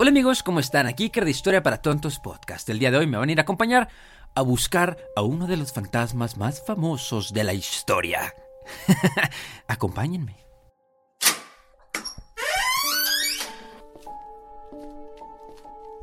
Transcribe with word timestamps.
Hola 0.00 0.10
amigos, 0.10 0.44
¿cómo 0.44 0.60
están? 0.60 0.86
Aquí 0.86 1.10
de 1.12 1.28
Historia 1.28 1.60
para 1.60 1.82
Tontos 1.82 2.20
Podcast. 2.20 2.68
El 2.68 2.78
día 2.78 2.92
de 2.92 2.98
hoy 2.98 3.08
me 3.08 3.18
van 3.18 3.30
a 3.30 3.32
ir 3.32 3.40
a 3.40 3.42
acompañar 3.42 3.88
a 4.32 4.42
buscar 4.42 4.96
a 5.16 5.22
uno 5.22 5.48
de 5.48 5.56
los 5.56 5.72
fantasmas 5.72 6.36
más 6.36 6.64
famosos 6.64 7.32
de 7.32 7.42
la 7.42 7.52
historia. 7.52 8.32
Acompáñenme. 9.66 10.36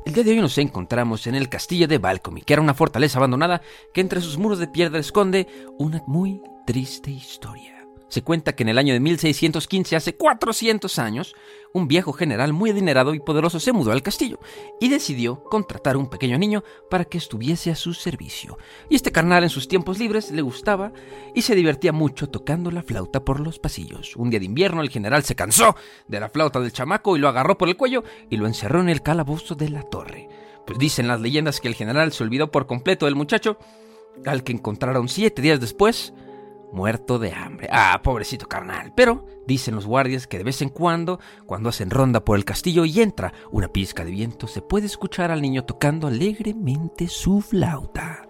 El 0.04 0.12
día 0.12 0.24
de 0.24 0.30
hoy 0.32 0.40
nos 0.42 0.58
encontramos 0.58 1.26
en 1.26 1.34
el 1.34 1.48
castillo 1.48 1.88
de 1.88 1.96
Balcomy, 1.96 2.42
que 2.42 2.52
era 2.52 2.60
una 2.60 2.74
fortaleza 2.74 3.18
abandonada 3.18 3.62
que 3.94 4.02
entre 4.02 4.20
sus 4.20 4.36
muros 4.36 4.58
de 4.58 4.68
piedra 4.68 4.98
esconde 4.98 5.48
una 5.78 6.02
muy 6.06 6.42
triste 6.66 7.10
historia. 7.10 7.75
Se 8.08 8.22
cuenta 8.22 8.54
que 8.54 8.62
en 8.62 8.68
el 8.68 8.78
año 8.78 8.94
de 8.94 9.00
1615, 9.00 9.96
hace 9.96 10.16
400 10.16 10.98
años, 10.98 11.34
un 11.72 11.88
viejo 11.88 12.12
general 12.12 12.52
muy 12.52 12.70
adinerado 12.70 13.14
y 13.14 13.20
poderoso 13.20 13.58
se 13.58 13.72
mudó 13.72 13.90
al 13.90 14.02
castillo 14.02 14.38
y 14.80 14.88
decidió 14.88 15.42
contratar 15.44 15.96
a 15.96 15.98
un 15.98 16.08
pequeño 16.08 16.38
niño 16.38 16.62
para 16.88 17.04
que 17.04 17.18
estuviese 17.18 17.70
a 17.70 17.74
su 17.74 17.94
servicio. 17.94 18.58
Y 18.88 18.94
este 18.94 19.10
carnal 19.10 19.42
en 19.42 19.50
sus 19.50 19.66
tiempos 19.66 19.98
libres 19.98 20.30
le 20.30 20.42
gustaba 20.42 20.92
y 21.34 21.42
se 21.42 21.56
divertía 21.56 21.92
mucho 21.92 22.28
tocando 22.28 22.70
la 22.70 22.82
flauta 22.82 23.24
por 23.24 23.40
los 23.40 23.58
pasillos. 23.58 24.14
Un 24.16 24.30
día 24.30 24.38
de 24.38 24.46
invierno 24.46 24.82
el 24.82 24.90
general 24.90 25.24
se 25.24 25.34
cansó 25.34 25.74
de 26.06 26.20
la 26.20 26.28
flauta 26.28 26.60
del 26.60 26.72
chamaco 26.72 27.16
y 27.16 27.20
lo 27.20 27.28
agarró 27.28 27.58
por 27.58 27.68
el 27.68 27.76
cuello 27.76 28.04
y 28.30 28.36
lo 28.36 28.46
encerró 28.46 28.80
en 28.80 28.88
el 28.88 29.02
calabozo 29.02 29.56
de 29.56 29.68
la 29.68 29.82
torre. 29.82 30.28
Pues 30.64 30.78
dicen 30.78 31.08
las 31.08 31.20
leyendas 31.20 31.60
que 31.60 31.68
el 31.68 31.74
general 31.74 32.12
se 32.12 32.22
olvidó 32.22 32.50
por 32.50 32.66
completo 32.66 33.06
del 33.06 33.16
muchacho, 33.16 33.58
al 34.24 34.44
que 34.44 34.52
encontraron 34.52 35.08
siete 35.08 35.42
días 35.42 35.60
después 35.60 36.14
muerto 36.72 37.18
de 37.18 37.32
hambre. 37.32 37.68
Ah, 37.70 38.00
pobrecito 38.02 38.46
carnal. 38.46 38.92
Pero 38.94 39.26
dicen 39.46 39.74
los 39.74 39.86
guardias 39.86 40.26
que 40.26 40.38
de 40.38 40.44
vez 40.44 40.62
en 40.62 40.68
cuando, 40.68 41.20
cuando 41.46 41.68
hacen 41.68 41.90
ronda 41.90 42.24
por 42.24 42.36
el 42.36 42.44
castillo 42.44 42.84
y 42.84 43.00
entra 43.00 43.32
una 43.50 43.68
pizca 43.68 44.04
de 44.04 44.10
viento, 44.10 44.46
se 44.46 44.62
puede 44.62 44.86
escuchar 44.86 45.30
al 45.30 45.42
niño 45.42 45.64
tocando 45.64 46.06
alegremente 46.06 47.08
su 47.08 47.40
flauta. 47.40 48.25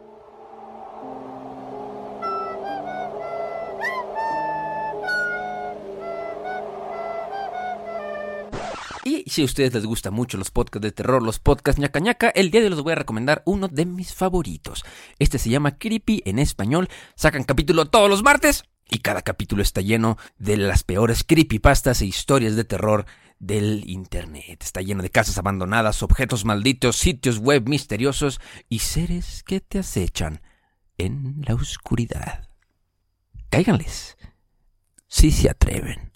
Y 9.07 9.23
si 9.31 9.43
a 9.43 9.45
ustedes 9.45 9.73
les 9.73 9.87
gustan 9.87 10.15
mucho 10.15 10.37
los 10.37 10.51
podcasts 10.51 10.83
de 10.83 10.91
terror, 10.91 11.23
los 11.23 11.39
podcasts 11.39 11.81
ñaca 11.81 12.01
ñaca, 12.01 12.29
el 12.31 12.51
día 12.51 12.61
de 12.61 12.67
hoy 12.67 12.75
les 12.75 12.83
voy 12.83 12.91
a 12.91 12.97
recomendar 12.97 13.41
uno 13.47 13.69
de 13.69 13.87
mis 13.87 14.13
favoritos. 14.13 14.85
Este 15.21 15.39
se 15.39 15.49
llama 15.49 15.79
Creepy 15.79 16.25
en 16.25 16.41
español. 16.41 16.89
Sacan 17.15 17.45
capítulo 17.45 17.87
todos 17.87 18.11
los 18.11 18.25
martes 18.25 18.65
y 18.91 18.99
cada 18.99 19.23
capítulo 19.23 19.63
está 19.63 19.81
lleno 19.81 20.19
de 20.39 20.57
las 20.57 20.83
peores 20.83 21.23
creepypastas 21.23 22.03
e 22.03 22.07
historias 22.07 22.57
de 22.57 22.65
terror 22.65 23.07
del 23.39 23.89
Internet. 23.89 24.65
Está 24.65 24.81
lleno 24.81 25.05
de 25.05 25.11
casas 25.11 25.39
abandonadas, 25.39 26.03
objetos 26.03 26.45
malditos, 26.45 26.97
sitios 26.97 27.39
web 27.39 27.69
misteriosos 27.69 28.41
y 28.69 28.81
seres 28.81 29.45
que 29.45 29.61
te 29.61 29.79
acechan 29.79 30.43
en 30.99 31.45
la 31.47 31.55
oscuridad. 31.55 32.49
Cáiganles, 33.51 34.19
si 35.07 35.31
se 35.31 35.49
atreven. 35.49 36.11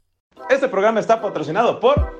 Este 0.48 0.66
programa 0.66 0.98
está 0.98 1.22
patrocinado 1.22 1.78
por 1.78 2.19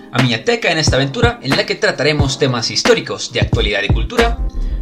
a 0.11 0.21
Miateca 0.21 0.71
en 0.71 0.77
esta 0.77 0.97
aventura 0.97 1.39
en 1.41 1.51
la 1.51 1.65
que 1.65 1.75
trataremos 1.75 2.37
temas 2.37 2.69
históricos 2.69 3.31
de 3.31 3.41
actualidad 3.41 3.81
y 3.83 3.87
cultura 3.87 4.37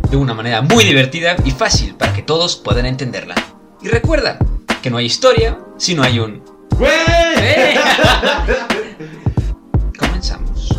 de 0.10 0.18
una 0.18 0.34
manera 0.34 0.62
muy 0.62 0.84
divertida 0.84 1.36
y 1.46 1.52
fácil 1.52 1.96
para 1.96 2.14
que 2.14 2.24
todos 2.24 2.56
puedan 2.56 2.86
entenderla. 2.86 3.36
Y 3.82 3.88
recuerda 3.88 4.40
que 4.82 4.90
no 4.90 4.98
hay 4.98 5.06
historia 5.06 5.60
si 5.78 5.94
no 5.94 6.04
hay 6.04 6.20
un... 6.20 6.44
¡Eh! 6.82 7.76
Comenzamos. 10.00 10.70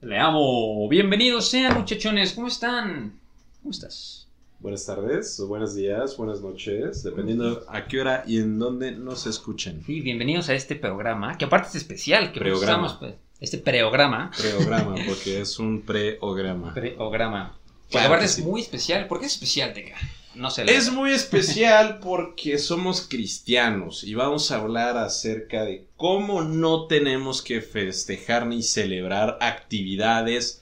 Le 0.00 0.18
amo. 0.18 0.88
Bienvenidos 0.88 1.50
sean 1.50 1.74
muchachones. 1.74 2.34
¿Cómo 2.34 2.46
están? 2.46 3.18
¿Cómo 3.62 3.72
estás? 3.72 4.21
Buenas 4.62 4.86
tardes, 4.86 5.40
buenos 5.48 5.74
días, 5.74 6.16
buenas 6.16 6.40
noches, 6.40 7.02
dependiendo 7.02 7.64
a 7.66 7.84
qué 7.88 8.00
hora 8.00 8.22
y 8.28 8.38
en 8.38 8.60
dónde 8.60 8.92
nos 8.92 9.26
escuchen. 9.26 9.82
Sí, 9.84 10.00
bienvenidos 10.00 10.48
a 10.50 10.54
este 10.54 10.76
programa, 10.76 11.36
que 11.36 11.46
aparte 11.46 11.70
es 11.70 11.74
especial, 11.74 12.30
que 12.30 12.38
programa. 12.38 12.96
Pues, 13.00 13.14
este 13.40 13.58
preograma. 13.58 14.30
Preograma, 14.38 14.94
porque 15.08 15.40
es 15.40 15.58
un 15.58 15.82
preograma. 15.82 16.72
Preograma. 16.74 17.58
Aparte 17.92 18.24
es 18.24 18.38
muy 18.38 18.60
especial. 18.60 19.08
¿Por 19.08 19.18
qué 19.18 19.26
es 19.26 19.32
especial, 19.32 19.74
Teca? 19.74 19.96
No 20.36 20.48
sé. 20.48 20.62
Es 20.68 20.92
muy 20.92 21.10
especial 21.10 21.98
porque 21.98 22.56
somos 22.58 23.08
cristianos 23.08 24.04
y 24.04 24.14
vamos 24.14 24.52
a 24.52 24.58
hablar 24.58 24.96
acerca 24.96 25.64
de 25.64 25.86
cómo 25.96 26.42
no 26.42 26.86
tenemos 26.86 27.42
que 27.42 27.62
festejar 27.62 28.46
ni 28.46 28.62
celebrar 28.62 29.38
actividades 29.40 30.61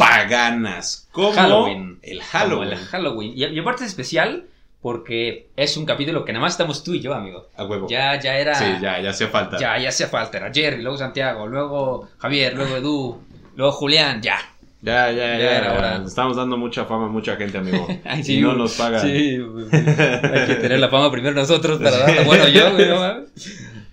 paganas. 0.00 1.08
Como 1.12 1.32
Halloween. 1.32 1.98
El 2.02 2.22
Halloween. 2.22 2.72
el 2.72 2.78
Halloween. 2.78 3.32
Y, 3.36 3.58
aparte 3.58 3.84
es 3.84 3.90
especial 3.90 4.44
porque 4.80 5.48
es 5.56 5.76
un 5.76 5.84
capítulo 5.84 6.24
que 6.24 6.32
nada 6.32 6.42
más 6.42 6.54
estamos 6.54 6.82
tú 6.82 6.94
y 6.94 7.00
yo, 7.00 7.14
amigo. 7.14 7.48
A 7.56 7.64
huevo. 7.64 7.86
Ya, 7.88 8.18
ya 8.18 8.36
era. 8.36 8.54
Sí, 8.54 8.64
ya, 8.80 9.00
ya 9.00 9.10
hacía 9.10 9.28
falta. 9.28 9.58
Ya, 9.58 9.78
ya 9.78 9.90
hacía 9.90 10.08
falta. 10.08 10.38
Era 10.38 10.52
Jerry, 10.52 10.82
luego 10.82 10.96
Santiago, 10.96 11.46
luego 11.46 12.08
Javier, 12.18 12.54
luego 12.54 12.76
Edu, 12.76 13.20
luego 13.56 13.72
Julián, 13.72 14.22
ya. 14.22 14.38
Ya, 14.82 15.10
ya, 15.12 15.38
ya. 15.38 16.02
Estamos 16.06 16.36
dando 16.38 16.56
mucha 16.56 16.86
fama 16.86 17.04
a 17.04 17.08
mucha 17.08 17.36
gente, 17.36 17.58
amigo. 17.58 17.86
y 18.26 18.40
no 18.40 18.54
nos 18.54 18.74
pagan. 18.76 19.02
Sí, 19.02 19.38
hay 19.72 20.46
que 20.46 20.54
tener 20.60 20.78
la 20.78 20.88
fama 20.88 21.12
primero 21.12 21.34
nosotros 21.34 21.78
para 21.78 21.98
darla. 21.98 22.22
Bueno, 22.22 22.48
yo, 22.48 22.72
güey, 22.72 22.88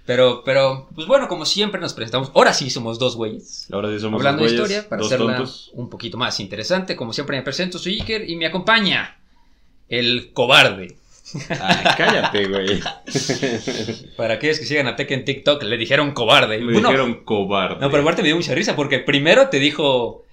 pero, 0.08 0.42
pero, 0.46 0.88
pues 0.96 1.06
bueno, 1.06 1.28
como 1.28 1.46
siempre 1.46 1.82
nos 1.82 1.94
presentamos. 1.94 2.32
Ahora 2.34 2.54
sí 2.54 2.70
somos 2.70 2.98
dos 2.98 3.18
güeyes. 3.18 3.68
Ahora 3.74 3.90
sí 3.90 4.00
somos 4.00 4.22
Hablando 4.22 4.42
dos 4.42 4.54
güeyes, 4.54 4.70
de 4.70 4.74
historia 4.74 4.90
para 4.90 5.06
hacerla 5.06 5.46
un 5.74 5.90
poquito 5.90 6.18
más 6.18 6.40
interesante. 6.40 6.96
Como 6.96 7.12
siempre 7.12 7.36
me 7.36 7.44
presento, 7.44 7.78
soy 7.78 8.00
Iker 8.00 8.30
y 8.30 8.38
me 8.38 8.46
acompaña 8.46 9.18
el 9.90 10.32
cobarde. 10.32 10.96
Ay, 11.50 11.86
cállate, 11.98 12.48
güey. 12.48 12.80
Para 14.16 14.36
aquellos 14.36 14.60
que 14.60 14.66
sigan 14.66 14.88
a 14.88 14.96
Tech 14.96 15.12
en 15.12 15.26
TikTok, 15.26 15.62
le 15.64 15.78
dijeron 15.78 16.12
cobarde. 16.12 16.58
Me 16.60 16.72
dijeron 16.72 17.26
cobarde. 17.26 17.82
No, 17.82 17.92
pero 17.92 18.02
aparte 18.02 18.22
me 18.22 18.30
dio 18.30 18.38
mucha 18.38 18.56
risa 18.56 18.78
porque 18.78 19.00
primero 19.00 19.50
te 19.50 19.60
dijo 19.60 20.24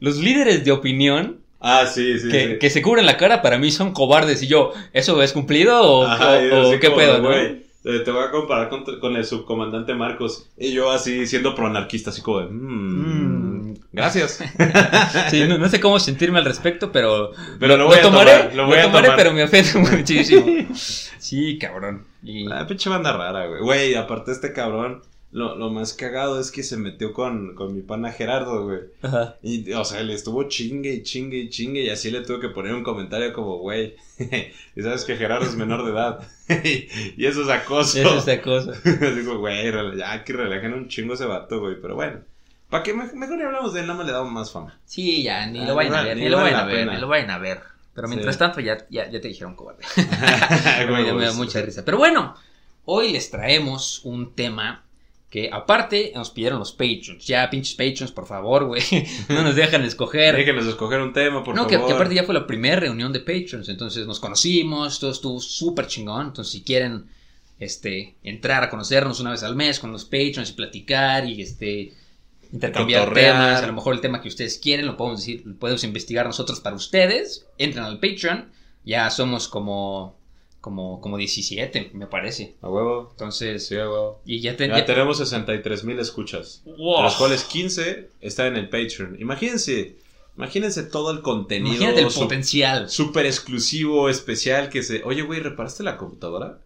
los 0.00 0.16
líderes 0.16 0.64
de 0.64 0.72
opinión 0.72 1.38
Ah, 1.66 1.86
sí, 1.86 2.18
sí 2.18 2.28
que, 2.28 2.58
que, 2.58 2.68
se 2.68 2.82
cubren 2.82 3.06
la 3.06 3.16
cara 3.16 3.40
para 3.40 3.56
mí 3.56 3.70
son 3.70 3.92
cobardes. 3.94 4.42
Y 4.42 4.48
yo, 4.48 4.74
¿eso 4.92 5.22
es 5.22 5.32
cumplido 5.32 5.80
o, 5.82 6.78
qué 6.78 6.90
puedo? 6.90 7.22
güey? 7.22 7.63
Eh, 7.84 8.00
te 8.00 8.10
voy 8.10 8.24
a 8.24 8.30
comparar 8.30 8.70
con, 8.70 9.14
el 9.14 9.24
subcomandante 9.26 9.94
Marcos 9.94 10.48
y 10.56 10.72
yo 10.72 10.90
así 10.90 11.26
siendo 11.26 11.54
proanarquista, 11.54 12.08
así 12.08 12.22
como 12.22 12.40
de... 12.40 12.46
Mm, 12.46 13.68
mm. 13.70 13.74
gracias. 13.92 14.42
sí, 15.30 15.46
no, 15.46 15.68
sé 15.68 15.80
cómo 15.80 16.00
sentirme 16.00 16.38
al 16.38 16.46
respecto, 16.46 16.90
pero... 16.90 17.32
Pero 17.60 17.76
lo, 17.76 17.86
voy 17.86 17.98
a 17.98 18.02
tomaré, 18.02 18.54
lo 18.54 18.66
voy 18.66 18.78
a 18.78 18.84
tomaré, 18.84 19.10
pero 19.16 19.32
me 19.34 19.44
ofende 19.44 19.78
muchísimo. 19.96 20.46
sí, 20.74 21.58
cabrón. 21.58 22.06
Y... 22.22 22.46
La 22.46 22.66
pinche 22.66 22.88
banda 22.88 23.12
rara, 23.12 23.46
güey. 23.46 23.60
Güey, 23.60 23.94
aparte 23.96 24.32
este 24.32 24.54
cabrón 24.54 25.02
lo, 25.34 25.56
lo, 25.56 25.68
más 25.68 25.94
cagado 25.94 26.38
es 26.38 26.52
que 26.52 26.62
se 26.62 26.76
metió 26.76 27.12
con, 27.12 27.56
con 27.56 27.74
mi 27.74 27.82
pana 27.82 28.12
Gerardo, 28.12 28.66
güey. 28.66 28.78
Ajá. 29.02 29.34
Y, 29.42 29.72
o 29.72 29.84
sea, 29.84 30.00
le 30.04 30.14
estuvo 30.14 30.44
chingue 30.44 30.94
y 30.94 31.02
chingue 31.02 31.38
y 31.38 31.50
chingue 31.50 31.82
y 31.82 31.90
así 31.90 32.12
le 32.12 32.20
tuve 32.20 32.38
que 32.38 32.50
poner 32.50 32.72
un 32.72 32.84
comentario 32.84 33.32
como, 33.32 33.58
güey, 33.58 33.96
y 34.76 34.82
sabes 34.82 35.04
que 35.04 35.16
Gerardo 35.16 35.46
es 35.46 35.56
menor 35.56 35.84
de 35.84 35.90
edad. 35.90 36.20
y 37.16 37.26
eso 37.26 37.42
es 37.42 37.48
acoso. 37.48 37.98
Eso 37.98 38.18
es 38.18 38.28
acoso. 38.28 38.74
Digo, 39.16 39.38
güey, 39.38 39.72
ya 39.98 40.22
que 40.22 40.32
relajen 40.34 40.72
un 40.72 40.86
chingo 40.86 41.14
ese 41.14 41.26
vato, 41.26 41.58
güey, 41.58 41.80
pero 41.82 41.96
bueno. 41.96 42.20
¿Para 42.70 42.84
qué 42.84 42.94
mejor 42.94 43.36
ni 43.36 43.42
hablamos 43.42 43.74
de 43.74 43.80
él? 43.80 43.88
Nada 43.88 43.98
más 43.98 44.06
le 44.06 44.12
damos 44.12 44.30
más 44.30 44.52
fama. 44.52 44.78
Sí, 44.84 45.24
ya, 45.24 45.46
ni 45.46 45.64
lo 45.64 45.72
ah, 45.72 45.74
vayan 45.74 45.94
a 45.94 46.02
ver, 46.02 46.16
ni, 46.16 46.28
lo 46.28 46.36
vayan 46.36 46.60
a 46.60 46.64
ver, 46.64 46.86
ni 46.86 46.96
lo 46.96 47.08
vayan 47.08 47.30
a 47.30 47.38
ver. 47.38 47.60
Pero 47.92 48.06
mientras 48.06 48.38
tanto 48.38 48.60
ya, 48.60 48.86
ya, 48.88 49.10
ya, 49.10 49.20
te 49.20 49.26
dijeron 49.26 49.56
cobarde. 49.56 49.82
me 50.88 51.24
da 51.24 51.32
mucha 51.32 51.60
risa. 51.60 51.84
Pero 51.84 51.98
bueno, 51.98 52.36
hoy 52.84 53.10
les 53.10 53.32
traemos 53.32 54.04
un 54.04 54.32
tema 54.34 54.83
que 55.34 55.50
aparte 55.52 56.12
nos 56.14 56.30
pidieron 56.30 56.60
los 56.60 56.70
patrons. 56.70 57.26
Ya, 57.26 57.50
pinches 57.50 57.74
patrons, 57.74 58.12
por 58.12 58.24
favor, 58.24 58.66
güey. 58.66 58.80
No 59.28 59.42
nos 59.42 59.56
dejan 59.56 59.82
escoger. 59.82 60.36
Déjenos 60.36 60.64
escoger 60.64 61.00
un 61.00 61.12
tema, 61.12 61.42
por 61.42 61.56
favor. 61.56 61.72
No, 61.72 61.86
que, 61.86 61.92
aparte 61.92 62.14
ya 62.14 62.22
fue 62.22 62.34
la 62.34 62.46
primera 62.46 62.76
reunión 62.76 63.12
de 63.12 63.18
patrons. 63.18 63.68
Entonces 63.68 64.06
nos 64.06 64.20
conocimos, 64.20 65.00
todo 65.00 65.10
estuvo 65.10 65.40
súper 65.40 65.88
chingón. 65.88 66.28
Entonces, 66.28 66.52
si 66.52 66.62
quieren 66.62 67.06
este, 67.58 68.14
entrar 68.22 68.62
a 68.62 68.70
conocernos 68.70 69.18
una 69.18 69.32
vez 69.32 69.42
al 69.42 69.56
mes 69.56 69.80
con 69.80 69.90
los 69.90 70.04
patrons 70.04 70.50
y 70.50 70.52
platicar 70.52 71.28
y 71.28 71.42
este 71.42 71.92
intercambiar 72.52 73.06
Cotorrear. 73.06 73.34
temas, 73.34 73.62
a 73.64 73.66
lo 73.66 73.72
mejor 73.72 73.94
el 73.94 74.00
tema 74.00 74.22
que 74.22 74.28
ustedes 74.28 74.58
quieren, 74.58 74.86
lo 74.86 74.96
podemos 74.96 75.18
decir, 75.18 75.42
lo 75.44 75.56
podemos 75.56 75.82
investigar 75.82 76.26
nosotros 76.26 76.60
para 76.60 76.76
ustedes. 76.76 77.44
Entren 77.58 77.82
al 77.82 77.98
Patreon, 77.98 78.52
ya 78.84 79.10
somos 79.10 79.48
como, 79.48 80.16
como, 80.64 80.98
como 81.02 81.18
17, 81.18 81.90
me 81.92 82.06
parece. 82.06 82.54
A 82.62 82.70
huevo. 82.70 83.08
Entonces, 83.10 83.66
Sí, 83.66 83.76
a 83.76 83.80
huevo. 83.90 84.22
y 84.24 84.40
ya, 84.40 84.56
ten- 84.56 84.70
Ya 84.70 84.78
ya- 84.78 84.84
tenemos 84.86 85.18
63 85.18 85.84
mil 85.84 85.98
escuchas. 85.98 86.62
Wow. 86.64 86.96
De 86.96 87.02
los 87.02 87.16
cuales 87.16 87.44
15 87.44 88.08
están 88.22 88.46
en 88.46 88.56
el 88.56 88.70
Patreon. 88.70 89.18
Imagínense, 89.20 89.96
imagínense 90.38 90.84
todo 90.84 91.10
el 91.10 91.20
contenido. 91.20 91.74
Imagínate 91.76 92.00
el 92.00 92.10
su- 92.10 92.20
potencial. 92.20 92.88
Súper 92.88 93.26
exclusivo, 93.26 94.08
especial, 94.08 94.70
que 94.70 94.82
se... 94.82 95.02
Oye, 95.04 95.20
güey, 95.20 95.40
¿reparaste 95.40 95.82
la 95.82 95.98
computadora? 95.98 96.60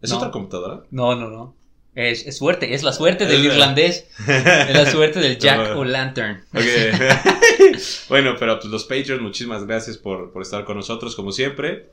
¿Es 0.00 0.10
No. 0.10 0.18
otra 0.18 0.30
computadora? 0.30 0.84
No, 0.92 1.16
no, 1.16 1.28
no. 1.28 1.56
Es, 1.96 2.26
es 2.26 2.36
suerte, 2.36 2.72
es 2.74 2.84
la 2.84 2.92
suerte 2.92 3.26
del 3.26 3.44
irlandés, 3.44 4.06
es 4.28 4.74
la 4.76 4.88
suerte 4.88 5.18
del 5.18 5.38
Jack 5.40 5.70
Como- 5.70 5.80
O'Lantern. 5.80 6.44
Ok. 6.54 6.62
bueno, 8.08 8.36
pero 8.38 8.60
pues 8.60 8.70
los 8.70 8.84
Patreons, 8.84 9.22
muchísimas 9.22 9.66
gracias 9.66 9.96
por, 9.98 10.32
por 10.32 10.42
estar 10.42 10.64
con 10.64 10.76
nosotros, 10.76 11.16
como 11.16 11.32
siempre. 11.32 11.90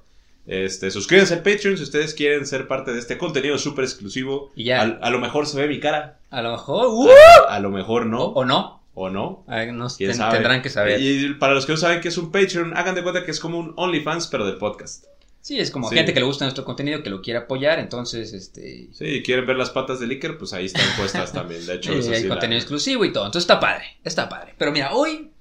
Este, 0.48 0.90
suscríbanse 0.92 1.36
al 1.36 1.44
Patreon 1.44 1.78
si 1.78 1.84
ustedes 1.84 2.14
quieren 2.14 2.46
ser 2.46 2.68
parte 2.68 2.92
de 2.92 3.00
este 3.00 3.18
contenido 3.18 3.58
súper 3.58 3.86
exclusivo. 3.86 4.52
Y 4.56 4.66
ya. 4.66 4.82
A, 4.82 5.10
lo 5.10 5.20
mejor 5.20 5.46
se 5.48 5.58
ve 5.60 5.68
mi 5.68 5.80
cara. 5.80 6.20
A 6.30 6.42
lo 6.42 6.52
mejor, 6.52 6.88
¡uh! 6.88 7.10
A 7.50 7.60
lo 7.60 7.70
mejor 7.70 8.06
no. 8.08 8.24
o 8.26 8.44
no, 8.46 8.82
O 8.94 9.10
no. 9.10 9.46
Nos 9.74 9.98
¿Quién 9.98 10.12
ten- 10.18 10.30
tendrán 10.32 10.62
que 10.62 10.70
saber. 10.70 11.00
Y 11.02 11.36
para 11.36 11.54
los 11.54 11.66
que 11.66 11.74
no 11.74 11.78
saben 11.78 12.02
que 12.02 12.08
es 12.10 12.18
un 12.18 12.32
Patreon, 12.32 12.76
hagan 12.76 12.96
de 12.96 13.04
cuenta 13.04 13.24
que 13.24 13.32
es 13.32 13.40
como 13.40 13.60
un 13.60 13.74
OnlyFans, 13.78 14.28
pero 14.28 14.46
del 14.46 14.58
podcast. 14.58 15.06
Sí, 15.42 15.60
es 15.60 15.72
como 15.72 15.90
Sí. 15.90 15.96
gente 15.96 16.14
que 16.14 16.20
le 16.20 16.26
gusta 16.28 16.46
nuestro 16.46 16.64
contenido, 16.66 17.02
que 17.02 17.10
lo 17.10 17.22
quiere 17.24 17.40
apoyar, 17.40 17.80
entonces, 17.80 18.32
este... 18.34 18.90
Sí, 18.94 19.24
quieren 19.24 19.48
ver 19.48 19.56
las 19.58 19.72
patas 19.72 20.00
de 20.00 20.06
Iker, 20.06 20.38
pues 20.38 20.54
ahí 20.54 20.66
están 20.68 20.86
puestas 20.98 21.34
también. 21.34 21.66
De 21.66 21.76
hecho, 21.76 21.94
es 21.94 22.08
hay 22.10 22.24
la- 22.24 22.30
contenido 22.30 22.60
exclusivo 22.60 23.06
y 23.06 23.12
todo. 23.14 23.26
Entonces 23.26 23.44
está 23.50 23.60
padre, 23.60 23.86
está 24.04 24.30
padre. 24.30 24.54
Pero 24.58 24.72
mira, 24.72 24.94
hoy 24.94 25.32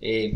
eh, 0.00 0.34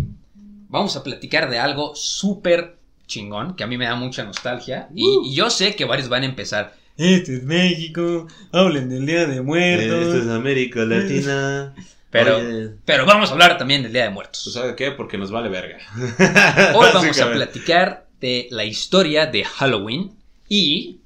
vamos 0.69 0.94
a 0.97 1.03
platicar 1.03 1.50
de 1.50 1.59
algo 1.59 1.97
súper 1.97 2.78
chingón, 3.09 3.57
que 3.57 3.65
a 3.65 3.67
mí 3.67 3.77
me 3.77 3.87
da 3.87 3.97
mucha 3.97 4.23
nostalgia. 4.23 4.89
Y, 4.95 5.03
Uh. 5.05 5.25
y 5.27 5.35
yo 5.35 5.51
sé 5.51 5.75
que 5.75 5.85
varios 5.85 6.09
van 6.09 6.23
a 6.23 6.27
empezar. 6.27 6.77
Este 6.97 7.37
es 7.37 7.43
México, 7.43 8.29
hablen 8.53 8.89
del 8.89 9.07
Día 9.07 9.27
de 9.27 9.41
Muertos. 9.43 10.07
Esto 10.07 10.19
es 10.23 10.29
América 10.29 10.85
Latina. 10.85 11.75
Pero, 12.11 12.39
Oye, 12.39 12.71
pero 12.87 13.05
vamos 13.05 13.29
a 13.29 13.33
hablar 13.35 13.59
también 13.59 13.83
del 13.83 13.93
Día 13.93 14.05
de 14.05 14.11
Muertos. 14.11 14.43
¿Tú 14.43 14.49
sabes 14.51 14.75
qué? 14.77 14.93
Porque 14.93 15.19
nos 15.19 15.31
vale 15.31 15.51
verga. 15.51 15.77
Hoy 16.75 16.87
vamos 16.95 17.21
a 17.21 17.31
platicar 17.31 18.07
de 18.19 18.49
la 18.51 18.65
historia 18.65 19.27
de 19.27 19.45
Halloween 19.45 20.13
y 20.49 21.01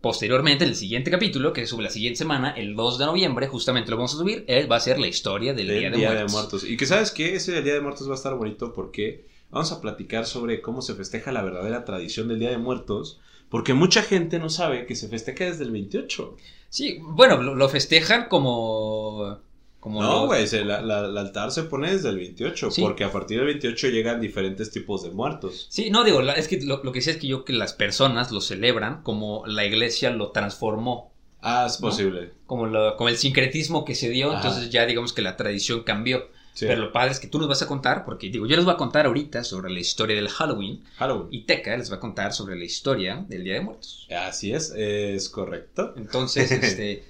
posteriormente 0.00 0.64
el 0.64 0.76
siguiente 0.76 1.10
capítulo, 1.10 1.52
que 1.52 1.66
sube 1.66 1.82
la 1.82 1.90
siguiente 1.90 2.18
semana, 2.18 2.50
el 2.52 2.76
2 2.76 2.98
de 3.00 3.06
noviembre, 3.06 3.48
justamente 3.48 3.90
lo 3.90 3.96
vamos 3.96 4.14
a 4.14 4.18
subir, 4.18 4.46
va 4.70 4.76
a 4.76 4.80
ser 4.80 5.00
la 5.00 5.08
historia 5.08 5.54
del 5.54 5.66
Del 5.66 5.78
Día, 5.80 5.90
de, 5.90 5.96
Día 5.96 6.08
Muertos. 6.10 6.30
de 6.32 6.38
Muertos. 6.38 6.64
Y 6.64 6.76
que 6.76 6.86
sabes 6.86 7.10
que 7.10 7.34
ese 7.34 7.50
del 7.50 7.64
Día 7.64 7.74
de 7.74 7.80
Muertos 7.80 8.08
va 8.08 8.12
a 8.12 8.16
estar 8.16 8.34
bonito 8.36 8.72
porque 8.72 9.26
vamos 9.50 9.72
a 9.72 9.80
platicar 9.80 10.26
sobre 10.26 10.60
cómo 10.60 10.82
se 10.82 10.94
festeja 10.94 11.32
la 11.32 11.42
verdadera 11.42 11.84
tradición 11.84 12.28
del 12.28 12.38
Día 12.38 12.50
de 12.50 12.58
Muertos. 12.58 13.20
Porque 13.48 13.72
mucha 13.72 14.02
gente 14.02 14.38
no 14.38 14.50
sabe 14.50 14.84
que 14.86 14.94
se 14.94 15.08
festeja 15.08 15.44
desde 15.46 15.64
el 15.64 15.70
28. 15.70 16.36
Sí, 16.68 16.98
bueno, 17.00 17.40
lo, 17.40 17.54
lo 17.54 17.68
festejan 17.70 18.28
como... 18.28 19.38
como 19.80 20.02
No, 20.02 20.26
güey, 20.26 20.44
el 20.52 20.70
altar 20.70 21.50
se 21.50 21.62
pone 21.62 21.90
desde 21.90 22.10
el 22.10 22.16
28. 22.16 22.70
Sí. 22.70 22.82
Porque 22.82 23.04
a 23.04 23.10
partir 23.12 23.38
del 23.38 23.46
28 23.46 23.88
llegan 23.88 24.20
diferentes 24.20 24.70
tipos 24.70 25.02
de 25.02 25.10
muertos. 25.12 25.66
Sí, 25.70 25.88
no 25.88 26.04
digo, 26.04 26.20
la- 26.20 26.34
es 26.34 26.46
que 26.46 26.60
lo, 26.60 26.82
lo 26.84 26.92
que 26.92 26.98
decía 26.98 27.14
es 27.14 27.18
que 27.18 27.26
yo 27.26 27.46
que 27.46 27.54
las 27.54 27.72
personas 27.72 28.32
lo 28.32 28.42
celebran 28.42 29.02
como 29.02 29.46
la 29.46 29.64
iglesia 29.64 30.10
lo 30.10 30.30
transformó, 30.30 31.12
Ah, 31.40 31.66
es 31.68 31.80
¿No? 31.80 31.88
posible. 31.88 32.32
como, 32.46 32.66
lo- 32.66 32.96
como 32.96 33.08
el 33.08 33.16
sincretismo 33.16 33.84
que 33.84 33.94
se 33.94 34.10
dio, 34.10 34.32
Ajá. 34.32 34.38
entonces 34.46 34.70
ya 34.70 34.84
digamos 34.86 35.12
que 35.14 35.22
la 35.22 35.36
tradición 35.36 35.84
cambió. 35.84 36.26
Sí. 36.58 36.66
Pero 36.66 36.80
lo 36.80 36.90
padre 36.90 37.12
es 37.12 37.20
que 37.20 37.28
tú 37.28 37.38
nos 37.38 37.46
vas 37.46 37.62
a 37.62 37.68
contar, 37.68 38.04
porque 38.04 38.30
digo, 38.30 38.44
yo 38.44 38.56
les 38.56 38.64
voy 38.64 38.74
a 38.74 38.76
contar 38.76 39.06
ahorita 39.06 39.44
sobre 39.44 39.70
la 39.70 39.78
historia 39.78 40.16
del 40.16 40.28
Halloween 40.28 40.82
Halloween. 40.96 41.28
y 41.30 41.42
Teca 41.44 41.76
les 41.76 41.88
va 41.88 41.98
a 41.98 42.00
contar 42.00 42.32
sobre 42.32 42.56
la 42.56 42.64
historia 42.64 43.24
del 43.28 43.44
Día 43.44 43.54
de 43.54 43.60
Muertos. 43.60 44.08
Así 44.10 44.52
es, 44.52 44.72
es 44.72 45.28
correcto. 45.28 45.94
Entonces, 45.96 46.50
este, 46.50 47.04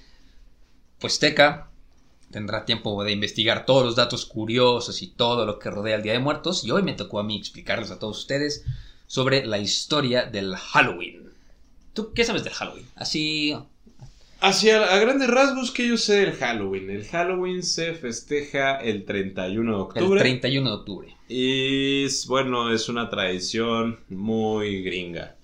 pues 0.99 1.19
Teca 1.19 1.71
tendrá 2.31 2.67
tiempo 2.67 3.03
de 3.03 3.13
investigar 3.13 3.65
todos 3.65 3.87
los 3.87 3.97
datos 3.97 4.27
curiosos 4.27 5.01
y 5.01 5.07
todo 5.07 5.47
lo 5.47 5.59
que 5.59 5.71
rodea 5.71 5.97
el 5.97 6.03
Día 6.03 6.13
de 6.13 6.19
Muertos 6.19 6.63
y 6.63 6.71
hoy 6.71 6.83
me 6.83 6.93
tocó 6.93 7.19
a 7.19 7.25
mí 7.25 7.39
explicarles 7.39 7.91
a 7.91 7.99
todos 7.99 8.19
ustedes 8.19 8.67
sobre 9.07 9.47
la 9.47 9.57
historia 9.57 10.27
del 10.27 10.57
Halloween. 10.57 11.33
¿Tú 11.95 12.13
qué 12.13 12.27
sabes 12.27 12.45
del 12.45 12.53
Halloween? 12.53 12.85
Así, 12.97 13.57
Hacia 14.41 14.85
a 14.95 14.99
grandes 14.99 15.29
rasgos 15.29 15.73
que 15.73 15.89
yo 15.89 15.97
sé 15.97 16.21
del 16.21 16.33
Halloween. 16.35 16.91
El 16.91 17.05
Halloween 17.07 17.63
se 17.65 17.95
festeja 17.95 18.77
el 18.77 19.05
31 19.05 19.71
de 19.73 19.77
el 19.77 19.83
octubre. 19.83 20.21
31 20.21 20.69
de 20.71 20.77
octubre. 20.77 21.17
Y 21.29 22.05
es, 22.05 22.27
bueno, 22.29 22.73
es 22.73 22.89
una 22.89 23.11
tradición 23.11 23.99
muy 24.09 24.83
gringa. 24.83 25.35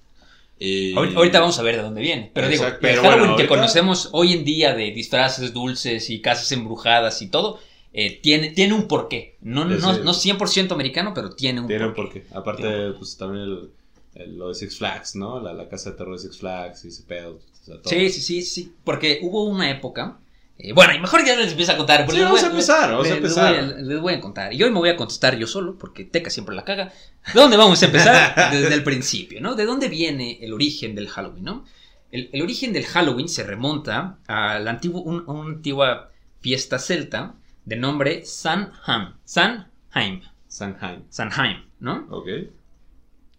Y- 0.61 0.95
Ahorita, 0.95 1.41
vamos 1.41 1.59
a 1.59 1.63
ver 1.63 1.77
de 1.77 1.83
dónde 1.83 2.01
viene. 2.03 2.31
Pero 2.33 2.49
digo, 2.49 2.65
el 2.65 2.73
Halloween 2.73 3.03
bueno, 3.03 3.25
que 3.25 3.31
ahorita- 3.43 3.49
conocemos 3.49 4.11
hoy 4.13 4.33
en 4.33 4.45
día 4.45 4.75
de 4.75 4.93
disfraces 4.93 5.53
dulces 5.53 6.09
y 6.11 6.21
casas 6.21 6.53
embrujadas 6.53 7.21
y 7.21 7.27
todo, 7.29 7.59
eh, 7.93 8.21
tiene, 8.23 8.51
tiene 8.51 8.75
un 8.75 8.87
porqué. 8.87 9.37
No, 9.41 9.65
no, 9.65 9.77
no 9.99 10.13
100% 10.15 10.73
americano, 10.73 11.13
pero 11.15 11.31
tiene 11.35 11.61
un 11.61 11.67
Tiene 11.67 11.87
un 11.89 11.95
porqué. 11.95 12.21
porqué. 12.21 12.35
Aparte, 12.37 12.63
Tiene 12.63 12.91
un 12.91 12.99
pues 12.99 13.17
también 13.17 13.43
el, 13.45 13.71
el- 14.15 14.39
lo 14.39 14.49
de 14.51 14.55
Six 14.55 14.79
Flags, 14.79 15.17
¿no? 15.17 15.41
La, 15.41 15.53
la 15.53 15.69
casa 15.69 15.91
de 15.91 15.97
terror 15.97 16.15
de 16.17 16.21
Six 16.23 16.39
Flags 16.39 16.85
y 16.85 16.89
ese 16.89 17.03
pedo. 17.03 17.41
O 17.69 17.89
sea. 17.89 17.99
Sí, 17.99 18.09
sí, 18.11 18.21
sí, 18.21 18.43
sí. 18.43 18.73
Porque 18.85 19.19
hubo 19.23 19.45
una 19.45 19.71
época. 19.71 20.19
eh, 20.59 20.73
bueno, 20.73 20.95
y 20.95 21.01
mejor 21.01 21.25
ya 21.25 21.35
les 21.37 21.51
empiezo 21.51 21.73
a 21.73 21.77
contar. 21.77 22.05
porque 22.05 22.19
Sí, 22.19 22.25
vamos 22.25 22.41
voy 22.41 22.49
a 22.49 22.51
empezar, 22.53 22.91
vamos 22.91 23.07
a 23.11 23.15
empezar. 23.17 23.53
Les 23.55 23.65
voy 23.67 23.73
a, 23.75 23.83
les 23.83 24.01
voy 24.01 24.13
a 24.15 24.21
contar. 24.21 24.53
Y 24.55 24.63
hoy 24.63 24.71
me 24.71 24.79
voy 24.79 24.89
a 24.91 24.97
contestar 24.97 25.37
yo 25.37 25.47
solo, 25.47 25.77
porque 25.79 26.05
Teca 26.05 26.31
siempre 26.31 26.55
la 26.55 26.65
caga. 26.65 26.93
¿De 27.33 27.41
dónde 27.41 27.57
vamos 27.57 27.83
a 27.83 27.87
empezar? 27.87 28.51
Desde 28.53 28.75
el 28.75 28.85
principio, 28.85 29.41
¿no? 29.41 29.55
¿De 29.55 29.65
dónde 29.65 29.89
viene 29.89 30.39
el 30.43 30.53
origen 30.53 30.95
del 30.95 31.09
Halloween, 31.09 31.45
no? 31.45 31.65
El, 32.13 32.31
el 32.33 32.43
origen 32.43 32.73
del 32.73 32.85
Halloween 32.87 33.29
se 33.29 33.43
remonta 33.43 34.19
a 34.29 34.59
la 34.61 34.71
antigua, 34.71 35.01
un- 35.05 35.25
una 35.27 35.51
antigua 35.55 36.11
fiesta 36.41 36.79
celta 36.79 37.35
de 37.65 37.75
nombre 37.77 38.25
Sanheim. 38.25 39.15
Sanheim. 39.25 40.21
Sanheim. 40.47 41.03
Sanheim, 41.09 41.65
¿no? 41.81 42.07
Ok. 42.11 42.29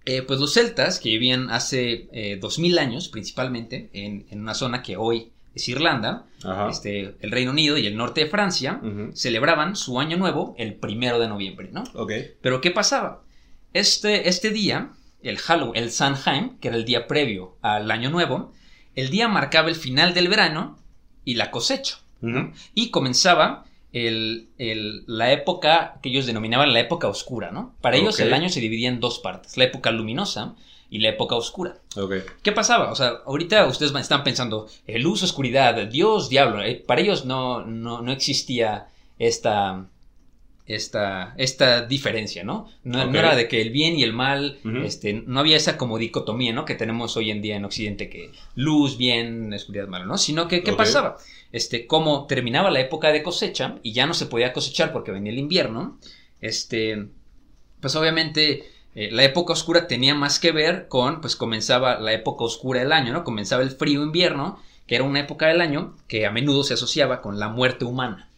Eh, 0.06 0.22
pues 0.22 0.40
los 0.40 0.54
celtas 0.54 1.00
que 1.00 1.10
vivían 1.10 1.50
hace 1.50 2.08
eh, 2.12 2.38
2000 2.40 2.78
años, 2.80 3.10
principalmente, 3.10 3.90
en, 3.94 4.26
en 4.30 4.42
una 4.42 4.54
zona 4.54 4.84
que 4.84 4.98
hoy 4.98 5.32
es 5.56 5.68
Irlanda, 5.70 6.26
Ajá. 6.44 6.70
este, 6.70 7.16
el 7.20 7.32
Reino 7.32 7.52
Unido 7.52 7.78
y 7.78 7.88
el 7.88 7.96
norte 7.96 8.22
de 8.26 8.30
Francia, 8.30 8.82
celebraban 9.14 9.76
su 9.76 10.00
año 10.00 10.18
nuevo 10.18 10.54
el 10.58 10.76
primero 10.76 11.18
de 11.18 11.30
noviembre, 11.30 11.70
¿no? 11.72 11.84
Ok. 11.94 12.12
Pero 12.42 12.60
¿qué 12.60 12.72
pasaba? 12.72 13.24
Este, 13.74 14.28
este 14.28 14.50
día, 14.52 14.92
el 15.24 15.38
Halloween, 15.38 15.82
el 15.82 15.92
Sanheim, 15.92 16.58
que 16.60 16.68
era 16.68 16.78
el 16.78 16.84
día 16.86 17.08
previo 17.08 17.58
al 17.62 17.90
año 17.90 18.10
nuevo, 18.10 18.52
el 18.96 19.10
día 19.10 19.28
marcaba 19.30 19.70
el 19.70 19.76
final 19.76 20.14
del 20.14 20.28
verano 20.28 20.78
y 21.24 21.36
la 21.36 21.52
cosecha. 21.52 22.00
Y 22.74 22.90
comenzaba 22.90 23.66
el- 23.96 24.50
el- 24.58 25.04
la 25.08 25.32
época 25.32 26.00
que 26.04 26.10
ellos 26.10 26.26
denominaban 26.26 26.74
la 26.74 26.82
época 26.82 27.08
oscura, 27.08 27.52
¿no? 27.52 27.74
Para 27.82 27.96
ellos 27.96 28.20
el 28.20 28.34
año 28.34 28.50
se 28.50 28.60
dividía 28.60 28.90
en 28.90 29.00
dos 29.00 29.20
partes, 29.20 29.56
la 29.58 29.64
época 29.64 29.90
luminosa 29.92 30.56
y 30.90 31.00
la 31.00 31.10
época 31.10 31.36
oscura. 31.36 31.78
Ok. 31.96 32.14
¿Qué 32.44 32.52
pasaba? 32.52 32.92
O 32.92 32.96
sea, 32.96 33.22
ahorita 33.26 33.66
ustedes 33.68 33.94
están 33.96 34.24
pensando, 34.26 34.68
eh, 34.86 35.00
luz, 35.00 35.24
oscuridad, 35.24 35.76
Dios, 35.88 36.28
diablo. 36.30 36.62
eh, 36.62 36.84
para 36.86 37.00
ellos 37.02 37.24
no, 37.26 37.66
no, 37.66 38.02
no 38.02 38.12
existía 38.12 38.88
esta, 39.18 39.88
esta, 40.68 41.36
esta 41.38 41.86
diferencia, 41.86 42.44
¿no? 42.44 42.68
No, 42.84 43.04
era 43.04 43.36
de 43.36 43.48
que 43.48 43.62
el 43.62 43.70
bien 43.70 43.98
y 43.98 44.04
el 44.04 44.14
mal, 44.14 44.60
este, 44.84 45.14
no 45.14 45.40
había 45.40 45.58
esa 45.58 45.78
como 45.78 45.98
dicotomía, 45.98 46.54
¿no? 46.54 46.66
Que 46.66 46.76
tenemos 46.76 47.16
hoy 47.18 47.30
en 47.30 47.42
día 47.42 47.56
en 47.56 47.66
Occidente, 47.66 48.10
que 48.10 48.32
luz, 48.56 48.98
bien, 48.98 49.54
oscuridad, 49.54 49.88
malo, 49.88 50.06
¿no? 50.06 50.18
Sino 50.18 50.48
que, 50.48 50.64
¿qué 50.64 50.74
pasaba? 50.74 51.18
Este, 51.52 51.86
como 51.86 52.26
terminaba 52.26 52.72
la 52.72 52.80
época 52.80 53.12
de 53.12 53.22
cosecha 53.22 53.78
y 53.84 53.94
ya 53.94 54.08
no 54.08 54.14
se 54.14 54.26
podía 54.26 54.54
cosechar 54.54 54.92
porque 54.92 55.12
venía 55.12 55.32
el 55.32 55.40
invierno, 55.40 56.00
este, 56.42 57.08
pues 57.80 57.96
obviamente 57.96 58.66
eh, 58.96 59.10
la 59.12 59.24
época 59.24 59.54
oscura 59.54 59.88
tenía 59.88 60.16
más 60.16 60.40
que 60.40 60.52
ver 60.52 60.88
con, 60.88 61.22
pues 61.22 61.36
comenzaba 61.36 62.00
la 62.00 62.14
época 62.14 62.44
oscura 62.44 62.80
del 62.80 62.92
año, 62.92 63.14
¿no? 63.14 63.24
Comenzaba 63.24 63.62
el 63.62 63.70
frío 63.72 64.02
invierno, 64.02 64.60
que 64.88 64.96
era 64.96 65.04
una 65.04 65.20
época 65.20 65.48
del 65.48 65.62
año 65.62 65.96
que 66.08 66.26
a 66.26 66.32
menudo 66.32 66.64
se 66.64 66.74
asociaba 66.74 67.22
con 67.22 67.40
la 67.40 67.50
muerte 67.50 67.86
humana, 67.86 68.30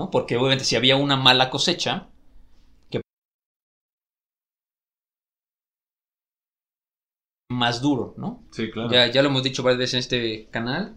¿no? 0.00 0.10
Porque 0.10 0.36
obviamente 0.38 0.64
si 0.64 0.76
había 0.76 0.96
una 0.96 1.16
mala 1.16 1.50
cosecha, 1.50 2.08
que 2.88 3.02
más 7.50 7.82
duro, 7.82 8.14
¿no? 8.16 8.42
Sí, 8.50 8.70
claro. 8.70 8.90
Ya, 8.90 9.08
ya 9.08 9.22
lo 9.22 9.28
hemos 9.28 9.42
dicho 9.42 9.62
varias 9.62 9.78
veces 9.78 9.94
en 9.94 9.98
este 10.00 10.48
canal, 10.50 10.96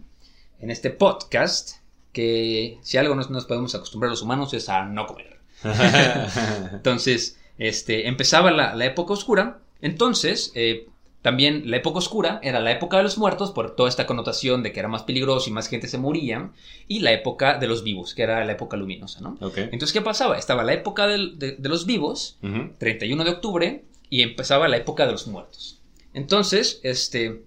en 0.58 0.70
este 0.70 0.88
podcast, 0.88 1.82
que 2.12 2.78
si 2.80 2.96
algo 2.96 3.14
nos, 3.14 3.28
nos 3.28 3.44
podemos 3.44 3.74
acostumbrar 3.74 4.08
los 4.08 4.22
humanos 4.22 4.54
es 4.54 4.70
a 4.70 4.86
no 4.86 5.06
comer. 5.06 5.38
Entonces, 6.72 7.38
este, 7.58 8.08
empezaba 8.08 8.50
la, 8.50 8.74
la 8.74 8.86
época 8.86 9.12
oscura. 9.12 9.60
Entonces, 9.82 10.50
eh, 10.54 10.88
También 11.24 11.70
la 11.70 11.78
época 11.78 12.00
oscura 12.00 12.38
era 12.42 12.60
la 12.60 12.70
época 12.70 12.98
de 12.98 13.02
los 13.02 13.16
muertos 13.16 13.50
por 13.50 13.74
toda 13.74 13.88
esta 13.88 14.04
connotación 14.04 14.62
de 14.62 14.72
que 14.72 14.80
era 14.80 14.90
más 14.90 15.04
peligroso 15.04 15.48
y 15.48 15.54
más 15.54 15.68
gente 15.68 15.88
se 15.88 15.96
moría. 15.96 16.50
Y 16.86 17.00
la 17.00 17.12
época 17.12 17.56
de 17.58 17.66
los 17.66 17.82
vivos, 17.82 18.14
que 18.14 18.24
era 18.24 18.44
la 18.44 18.52
época 18.52 18.76
luminosa, 18.76 19.22
¿no? 19.22 19.38
Entonces, 19.72 19.94
¿qué 19.94 20.02
pasaba? 20.02 20.36
Estaba 20.36 20.64
la 20.64 20.74
época 20.74 21.06
de, 21.06 21.56
de 21.58 21.68
los 21.70 21.86
vivos, 21.86 22.36
Ujú. 22.42 22.74
31 22.76 23.24
de 23.24 23.30
octubre, 23.30 23.84
y 24.10 24.20
empezaba 24.20 24.68
la 24.68 24.76
época 24.76 25.06
de 25.06 25.12
los 25.12 25.26
muertos. 25.26 25.80
Entonces, 26.12 26.80
este, 26.82 27.40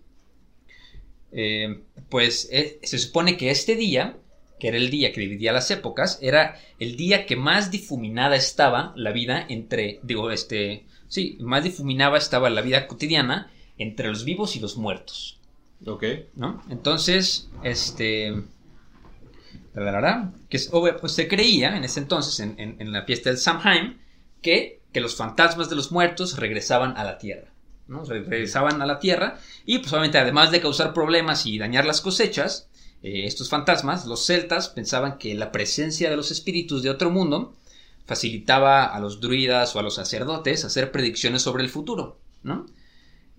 eh, 1.31 1.81
pues 2.09 2.49
eh, 2.51 2.79
se 2.81 2.97
supone 2.97 3.37
que 3.37 3.51
este 3.51 3.75
día, 3.75 4.17
que 4.59 4.69
era 4.69 4.77
el 4.77 4.89
día 4.89 5.11
que 5.13 5.21
dividía 5.21 5.53
las 5.53 5.69
épocas, 5.69 6.17
era 6.23 6.59
el 6.79 6.97
día 6.97 7.27
que 7.27 7.35
más 7.35 7.69
difuminada 7.69 8.35
estaba 8.37 8.93
la 8.95 9.11
vida 9.11 9.45
entre, 9.47 9.99
digo, 10.01 10.31
este, 10.31 10.85
sí, 11.07 11.37
más 11.41 11.63
difuminada 11.63 12.17
estaba 12.17 12.49
la 12.49 12.61
vida 12.61 12.87
cotidiana 12.87 13.51
entre 13.77 14.07
los 14.09 14.23
vivos 14.25 14.55
y 14.55 14.59
los 14.59 14.77
muertos. 14.77 15.39
Ok. 15.85 16.03
¿no? 16.35 16.63
Entonces, 16.69 17.49
este... 17.63 18.33
tararara, 19.73 20.31
Que 20.49 20.57
es, 20.57 20.71
pues 20.99 21.11
se 21.13 21.27
creía 21.27 21.77
en 21.77 21.83
ese 21.83 21.99
entonces, 21.99 22.39
en, 22.39 22.55
en- 22.59 22.77
en 22.79 22.91
la 22.91 23.03
fiesta 23.03 23.29
del 23.29 23.37
Samhain, 23.37 23.97
que, 24.41 24.81
que 24.91 25.01
los 25.01 25.15
fantasmas 25.15 25.69
de 25.69 25.75
los 25.75 25.91
muertos 25.91 26.37
regresaban 26.37 26.97
a 26.97 27.03
la 27.03 27.17
tierra. 27.17 27.51
¿no? 27.87 28.03
Re- 28.03 28.23
Regresaban 28.23 28.81
a 28.81 28.85
la 28.85 28.99
tierra 28.99 29.39
y 29.65 29.79
pues 29.79 29.91
obviamente 29.93 30.17
además 30.17 30.51
de 30.51 30.61
causar 30.61 30.93
problemas 30.93 31.45
y 31.45 31.57
dañar 31.57 31.85
las 31.85 32.01
cosechas, 32.01 32.67
eh, 33.03 33.25
estos 33.25 33.49
fantasmas, 33.49 34.05
los 34.05 34.25
celtas 34.25 34.69
pensaban 34.69 35.17
que 35.19 35.35
la 35.35 35.51
presencia 35.51 36.09
de 36.09 36.15
los 36.17 36.31
espíritus 36.31 36.81
de 36.83 36.89
otro 36.89 37.11
mundo 37.11 37.53
facilitaba 38.05 38.85
a 38.85 38.99
los 38.99 39.19
druidas 39.21 39.75
o 39.75 39.79
a 39.79 39.83
los 39.83 39.95
sacerdotes 39.95 40.65
hacer 40.65 40.91
predicciones 40.91 41.41
sobre 41.41 41.63
el 41.63 41.69
futuro, 41.69 42.17
¿no? 42.43 42.65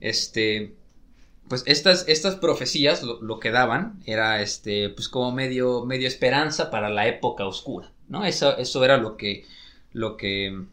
Este, 0.01 0.75
pues 1.49 1.63
estas, 1.67 2.07
estas 2.09 2.37
profecías 2.37 3.03
lo, 3.03 3.41
que 3.41 3.51
daban 3.51 4.01
era 4.07 4.43
este, 4.43 4.91
pues 4.91 5.09
como 5.09 5.33
medio, 5.33 5.85
medio 5.85 6.07
esperanza 6.07 6.71
para 6.71 6.91
la 6.91 7.09
época 7.09 7.47
oscura, 7.47 7.93
¿no? 8.09 8.25
Eso, 8.25 8.57
eso 8.59 8.85
era 8.85 8.99
lo 8.99 9.17
que, 9.17 9.47
lo 9.93 10.17
que, 10.17 10.65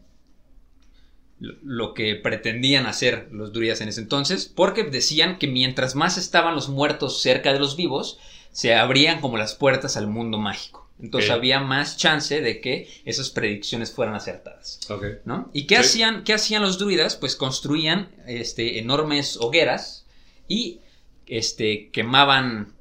lo, 1.38 1.94
que 1.94 2.14
pretendían 2.16 2.86
hacer 2.86 3.28
los 3.32 3.52
druidas 3.52 3.80
en 3.80 3.88
ese 3.88 4.00
entonces, 4.00 4.52
porque 4.54 4.84
decían 4.84 5.38
que 5.38 5.46
mientras 5.46 5.94
más 5.94 6.18
estaban 6.18 6.54
los 6.54 6.68
muertos 6.68 7.20
cerca 7.22 7.52
de 7.52 7.58
los 7.58 7.76
vivos, 7.76 8.18
se 8.52 8.74
abrían 8.74 9.20
como 9.20 9.38
las 9.38 9.54
puertas 9.54 9.96
al 9.96 10.06
mundo 10.06 10.38
mágico. 10.38 10.85
Entonces 11.00 11.30
había 11.30 11.60
más 11.60 11.96
chance 11.96 12.40
de 12.40 12.60
que 12.60 12.88
esas 13.04 13.30
predicciones 13.30 13.92
fueran 13.92 14.14
acertadas. 14.14 14.80
¿no? 15.24 15.50
¿Y 15.52 15.66
qué, 15.66 15.76
hacían, 15.76 16.24
qué 16.24 16.32
hacían 16.32 16.62
los 16.62 16.78
druidas? 16.78 17.16
Pues 17.16 17.36
construían 17.36 18.10
este, 18.26 18.78
enormes 18.78 19.36
hogueras 19.36 20.06
y 20.48 20.80
este, 21.26 21.90
quemaban, 21.90 22.72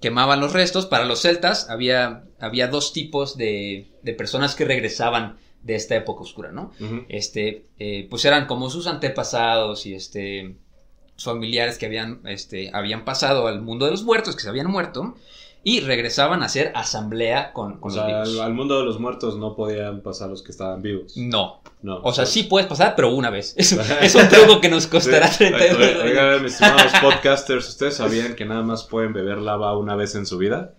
quemaban 0.00 0.40
los 0.40 0.52
restos. 0.52 0.86
Para 0.86 1.04
los 1.04 1.22
celtas 1.22 1.70
había, 1.70 2.24
había 2.40 2.66
dos 2.66 2.92
tipos 2.92 3.36
de, 3.36 3.86
de 4.02 4.12
personas 4.14 4.56
que 4.56 4.64
regresaban 4.64 5.38
de 5.64 5.74
esta 5.74 5.96
época 5.96 6.22
oscura, 6.22 6.52
¿no? 6.52 6.72
Este, 7.08 7.64
eh, 7.78 8.06
pues 8.10 8.24
eran 8.26 8.46
como 8.46 8.68
sus 8.68 8.86
antepasados 8.86 9.86
y 9.86 9.94
este, 9.94 10.56
familiares 11.16 11.78
que 11.78 11.86
habían, 11.86 12.20
este, 12.26 12.70
habían 12.74 13.04
pasado 13.04 13.46
al 13.46 13.62
mundo 13.62 13.86
de 13.86 13.92
los 13.92 14.04
muertos, 14.04 14.36
que 14.36 14.42
se 14.42 14.48
habían 14.50 14.70
muerto, 14.70 15.16
y 15.64 15.80
regresaban 15.80 16.42
a 16.42 16.46
hacer 16.46 16.70
asamblea 16.74 17.52
con, 17.52 17.72
O 17.74 17.80
con 17.80 17.90
sea, 17.90 18.02
los 18.06 18.12
al, 18.12 18.28
vivos. 18.28 18.40
al 18.46 18.54
mundo 18.54 18.78
de 18.78 18.84
los 18.84 19.00
muertos 19.00 19.36
no 19.38 19.56
podían 19.56 20.02
pasar 20.02 20.28
los 20.28 20.42
que 20.42 20.52
estaban 20.52 20.82
vivos. 20.82 21.16
No, 21.16 21.60
No. 21.82 22.00
O 22.02 22.12
sea, 22.12 22.26
sí 22.26 22.44
puedes 22.44 22.66
pasar, 22.68 22.94
pero 22.96 23.10
una 23.14 23.30
vez. 23.30 23.54
Es, 23.58 23.72
es 23.72 24.14
un 24.14 24.28
truco 24.28 24.60
que 24.60 24.68
nos 24.68 24.86
costará 24.86 25.26
Sí. 25.28 25.38
30 25.50 25.56
Oigan, 25.58 25.82
euros. 25.82 26.04
Oigan, 26.04 26.42
mis 26.42 26.52
estimados 26.52 26.92
podcasters, 27.02 27.68
¿ustedes 27.68 27.94
sabían 27.96 28.34
que 28.36 28.44
nada 28.44 28.62
más 28.62 28.84
pueden 28.84 29.12
beber 29.12 29.38
lava 29.38 29.76
una 29.76 29.96
vez 29.96 30.14
en 30.14 30.26
su 30.26 30.38
vida? 30.38 30.74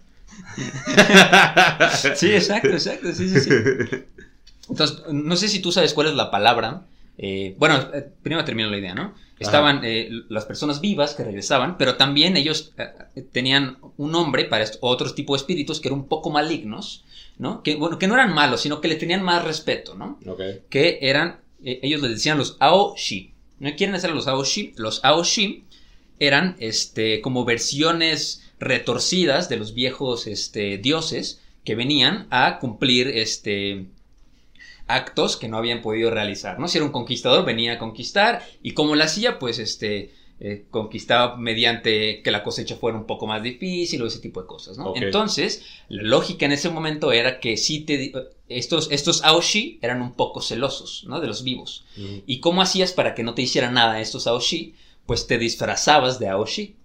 Sí, 2.15 2.34
exacto, 2.34 2.70
exacto. 2.70 3.12
Sí, 3.13 3.30
sí, 3.30 3.39
sí. 3.39 3.50
Entonces, 4.70 5.04
no 5.12 5.36
sé 5.36 5.48
si 5.48 5.60
tú 5.62 5.72
sabes 5.72 5.94
cuál 5.94 6.08
es 6.08 6.15
la 6.15 6.32
palabra. 6.32 6.84
Eh, 7.17 7.55
bueno, 7.57 7.77
eh, 7.93 8.10
primero 8.22 8.43
termino 8.43 8.69
la 8.69 8.77
idea, 8.77 8.93
¿no? 8.93 9.15
Estaban 9.39 9.81
eh, 9.84 10.10
las 10.29 10.45
personas 10.45 10.79
vivas 10.79 11.13
que 11.13 11.24
regresaban, 11.24 11.77
pero 11.77 11.95
también 11.95 12.38
ellos 12.38 12.74
tenían 13.34 13.77
un 13.98 14.12
nombre 14.12 14.45
para 14.45 14.65
otros 14.79 15.13
tipos 15.13 15.38
de 15.38 15.43
espíritus 15.43 15.81
que 15.81 15.89
eran 15.89 16.00
un 16.00 16.07
poco 16.07 16.29
malignos, 16.29 17.03
¿no? 17.38 17.62
Que, 17.62 17.75
bueno, 17.75 18.00
que 18.00 18.07
no 18.07 18.13
eran 18.13 18.34
malos, 18.34 18.62
sino 18.62 18.79
que 18.79 18.88
le 18.88 18.95
tenían 18.95 19.24
más 19.24 19.43
respeto, 19.43 19.95
¿no? 19.95 20.19
Que 20.69 21.00
eran, 21.01 21.41
ellos 21.62 22.01
les 22.01 22.12
decían 22.12 22.38
los 22.38 22.55
Aoshi. 22.60 23.34
¿No 23.60 23.75
quieren 23.75 23.95
hacer 23.95 24.12
los 24.12 24.27
Aoshi? 24.27 24.74
Los 24.77 25.03
Aoshi 25.03 25.65
eran 26.19 26.55
este, 26.60 27.19
como 27.19 27.43
versiones 27.43 28.41
retorcidas 28.60 29.50
de 29.50 29.57
los 29.57 29.74
viejos 29.74 30.27
este, 30.27 30.77
dioses 30.77 31.41
que 31.65 31.75
venían 31.75 32.27
a 32.29 32.60
cumplir 32.60 33.07
este, 33.10 33.88
actos 34.88 35.38
que 35.38 35.48
no 35.48 35.58
habían 35.58 35.82
podido 35.82 36.12
realizar. 36.12 36.60
¿no? 36.60 36.68
Si 36.68 36.77
era 36.77 36.86
un 36.86 36.92
conquistador, 36.92 37.46
venía 37.46 37.74
a 37.74 37.77
conquistar 37.77 38.46
y 38.62 38.72
como 38.72 38.96
lo 38.96 39.04
hacía, 39.04 39.39
pues 39.39 39.60
este, 39.60 40.12
eh, 40.39 40.65
conquistaba 40.70 41.38
mediante 41.38 42.22
que 42.22 42.30
la 42.30 42.44
cosecha 42.44 42.75
fuera 42.75 42.98
un 42.98 43.06
poco 43.06 43.25
más 43.25 43.42
difícil 43.42 44.01
o 44.01 44.08
ese 44.08 44.20
tipo 44.20 44.42
de 44.42 44.48
cosas. 44.48 44.77
¿no? 44.77 44.94
Entonces, 44.96 45.63
la 45.89 46.04
lógica 46.04 46.46
en 46.46 46.51
ese 46.51 46.70
momento 46.70 47.12
era 47.12 47.39
que 47.39 47.58
si 47.58 47.82
te, 47.82 48.12
estos, 48.50 48.92
estos 48.92 49.24
Aoshi 49.24 49.80
eran 49.82 50.01
un 50.01 50.13
poco 50.13 50.42
celosos 50.42 51.06
¿no? 51.08 51.20
de 51.20 51.27
los 51.27 51.44
vivos. 51.44 51.86
¿Y 52.25 52.39
cómo 52.39 52.62
hacías 52.62 52.92
para 52.92 53.15
que 53.15 53.24
no 53.24 53.34
te 53.34 53.42
hicieran 53.42 53.74
nada 53.74 54.00
estos 54.00 54.27
Aoshi? 54.27 54.75
Pues 55.06 55.25
te 55.25 55.38
disfrazabas 55.38 56.20
de 56.20 56.27
Aoshi. 56.30 56.75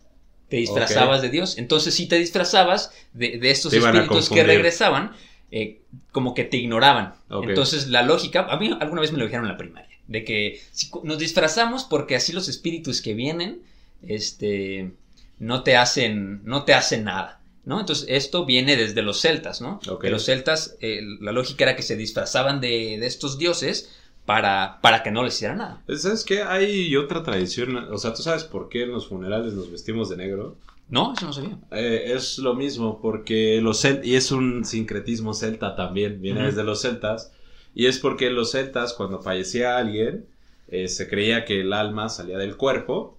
Te 0.48 0.56
disfrazabas 0.56 1.22
de 1.22 1.28
Dios. 1.28 1.58
Entonces, 1.58 1.94
si 1.94 2.06
te 2.06 2.18
disfrazabas 2.18 2.92
de, 3.12 3.38
de 3.38 3.50
estos 3.50 3.72
espíritus 3.72 4.28
que 4.28 4.42
regresaban, 4.42 5.12
eh, 5.50 5.80
como 6.12 6.34
que 6.34 6.44
te 6.44 6.56
ignoraban. 6.56 7.14
Entonces, 7.30 7.88
la 7.88 8.02
lógica, 8.02 8.46
a 8.48 8.58
mí 8.58 8.76
alguna 8.80 9.00
vez 9.00 9.12
me 9.12 9.18
lo 9.18 9.24
dijeron 9.24 9.46
en 9.46 9.52
la 9.52 9.58
primaria, 9.58 9.98
de 10.06 10.24
que 10.24 10.60
si 10.72 10.90
nos 11.02 11.18
disfrazamos 11.18 11.84
porque 11.84 12.16
así 12.16 12.32
los 12.32 12.48
espíritus 12.48 13.02
que 13.02 13.14
vienen, 13.14 13.62
este, 14.06 14.92
no 15.38 15.62
te 15.62 15.76
hacen, 15.76 16.42
no 16.44 16.64
te 16.64 16.74
hacen 16.74 17.04
nada. 17.04 17.36
¿No? 17.62 17.78
Entonces, 17.78 18.06
esto 18.08 18.46
viene 18.46 18.74
desde 18.74 19.02
los 19.02 19.20
celtas, 19.20 19.60
¿no? 19.60 19.80
Ok. 19.86 20.00
Que 20.00 20.10
los 20.10 20.24
celtas, 20.24 20.76
eh, 20.80 21.02
la 21.20 21.30
lógica 21.30 21.64
era 21.64 21.76
que 21.76 21.82
se 21.82 21.94
disfrazaban 21.94 22.60
de, 22.60 22.96
de 22.98 23.06
estos 23.06 23.38
dioses 23.38 23.90
para, 24.24 24.78
para 24.80 25.02
que 25.02 25.10
no 25.10 25.22
les 25.22 25.34
hicieran 25.34 25.58
nada. 25.58 25.82
¿Sabes 25.96 26.24
qué? 26.24 26.42
Hay 26.42 26.96
otra 26.96 27.22
tradición. 27.22 27.76
O 27.76 27.98
sea, 27.98 28.14
¿tú 28.14 28.22
sabes 28.22 28.44
por 28.44 28.68
qué 28.68 28.84
en 28.84 28.92
los 28.92 29.08
funerales 29.08 29.52
nos 29.52 29.70
vestimos 29.70 30.08
de 30.08 30.16
negro? 30.16 30.56
No, 30.90 31.12
eso 31.14 31.26
no 31.26 31.32
sabía. 31.32 31.58
Eh, 31.70 32.12
es 32.14 32.38
lo 32.38 32.54
mismo, 32.54 33.00
porque 33.00 33.60
los 33.62 33.80
celtas, 33.80 34.06
y 34.06 34.16
es 34.16 34.32
un 34.32 34.64
sincretismo 34.64 35.34
celta 35.34 35.76
también, 35.76 36.20
viene 36.20 36.44
desde 36.44 36.64
los 36.64 36.80
celtas, 36.82 37.32
y 37.74 37.86
es 37.86 37.98
porque 37.98 38.30
los 38.30 38.50
celtas, 38.50 38.92
cuando 38.94 39.20
fallecía 39.22 39.78
alguien, 39.78 40.26
eh, 40.68 40.88
se 40.88 41.08
creía 41.08 41.44
que 41.44 41.60
el 41.60 41.72
alma 41.72 42.08
salía 42.08 42.38
del 42.38 42.56
cuerpo 42.56 43.16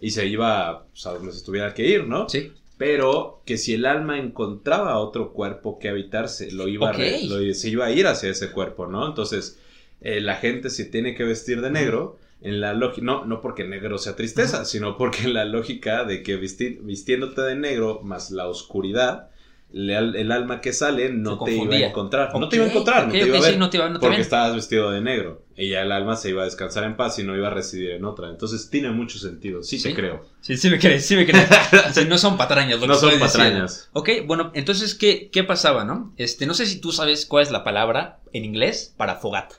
y 0.00 0.10
se 0.10 0.26
iba 0.26 0.86
pues, 0.90 1.06
a 1.06 1.14
donde 1.14 1.32
se 1.32 1.44
tuviera 1.44 1.72
que 1.74 1.88
ir, 1.88 2.06
¿no? 2.06 2.28
Sí. 2.28 2.52
Pero 2.76 3.42
que 3.46 3.56
si 3.56 3.74
el 3.74 3.86
alma 3.86 4.18
encontraba 4.18 4.98
otro 4.98 5.32
cuerpo 5.32 5.78
que 5.78 5.88
habitarse, 5.88 6.50
lo 6.50 6.66
iba, 6.66 6.88
a 6.88 6.92
re- 6.92 7.22
lo- 7.28 7.54
se 7.54 7.68
iba 7.70 7.86
a 7.86 7.92
ir 7.92 8.06
hacia 8.08 8.30
ese 8.30 8.50
cuerpo, 8.50 8.86
¿no? 8.88 9.06
Entonces, 9.06 9.58
eh, 10.00 10.20
la 10.20 10.34
gente 10.36 10.70
se 10.70 10.84
tiene 10.84 11.14
que 11.14 11.22
vestir 11.24 11.60
de 11.60 11.70
negro. 11.70 12.18
En 12.44 12.60
la 12.60 12.74
lógica, 12.74 13.04
no, 13.04 13.24
no 13.24 13.40
porque 13.40 13.64
negro 13.64 13.98
sea 13.98 14.14
tristeza, 14.16 14.64
sino 14.66 14.96
porque 14.96 15.22
en 15.24 15.34
la 15.34 15.44
lógica 15.46 16.04
de 16.04 16.22
que 16.22 16.38
visti- 16.40 16.78
vistiéndote 16.82 17.40
de 17.40 17.56
negro 17.56 18.00
más 18.04 18.30
la 18.30 18.46
oscuridad, 18.46 19.30
le- 19.72 19.96
el 20.20 20.30
alma 20.30 20.60
que 20.60 20.72
sale 20.72 21.08
no 21.10 21.36
te 21.42 21.52
iba 21.56 21.74
a 21.74 21.78
encontrar. 21.78 22.38
no 22.38 22.48
te 22.48 22.56
iba 22.56 22.66
a 22.66 22.68
encontrar, 22.68 23.06
no 23.06 23.12
te 23.12 23.18
iba 23.26 23.38
a 23.38 23.40
ver. 23.40 23.52
sí, 23.54 23.58
no 23.58 23.70
te 23.70 23.78
iba- 23.78 23.88
no 23.88 23.94
te 23.94 24.00
porque 24.00 24.16
ven. 24.16 24.20
estabas 24.20 24.54
vestido 24.54 24.90
de 24.92 25.00
negro. 25.00 25.42
Y 25.56 25.70
ya 25.70 25.82
el 25.82 25.90
alma 25.90 26.14
se 26.16 26.28
iba 26.30 26.42
a 26.42 26.44
descansar 26.44 26.84
en 26.84 26.96
paz 26.96 27.18
y 27.18 27.24
no 27.24 27.34
iba 27.36 27.46
a 27.48 27.50
residir 27.50 27.92
en 27.92 28.04
otra. 28.04 28.28
Entonces 28.28 28.68
tiene 28.70 28.90
mucho 28.90 29.18
sentido. 29.18 29.62
Sí, 29.62 29.78
Sí. 29.78 29.88
te 29.88 29.94
creo. 29.94 30.26
Sí, 30.42 30.56
sí 30.58 30.68
me 30.68 30.78
crees, 30.78 31.06
sí 31.06 31.16
me 31.16 31.24
crees. 31.26 31.48
No 32.08 32.18
son 32.18 32.36
patrañas. 32.36 32.78
lo 32.78 32.86
No 32.86 32.92
que 32.94 33.00
son 33.00 33.08
diciendo. 33.10 33.32
patrañas. 33.32 33.88
Ok, 33.94 34.10
bueno, 34.26 34.52
entonces, 34.54 34.94
¿qué, 34.94 35.30
¿qué 35.32 35.42
pasaba, 35.44 35.84
no? 35.84 36.12
Este, 36.18 36.46
no 36.46 36.54
sé 36.54 36.66
si 36.66 36.78
tú 36.80 36.92
sabes 36.92 37.24
cuál 37.24 37.42
es 37.44 37.50
la 37.50 37.64
palabra 37.64 38.18
en 38.32 38.44
inglés 38.44 38.92
para 38.96 39.16
fogata. 39.16 39.56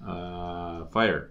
Ah, 0.00 0.86
fire. 0.92 1.28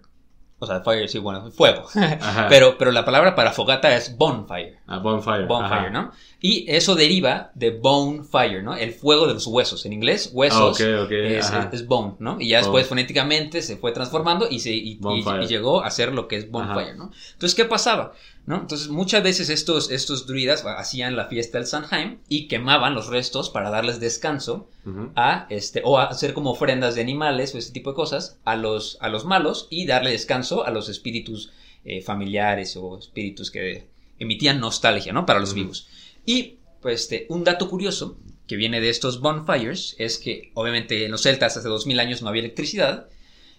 O 0.59 0.65
sea, 0.65 0.81
fire, 0.81 1.07
sí, 1.07 1.19
bueno, 1.19 1.51
fuego. 1.51 1.83
Pero, 2.49 2.77
pero 2.79 2.91
la 2.91 3.05
palabra 3.05 3.35
para 3.35 3.51
fogata 3.51 3.95
es 3.95 4.17
bonfire. 4.17 4.79
Ah, 4.87 4.97
bonfire. 4.97 5.45
Bonfire, 5.45 5.79
Ajá. 5.81 5.89
¿no? 5.91 6.11
Y 6.41 6.65
eso 6.67 6.95
deriva 6.95 7.51
de 7.53 7.71
bone 7.77 8.23
fire, 8.23 8.63
¿no? 8.63 8.75
El 8.75 8.91
fuego 8.91 9.27
de 9.27 9.35
los 9.35 9.45
huesos. 9.45 9.85
En 9.85 9.93
inglés, 9.93 10.31
huesos 10.33 10.59
Ah, 10.59 10.65
ok, 11.01 11.05
ok, 11.05 11.11
es, 11.11 11.85
bone, 11.87 12.15
¿no? 12.17 12.37
Y 12.39 12.49
ya 12.49 12.57
después 12.57 12.87
fonéticamente 12.87 13.61
se 13.61 13.77
fue 13.77 13.91
transformando 13.91 14.47
y, 14.49 14.59
se, 14.59 14.71
y, 14.71 14.93
y- 14.93 14.95
Bonfire. 14.97 15.43
y 15.43 15.47
llegó 15.47 15.83
a 15.83 15.91
ser 15.91 16.11
lo 16.13 16.27
que 16.27 16.37
es 16.37 16.49
bonfire, 16.49 16.89
Ajá. 16.89 16.95
¿no? 16.95 17.11
Entonces, 17.33 17.53
¿qué 17.55 17.65
pasaba? 17.65 18.13
¿No? 18.47 18.61
Entonces, 18.61 18.87
muchas 18.87 19.21
veces 19.23 19.49
estos, 19.49 19.91
estos 19.91 20.25
druidas 20.25 20.65
hacían 20.65 21.15
la 21.17 21.25
fiesta 21.25 21.57
del 21.57 21.67
Sanheim 21.67 22.19
y 22.29 22.47
quemaban 22.47 22.95
los 22.95 23.07
restos 23.07 23.49
para 23.49 23.69
darles 23.69 23.99
descanso 23.99 24.69
a 25.17 25.47
este 25.49 25.81
o 25.83 25.99
a 25.99 26.05
hacer 26.05 26.33
como 26.33 26.51
ofrendas 26.51 26.95
de 26.95 27.01
animales 27.01 27.53
o 27.53 27.57
ese 27.57 27.73
tipo 27.73 27.89
de 27.89 27.97
cosas 27.97 28.39
a 28.45 28.55
los 28.55 28.97
a 29.01 29.09
los 29.09 29.25
malos 29.25 29.67
y 29.69 29.85
darle 29.85 30.11
descanso 30.11 30.65
a 30.65 30.71
los 30.71 30.87
espíritus 30.87 31.51
eh, 31.83 32.01
familiares 32.01 32.77
o 32.77 32.97
espíritus 32.97 33.51
que 33.51 33.87
emitían 34.19 34.59
nostalgia, 34.59 35.13
¿no? 35.13 35.25
Para 35.25 35.39
los 35.39 35.53
vivos. 35.53 35.87
Y, 36.25 36.57
pues, 36.81 37.01
este, 37.01 37.25
un 37.29 37.43
dato 37.43 37.69
curioso 37.69 38.17
que 38.47 38.55
viene 38.55 38.81
de 38.81 38.89
estos 38.89 39.19
bonfires 39.19 39.95
es 39.97 40.17
que, 40.17 40.51
obviamente, 40.53 41.05
en 41.05 41.11
los 41.11 41.23
celtas 41.23 41.57
hace 41.57 41.67
2000 41.67 41.99
años 41.99 42.21
no 42.21 42.29
había 42.29 42.41
electricidad. 42.41 43.07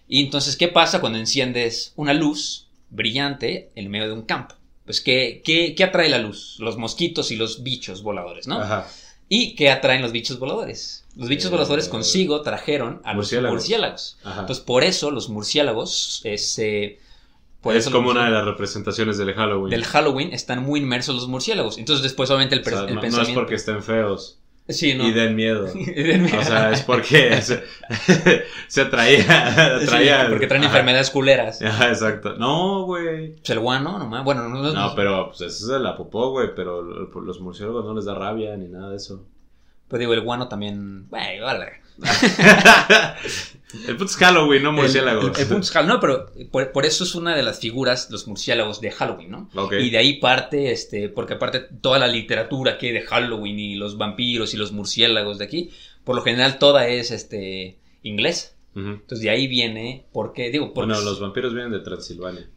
Y 0.07 0.23
entonces, 0.23 0.57
¿qué 0.57 0.67
pasa 0.67 0.99
cuando 0.99 1.19
enciendes 1.19 1.93
una 1.95 2.13
luz 2.13 2.69
brillante 2.89 3.71
en 3.75 3.89
medio 3.89 4.07
de 4.07 4.13
un 4.13 4.23
campo? 4.23 4.55
Pues, 4.89 5.01
¿qué, 5.01 5.43
qué, 5.45 5.75
qué 5.75 5.83
atrae 5.83 6.09
la 6.09 6.17
luz? 6.17 6.55
Los 6.57 6.75
mosquitos 6.77 7.29
y 7.29 7.35
los 7.35 7.61
bichos 7.61 8.01
voladores, 8.01 8.47
¿no? 8.47 8.59
Ajá. 8.59 8.87
¿Y 9.27 9.53
qué 9.53 9.69
atraen 9.69 10.01
los 10.01 10.11
bichos 10.11 10.39
voladores? 10.39 11.05
Los 11.15 11.29
bichos 11.29 11.45
Eh, 11.45 11.49
voladores 11.51 11.87
consigo 11.87 12.41
trajeron 12.41 12.99
a 13.03 13.09
los 13.09 13.17
murciélagos. 13.17 13.55
murciélagos. 13.59 14.17
Ajá. 14.23 14.39
Entonces, 14.41 14.65
por 14.65 14.83
eso 14.83 15.11
los 15.11 15.29
murciélagos 15.29 16.21
se... 16.37 16.97
por 17.61 17.75
es 17.75 17.87
como 17.87 18.09
una 18.09 18.21
de 18.21 18.29
murciélagos- 18.29 18.33
las 18.33 18.45
representaciones 18.45 19.17
del 19.19 19.33
Halloween. 19.35 19.69
Del 19.69 19.83
Halloween 19.85 20.33
están 20.33 20.63
muy 20.63 20.79
inmersos 20.79 21.13
los 21.13 21.27
murciélagos. 21.27 21.77
Entonces, 21.77 22.01
después, 22.01 22.31
obviamente, 22.31 22.55
el, 22.55 22.61
O 22.61 22.63
per- 22.63 22.73
sea, 22.73 22.81
el 22.85 22.87
no, 22.89 22.95
no 22.95 23.01
pensamiento... 23.01 23.31
es 23.33 23.43
porque 23.43 23.53
estén 23.55 23.83
feos 23.83 24.39
Sí, 24.69 24.93
no. 24.93 25.07
y 25.07 25.11
den 25.11 25.35
miedo. 25.35 25.65
O 25.65 26.43
sea, 26.43 26.71
es 26.71 26.81
porque 26.83 27.41
se, 27.41 27.63
se. 28.05 28.43
Sí, 28.67 28.81
atraía 28.81 30.27
porque 30.29 30.47
traen 30.47 30.63
Ajá. 30.63 30.71
enfermedades 30.73 31.09
culeras. 31.09 31.61
Ajá, 31.61 31.89
exacto. 31.89 32.35
No, 32.37 32.83
güey. 32.83 33.35
Pues 33.35 33.49
el 33.49 33.59
guano, 33.59 33.97
nomás. 33.97 34.23
Bueno, 34.23 34.47
no, 34.47 34.61
no, 34.61 34.71
No, 34.71 34.95
pero 34.95 35.27
pues 35.29 35.41
eso 35.41 35.75
es 35.75 35.81
la 35.81 35.95
popó, 35.97 36.31
güey. 36.31 36.49
Pero 36.55 36.81
los 36.83 37.41
murciélagos 37.41 37.83
no 37.85 37.93
les 37.95 38.05
da 38.05 38.13
rabia 38.15 38.55
ni 38.57 38.67
nada 38.67 38.91
de 38.91 38.97
eso. 38.97 39.25
pero 39.87 39.99
digo, 39.99 40.13
el 40.13 40.21
guano 40.21 40.47
también. 40.47 41.07
Güey, 41.09 41.39
vale. 41.39 41.81
El 43.87 43.95
puto 43.97 44.05
es 44.05 44.15
Halloween, 44.17 44.63
no 44.63 44.71
murciélagos. 44.71 45.25
El, 45.25 45.31
el- 45.35 45.41
el 45.41 45.47
punto 45.47 45.61
es 45.61 45.71
Halloween. 45.71 45.93
No, 45.95 45.99
pero 45.99 46.25
por, 46.51 46.71
por 46.71 46.85
eso 46.85 47.03
es 47.03 47.13
una 47.13 47.35
de 47.35 47.43
las 47.43 47.59
figuras, 47.59 48.09
los 48.09 48.27
murciélagos 48.27 48.81
de 48.81 48.89
Halloween, 48.91 49.29
¿no? 49.29 49.49
Ok. 49.55 49.73
Y 49.73 49.89
de 49.91 49.97
ahí 49.99 50.13
parte, 50.19 50.71
este, 50.71 51.07
porque 51.09 51.35
aparte 51.35 51.59
toda 51.81 51.99
la 51.99 52.07
literatura 52.07 52.77
que 52.79 52.87
hay 52.87 52.93
de 52.93 53.01
Halloween 53.01 53.59
y 53.59 53.75
los 53.75 53.97
vampiros 53.97 54.53
y 54.53 54.57
los 54.57 54.71
murciélagos 54.71 55.37
de 55.37 55.45
aquí, 55.45 55.69
por 56.03 56.15
lo 56.15 56.23
general 56.23 56.57
toda 56.57 56.87
es, 56.87 57.11
este, 57.11 57.77
inglés. 58.03 58.55
Entonces 58.75 59.19
de 59.21 59.29
ahí 59.29 59.47
viene, 59.47 60.05
porque, 60.13 60.49
digo, 60.51 60.73
porque... 60.73 60.93
Bueno, 60.93 61.01
los 61.03 61.19
vampiros 61.19 61.53
vienen 61.53 61.71
de 61.73 61.79
Transilvania. 61.79 62.47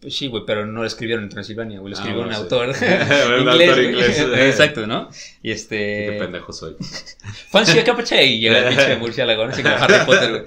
Pues 0.00 0.16
sí, 0.16 0.28
güey, 0.28 0.44
pero 0.46 0.64
no 0.64 0.80
lo 0.80 0.86
escribieron 0.86 1.24
en 1.24 1.30
Transilvania, 1.30 1.78
güey, 1.80 1.92
lo 1.92 1.98
Ah, 1.98 2.00
escribió 2.00 2.22
bueno, 2.24 2.40
un 2.40 2.48
sí. 2.48 2.54
autor 2.54 2.68
Un 3.38 3.40
inglés. 3.52 3.68
autor 3.68 3.84
inglés. 3.84 4.18
Exacto, 4.50 4.86
¿no? 4.86 5.10
Y 5.42 5.48
Qué 5.48 5.52
este... 5.52 6.16
pendejo 6.18 6.52
soy. 6.54 6.76
Fancy 7.50 7.78
a 7.78 7.84
capache 7.84 8.24
y 8.24 8.40
llega 8.40 8.58
el 8.60 8.68
pinche 8.76 8.96
murciélago, 8.96 9.46
¿no? 9.46 9.52
Como 9.54 9.68
Harry 9.68 10.06
Potter, 10.06 10.30
güey. 10.30 10.42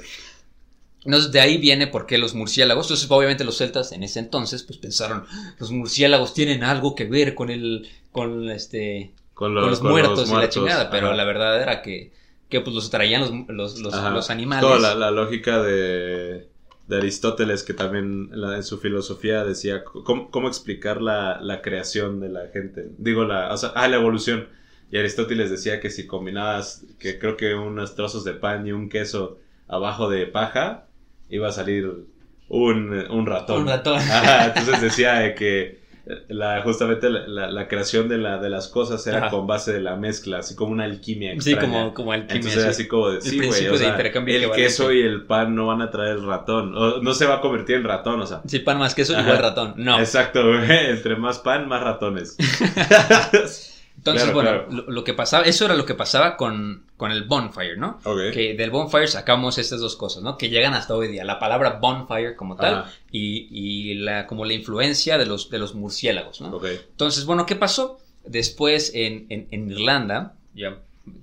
Entonces, 1.05 1.31
de 1.33 1.41
ahí 1.41 1.57
viene 1.57 1.87
por 1.87 2.05
qué 2.05 2.17
los 2.17 2.33
murciélagos. 2.33 2.85
Entonces, 2.87 3.11
obviamente, 3.11 3.43
los 3.43 3.57
celtas 3.57 3.91
en 3.91 4.03
ese 4.03 4.19
entonces, 4.19 4.63
pues 4.63 4.79
pensaron, 4.79 5.25
los 5.59 5.69
murciélagos 5.71 6.33
tienen 6.33 6.63
algo 6.63 6.95
que 6.95 7.03
ver 7.05 7.35
con 7.35 7.49
el, 7.49 7.89
con 8.11 8.49
este, 8.49 9.11
Con 9.33 9.53
con 9.53 9.69
los, 9.69 9.81
muertos, 9.83 10.29
y 10.29 10.33
la 10.33 10.47
chingada. 10.49 10.89
Pero 10.89 11.07
Ajá. 11.07 11.15
la 11.17 11.25
verdad 11.25 11.61
era 11.61 11.81
que, 11.81 12.13
que 12.49 12.61
pues 12.61 12.73
los 12.73 12.89
traían 12.89 13.19
los, 13.21 13.31
los, 13.49 13.79
los, 13.79 13.93
los 14.13 14.29
animales. 14.29 14.61
Toda 14.65 14.79
la, 14.79 14.95
la 14.95 15.11
lógica 15.11 15.61
de, 15.61 16.47
de 16.87 16.97
Aristóteles, 16.97 17.63
que 17.63 17.73
también 17.73 18.31
en 18.33 18.63
su 18.63 18.77
filosofía 18.77 19.45
decía 19.45 19.83
cómo, 19.83 20.29
cómo 20.29 20.47
explicar 20.47 21.01
la, 21.01 21.39
la 21.41 21.61
creación 21.61 22.19
de 22.19 22.29
la 22.29 22.47
gente. 22.47 22.89
Digo, 22.97 23.23
la, 23.23 23.53
o 23.53 23.57
sea, 23.57 23.71
ah, 23.75 23.87
la 23.87 23.95
evolución. 23.95 24.47
Y 24.91 24.97
Aristóteles 24.97 25.49
decía 25.49 25.79
que 25.79 25.89
si 25.89 26.05
combinabas, 26.05 26.85
que 26.99 27.17
creo 27.17 27.37
que 27.37 27.55
unos 27.55 27.95
trozos 27.95 28.23
de 28.23 28.33
pan 28.33 28.67
y 28.67 28.73
un 28.73 28.89
queso 28.89 29.39
abajo 29.67 30.09
de 30.09 30.27
paja, 30.27 30.87
iba 31.29 31.47
a 31.47 31.51
salir 31.51 32.05
un, 32.49 32.93
un 33.09 33.25
ratón. 33.25 33.61
Un 33.61 33.67
ratón. 33.67 33.99
Entonces 34.45 34.81
decía 34.81 35.13
de 35.15 35.35
que 35.35 35.82
la, 36.27 36.61
justamente 36.63 37.09
la, 37.09 37.25
la- 37.27 37.49
la 37.49 37.67
creación 37.69 38.09
de, 38.09 38.17
la, 38.17 38.37
de 38.37 38.49
las 38.49 38.67
cosas 38.67 39.07
era 39.07 39.19
Ajá. 39.19 39.29
con 39.29 39.47
base 39.47 39.71
de 39.71 39.79
la 39.79 39.95
mezcla, 39.95 40.39
así 40.39 40.53
como 40.53 40.73
una 40.73 40.83
alquimia 40.83 41.31
Sí, 41.39 41.51
extraña. 41.53 41.61
como, 41.61 41.93
como 41.93 42.11
alquimia. 42.11 42.35
Entonces 42.35 42.61
era 42.61 42.73
sí. 42.73 42.81
así 42.81 42.87
como 42.89 43.09
de, 43.09 43.15
El 43.17 43.21
sí, 43.21 43.37
principio 43.37 43.69
o 43.69 43.73
de 43.73 43.79
sea, 43.79 43.89
intercambio 43.89 44.35
el 44.35 44.51
queso 44.51 44.91
y 44.91 45.01
el 45.01 45.23
pan 45.25 45.55
no 45.55 45.67
van 45.67 45.81
a 45.81 45.89
traer 45.89 46.17
el 46.17 46.25
ratón, 46.25 46.75
o 46.77 47.01
no 47.01 47.13
se 47.13 47.25
va 47.25 47.35
a 47.35 47.41
convertir 47.41 47.77
en 47.77 47.85
ratón, 47.85 48.19
o 48.19 48.25
sea. 48.25 48.41
Sí, 48.45 48.59
pan 48.59 48.77
más 48.79 48.93
queso, 48.95 49.13
Ajá. 49.13 49.21
igual 49.23 49.37
ratón. 49.39 49.73
No. 49.77 49.97
Exacto, 49.99 50.45
güey, 50.45 50.65
entre 50.89 51.15
más 51.15 51.39
pan, 51.39 51.67
más 51.69 51.81
ratones. 51.81 52.35
Entonces, 54.03 54.23
Claro, 54.23 54.35
bueno, 54.35 54.49
claro. 54.67 54.83
Lo, 54.87 54.91
lo 54.91 55.03
que 55.05 55.13
pasaba, 55.13 55.45
eso 55.45 55.63
era 55.63 55.75
lo 55.75 55.85
que 55.85 55.93
pasaba 55.95 56.35
con, 56.35 56.83
con 56.97 57.11
el 57.11 57.23
bonfire, 57.23 57.77
¿no? 57.77 57.99
Ok. 58.03 58.31
Que 58.33 58.53
del 58.53 58.69
bonfire 58.69 59.07
sacamos 59.07 59.57
estas 59.57 59.79
dos 59.79 59.95
cosas, 59.95 60.21
¿no? 60.23 60.37
Que 60.37 60.49
llegan 60.49 60.73
hasta 60.73 60.93
hoy 60.93 61.07
día. 61.07 61.23
La 61.23 61.39
palabra 61.39 61.79
bonfire 61.81 62.35
como 62.35 62.57
tal 62.57 62.85
y, 63.11 63.47
y 63.49 63.93
la, 63.95 64.27
como 64.27 64.43
la 64.43 64.53
influencia 64.53 65.17
de 65.17 65.25
los, 65.25 65.49
de 65.49 65.57
los 65.57 65.73
murciélagos, 65.73 66.41
¿no? 66.41 66.49
Ok. 66.57 66.65
Entonces, 66.91 67.23
bueno, 67.23 67.45
¿qué 67.45 67.55
pasó? 67.55 67.97
Después 68.25 68.91
en, 68.93 69.25
en- 69.29 69.47
en 69.51 69.71
Irlanda 69.71 70.33
ya 70.53 70.77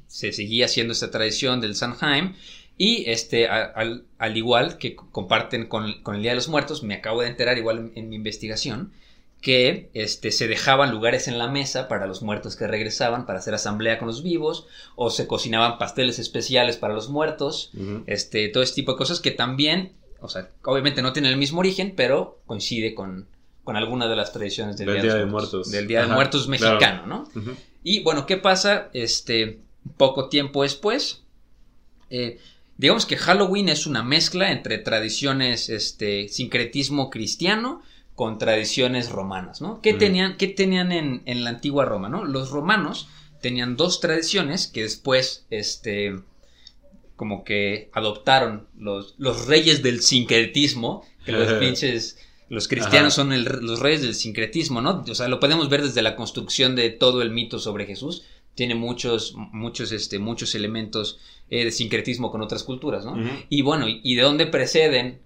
se 0.09 0.33
seguía 0.33 0.65
haciendo 0.65 0.93
esta 0.93 1.11
tradición 1.11 1.61
del 1.61 1.75
Samhain 1.75 2.35
y 2.79 3.11
este, 3.11 3.47
al, 3.47 4.05
al 4.19 4.37
igual 4.39 4.79
que 4.79 4.97
comparten 4.97 5.67
con, 5.67 6.01
con 6.03 6.15
el 6.17 6.23
Día 6.23 6.31
de 6.31 6.37
los 6.37 6.49
Muertos, 6.49 6.83
me 6.83 6.95
acabo 6.95 7.21
de 7.21 7.29
enterar 7.29 7.59
igual 7.59 7.79
en, 7.79 7.93
en 7.95 8.09
mi 8.09 8.17
investigación 8.17 8.91
que 9.41 9.91
este, 9.95 10.33
se 10.33 10.49
dejaban 10.49 10.91
lugares 10.91 11.27
en 11.27 11.39
la 11.39 11.49
mesa 11.49 11.89
para 11.89 12.07
los 12.07 12.23
muertos 12.23 12.57
que 12.57 12.67
regresaban 12.67 13.25
para 13.25 13.39
hacer 13.39 13.55
asamblea 13.55 13.99
con 13.99 14.07
los 14.07 14.23
vivos 14.23 14.67
o 14.97 15.11
se 15.11 15.27
cocinaban 15.27 15.79
pasteles 15.79 16.19
especiales 16.19 16.77
para 16.77 16.93
los 16.93 17.09
muertos 17.09 17.71
este, 18.07 18.49
todo 18.49 18.63
este 18.63 18.77
tipo 18.77 18.93
de 18.93 18.99
cosas 18.99 19.21
que 19.21 19.31
también, 19.31 19.93
o 20.21 20.29
sea, 20.29 20.51
obviamente 20.65 21.01
no 21.01 21.13
tienen 21.13 21.33
el 21.33 21.39
mismo 21.39 21.61
origen, 21.61 21.95
pero 21.97 22.41
coincide 22.45 22.95
con, 22.95 23.27
con 23.65 23.77
alguna 23.77 24.09
de 24.09 24.17
las 24.17 24.33
tradiciones 24.33 24.77
del, 24.77 24.89
Del 24.89 25.03
Día, 25.03 25.15
de, 25.15 25.25
Muertos, 25.25 25.53
Muertos. 25.53 25.73
Del 25.73 25.87
Día 25.89 26.03
de 26.03 26.09
Muertos 26.09 26.47
claro. 26.47 26.75
mexicano, 26.75 27.07
¿no? 27.07 27.29
Y 27.83 28.03
bueno, 28.03 28.27
¿qué 28.27 28.37
pasa? 28.37 28.91
Este, 28.93 29.61
poco 29.97 30.29
tiempo 30.29 30.65
después, 30.65 31.23
eh, 32.11 32.39
digamos 32.77 33.07
que 33.07 33.17
Halloween 33.17 33.71
es 33.71 33.87
una 33.87 34.03
mezcla 34.03 34.53
entre 34.53 34.77
tradiciones, 34.77 35.71
este, 35.71 36.29
sincretismo 36.29 37.09
cristiano 37.09 37.83
con 38.21 38.37
tradiciones 38.37 39.09
romanas, 39.11 39.63
¿no? 39.63 39.81
¿Qué 39.81 39.95
tenían, 39.95 40.37
qué 40.37 40.47
tenían 40.47 40.93
en, 40.93 41.23
en 41.25 41.43
la 41.43 41.49
antigua 41.49 41.87
Roma, 41.87 42.11
¿no? 42.11 42.27
Los 42.27 42.51
romanos 42.51 43.09
tenían 43.41 43.79
dos 43.79 43.99
tradiciones 44.01 44.67
que 44.67 44.83
después, 44.83 45.47
este, 45.49 46.21
como 47.17 47.45
que 47.45 47.89
adoptaron 47.95 48.67
los, 48.79 49.15
los 49.17 49.47
reyes 49.47 49.83
del 49.83 50.03
sincretismo, 50.03 51.03
que 51.25 51.33
los 51.33 51.51
pinches... 51.55 52.19
Los 52.51 52.69
cristianos 52.69 53.15
Ajá. 53.15 53.23
son 53.23 53.33
el- 53.33 53.45
los 53.45 53.79
reyes 53.81 54.03
del 54.03 54.15
sincretismo, 54.15 54.83
¿no? 54.83 55.03
O 55.09 55.15
sea, 55.15 55.27
lo 55.29 55.41
podemos 55.41 55.71
ver 55.71 55.83
desde 55.83 56.03
la 56.03 56.15
construcción 56.15 56.77
de 56.77 56.91
todo 56.91 57.23
el 57.23 57.31
mito 57.31 57.59
sobre 57.59 57.87
Jesús. 57.87 58.25
Tiene 58.55 58.75
muchos, 58.75 59.35
muchos, 59.53 59.93
este, 59.93 60.19
muchos 60.19 60.55
elementos 60.55 61.21
eh, 61.49 61.65
de 61.65 61.71
sincretismo 61.71 62.31
con 62.31 62.43
otras 62.43 62.65
culturas, 62.65 63.07
¿no? 63.07 63.15
Y 63.49 63.63
bueno, 63.63 63.89
y, 63.89 64.03
y 64.05 64.15
de 64.17 64.23
dónde 64.23 64.45
preceden 64.47 65.23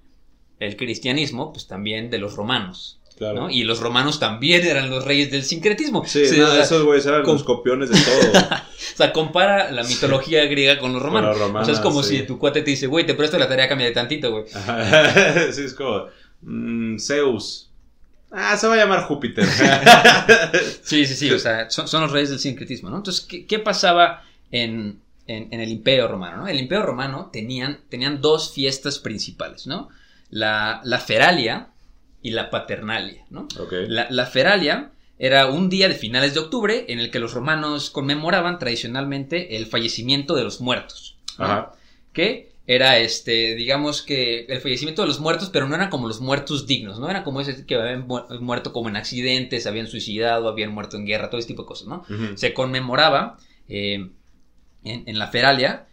el 0.65 0.77
cristianismo? 0.77 1.53
Pues 1.53 1.67
también 1.67 2.11
de 2.11 2.19
los 2.19 2.35
romanos, 2.37 2.99
Claro. 3.17 3.43
¿no? 3.43 3.51
Y 3.51 3.63
los 3.63 3.79
romanos 3.81 4.19
también 4.19 4.67
eran 4.67 4.91
los 4.91 5.05
reyes 5.05 5.31
del 5.31 5.45
sincretismo. 5.45 6.05
Sí, 6.05 6.27
Sí, 6.27 6.37
no, 6.39 6.49
o, 6.49 6.51
sea, 6.53 6.63
esos 6.65 6.83
güeyes 6.85 7.07
eran 7.07 7.23
con- 7.23 7.35
los 7.35 7.45
copiones 7.45 7.89
de 7.91 7.97
todo. 8.01 8.33
o 8.43 8.97
sea, 8.97 9.13
compara 9.13 9.71
la 9.71 9.85
mitología 9.85 10.45
griega 10.47 10.79
con 10.81 10.93
los 10.93 11.01
romanos. 11.01 11.37
O 11.39 11.65
sea, 11.65 11.75
es 11.75 11.81
como 11.81 12.03
sí. 12.03 12.19
si 12.19 12.23
tu 12.25 12.39
cuate 12.39 12.63
te 12.63 12.71
dice, 12.73 12.87
güey, 12.89 13.07
te 13.07 13.15
presto 13.15 13.39
la 13.39 13.49
tarea, 13.49 13.69
cambia 13.69 13.87
de 13.87 13.93
tantito, 13.93 14.31
güey. 14.33 14.45
Sí, 15.53 15.63
es 15.63 15.75
como 15.75 16.07
mm, 16.43 16.99
Zeus. 16.99 17.69
Ah, 18.37 18.57
se 18.57 18.67
va 18.67 18.75
a 18.75 18.79
llamar 18.79 19.05
Júpiter. 19.05 19.47
Sí, 20.83 21.07
sí, 21.07 21.15
sí, 21.15 21.31
o 21.31 21.39
sea, 21.39 21.71
son, 21.71 21.87
son 21.89 22.03
los 22.03 22.11
reyes 22.13 22.31
del 22.31 22.39
sincretismo, 22.41 22.91
¿no? 22.91 22.97
Entonces, 22.97 23.25
¿qué, 23.25 23.47
qué 23.47 23.59
pasaba 23.59 24.25
en, 24.51 24.99
en- 25.27 25.49
en 25.53 25.61
el 25.61 25.71
Imperio 25.71 26.09
Romano, 26.09 26.39
¿no? 26.39 26.49
El 26.49 26.59
Imperio 26.59 26.85
Romano 26.85 27.31
tenían, 27.33 27.79
tenían 27.89 28.21
dos 28.21 28.53
fiestas 28.53 28.99
principales, 28.99 29.67
¿no? 29.67 29.89
La, 30.31 30.81
la 30.85 30.99
Feralia 30.99 31.69
y 32.23 32.31
la 32.31 32.51
Paternalia, 32.51 33.25
¿no? 33.31 33.47
ok. 33.61 33.73
La, 33.89 34.07
la 34.11 34.27
Feralia 34.27 34.91
era 35.19 35.47
un 35.47 35.69
día 35.71 35.89
de 35.89 35.95
finales 35.95 36.35
de 36.35 36.41
octubre 36.41 36.87
en 36.89 36.99
el 36.99 37.11
que 37.11 37.19
los 37.21 37.35
romanos 37.35 37.91
conmemoraban 37.91 38.59
tradicionalmente 38.59 39.57
el 39.57 39.67
fallecimiento 39.67 40.35
de 40.35 40.43
los 40.45 40.61
muertos, 40.61 41.17
¿no? 41.39 41.45
Ajá. 41.45 41.73
que 42.13 42.53
era 42.67 42.97
este, 42.99 43.55
digamos 43.57 44.01
que 44.03 44.47
el 44.49 44.61
fallecimiento 44.61 45.03
de 45.03 45.09
los 45.09 45.21
muertos, 45.21 45.51
pero 45.53 45.69
no 45.69 45.75
eran 45.75 45.91
como 45.91 46.09
los 46.09 46.21
muertos 46.23 46.67
dignos, 46.67 46.99
no 46.99 47.11
eran 47.11 47.23
como 47.23 47.43
ese 47.43 47.67
que 47.67 47.75
habían 47.75 48.07
mu- 48.07 48.23
muerto 48.41 48.73
como 48.73 48.89
en 48.89 48.97
accidentes, 48.97 49.67
habían 49.67 49.87
suicidado, 49.87 50.49
habían 50.49 50.73
muerto 50.73 50.97
en 50.97 51.05
guerra, 51.05 51.29
todo 51.29 51.39
ese 51.39 51.49
tipo 51.49 51.63
de 51.63 51.69
cosas, 51.69 51.87
¿no? 51.89 52.05
Se 52.37 52.55
conmemoraba 52.55 53.37
eh, 53.69 54.09
en, 54.83 55.03
en 55.07 55.19
la 55.19 55.29
Feralia 55.29 55.87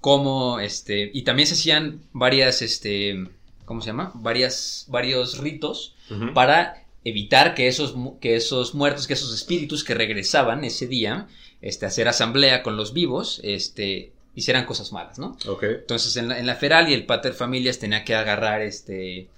como 0.00 0.58
este, 0.60 1.10
y 1.14 1.22
también 1.22 1.46
se 1.46 1.54
hacían 1.54 2.00
varias, 2.12 2.60
este, 2.60 3.28
¿cómo 3.66 3.82
se 3.82 3.88
llama? 3.88 4.10
Varias, 4.14 4.86
varios 4.88 5.38
ritos 5.38 5.94
para 6.34 6.84
evitar 7.04 7.54
que 7.54 7.68
esos, 7.68 7.94
que 8.20 8.34
esos 8.36 8.74
muertos, 8.74 9.06
que 9.06 9.12
esos 9.12 9.34
espíritus 9.34 9.84
que 9.84 9.94
regresaban 9.94 10.64
ese 10.64 10.86
día, 10.86 11.28
este, 11.60 11.84
hacer 11.86 12.08
asamblea 12.08 12.62
con 12.62 12.76
los 12.76 12.92
vivos, 12.94 13.40
este, 13.44 14.12
hicieran 14.34 14.64
cosas 14.64 14.92
malas, 14.92 15.18
¿no? 15.18 15.36
Entonces 15.80 16.16
en 16.16 16.28
la, 16.28 16.38
en 16.38 16.46
la 16.46 16.54
feral 16.56 16.88
y 16.88 16.94
el 16.94 17.06
pater 17.06 17.32
familias 17.34 17.78
tenía 17.78 18.04
que 18.04 18.14
agarrar 18.14 18.62
este 18.62 19.28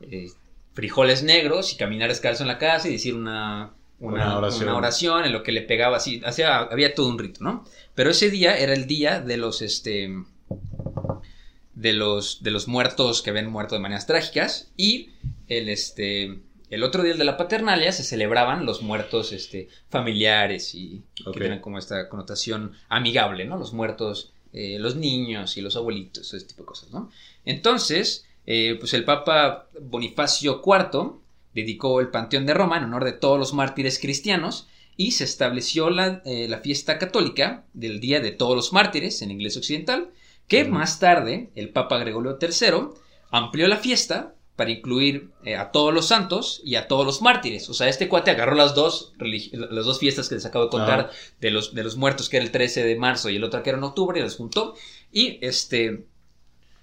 eh, 0.00 0.30
frijoles 0.74 1.22
negros 1.22 1.72
y 1.72 1.76
caminar 1.76 2.08
descalzo 2.08 2.44
en 2.44 2.48
la 2.48 2.58
casa 2.58 2.88
y 2.88 2.92
decir 2.92 3.14
una, 3.14 3.72
una, 3.98 4.14
Una 4.26 4.38
oración. 4.38 4.62
una 4.68 4.76
oración 4.76 5.24
en 5.24 5.32
lo 5.32 5.42
que 5.42 5.50
le 5.52 5.62
pegaba 5.62 5.96
así. 5.96 6.22
Hacía, 6.24 6.58
había 6.58 6.94
todo 6.94 7.08
un 7.08 7.18
rito, 7.18 7.42
¿no? 7.42 7.64
Pero 7.96 8.10
ese 8.10 8.30
día 8.30 8.56
era 8.56 8.74
el 8.74 8.86
día 8.86 9.20
de 9.20 9.36
los, 9.36 9.60
este, 9.60 10.08
de 11.78 11.92
los, 11.92 12.42
de 12.42 12.50
los 12.50 12.66
muertos 12.66 13.22
que 13.22 13.30
habían 13.30 13.50
muerto 13.50 13.76
de 13.76 13.80
maneras 13.80 14.06
trágicas 14.06 14.68
y 14.76 15.10
el, 15.46 15.68
este, 15.68 16.40
el 16.70 16.82
otro 16.82 17.04
día, 17.04 17.12
el 17.12 17.18
de 17.18 17.24
la 17.24 17.36
Paternalia, 17.36 17.92
se 17.92 18.02
celebraban 18.02 18.66
los 18.66 18.82
muertos, 18.82 19.30
este, 19.30 19.68
familiares 19.88 20.74
y 20.74 21.02
que 21.14 21.38
tienen 21.38 21.60
como 21.60 21.78
esta 21.78 22.08
connotación 22.08 22.72
amigable, 22.88 23.44
¿no? 23.44 23.56
Los 23.56 23.72
muertos, 23.72 24.32
eh, 24.52 24.78
los 24.80 24.96
niños 24.96 25.56
y 25.56 25.60
los 25.60 25.76
abuelitos, 25.76 26.34
ese 26.34 26.46
tipo 26.46 26.62
de 26.62 26.66
cosas, 26.66 26.90
¿no? 26.90 27.12
Entonces, 27.44 28.26
eh, 28.44 28.76
pues 28.80 28.92
el 28.94 29.04
Papa 29.04 29.68
Bonifacio 29.80 30.60
IV 30.66 31.12
dedicó 31.54 32.00
el 32.00 32.08
Panteón 32.08 32.44
de 32.44 32.54
Roma 32.54 32.78
en 32.78 32.84
honor 32.84 33.04
de 33.04 33.12
todos 33.12 33.38
los 33.38 33.54
mártires 33.54 34.00
cristianos 34.00 34.66
y 34.96 35.12
se 35.12 35.22
estableció 35.22 35.90
la, 35.90 36.22
eh, 36.24 36.48
la 36.48 36.58
fiesta 36.58 36.98
católica 36.98 37.64
del 37.72 38.00
Día 38.00 38.18
de 38.18 38.32
Todos 38.32 38.56
los 38.56 38.72
Mártires 38.72 39.22
en 39.22 39.30
Iglesia 39.30 39.60
Occidental, 39.60 40.10
que 40.48 40.64
más 40.64 40.98
tarde 40.98 41.50
el 41.54 41.70
Papa 41.70 41.98
Gregorio 41.98 42.38
III 42.40 42.88
amplió 43.30 43.68
la 43.68 43.76
fiesta 43.76 44.34
para 44.56 44.70
incluir 44.70 45.30
eh, 45.44 45.54
a 45.54 45.70
todos 45.70 45.94
los 45.94 46.08
santos 46.08 46.60
y 46.64 46.74
a 46.74 46.88
todos 46.88 47.06
los 47.06 47.22
mártires. 47.22 47.68
O 47.68 47.74
sea, 47.74 47.88
este 47.88 48.08
cuate 48.08 48.32
agarró 48.32 48.56
las 48.56 48.74
dos, 48.74 49.12
las 49.20 49.84
dos 49.86 50.00
fiestas 50.00 50.28
que 50.28 50.34
les 50.34 50.46
acabo 50.46 50.64
de 50.64 50.70
contar 50.70 51.12
de, 51.40 51.50
los, 51.52 51.76
de 51.76 51.84
los 51.84 51.96
muertos, 51.96 52.28
que 52.28 52.38
era 52.38 52.44
el 52.44 52.50
13 52.50 52.82
de 52.82 52.96
marzo 52.96 53.30
y 53.30 53.36
el 53.36 53.44
otro 53.44 53.62
que 53.62 53.70
era 53.70 53.78
en 53.78 53.84
octubre, 53.84 54.18
y 54.18 54.22
las 54.24 54.34
juntó. 54.34 54.74
Y 55.12 55.38
este 55.42 56.06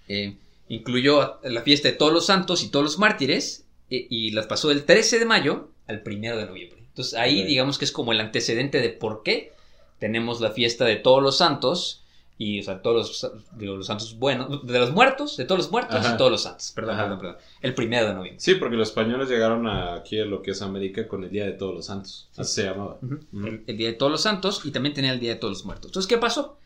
eh, 0.07 0.37
incluyó 0.69 1.41
la 1.43 1.63
fiesta 1.63 1.89
de 1.89 1.95
todos 1.95 2.13
los 2.13 2.27
santos 2.27 2.63
y 2.63 2.69
todos 2.69 2.85
los 2.85 2.97
mártires 2.97 3.65
eh, 3.89 4.07
y 4.09 4.31
las 4.31 4.47
pasó 4.47 4.69
del 4.69 4.85
13 4.85 5.19
de 5.19 5.25
mayo 5.25 5.71
al 5.87 6.01
1 6.05 6.37
de 6.37 6.45
noviembre. 6.45 6.79
Entonces 6.87 7.15
ahí 7.15 7.43
digamos 7.43 7.77
que 7.77 7.83
es 7.83 7.91
como 7.91 8.13
el 8.13 8.21
antecedente 8.21 8.79
de 8.79 8.89
por 8.89 9.21
qué 9.21 9.51
tenemos 9.99 10.39
la 10.39 10.51
fiesta 10.51 10.85
de 10.85 10.95
todos 10.95 11.21
los 11.21 11.37
santos 11.37 12.04
y 12.37 12.59
o 12.59 12.63
sea, 12.63 12.81
todos 12.81 13.21
los, 13.23 13.31
digo, 13.57 13.75
los 13.77 13.87
santos 13.87 14.17
buenos, 14.19 14.65
de 14.67 14.77
los 14.79 14.91
muertos, 14.91 15.37
de 15.37 15.45
todos 15.45 15.59
los 15.59 15.71
muertos 15.71 15.95
Ajá. 15.95 16.15
y 16.15 16.17
todos 16.17 16.31
los 16.31 16.43
santos. 16.43 16.71
Perdón, 16.75 16.95
Ajá. 16.95 17.03
perdón, 17.03 17.19
perdón. 17.19 17.37
El 17.61 17.75
1 17.77 17.89
de 18.07 18.13
noviembre. 18.13 18.39
Sí, 18.39 18.55
porque 18.55 18.75
los 18.75 18.89
españoles 18.89 19.29
llegaron 19.29 19.67
aquí 19.67 20.19
a 20.19 20.25
lo 20.25 20.41
que 20.41 20.51
es 20.51 20.61
América 20.61 21.07
con 21.07 21.23
el 21.23 21.29
Día 21.29 21.45
de 21.45 21.53
Todos 21.53 21.73
los 21.75 21.85
Santos. 21.85 22.29
Así 22.37 22.55
se 22.55 22.63
llamaba. 22.65 22.97
Ujú. 23.01 23.19
Ujú. 23.31 23.47
el, 23.47 23.63
el 23.67 23.77
Día 23.77 23.87
de 23.87 23.93
Todos 23.93 24.11
los 24.11 24.21
Santos 24.21 24.61
y 24.65 24.71
también 24.71 24.93
tenía 24.93 25.11
el 25.13 25.19
Día 25.19 25.33
de 25.33 25.39
Todos 25.39 25.53
los 25.53 25.65
Muertos. 25.65 25.87
Entonces, 25.91 26.09
¿qué 26.09 26.17
pasó? 26.17 26.57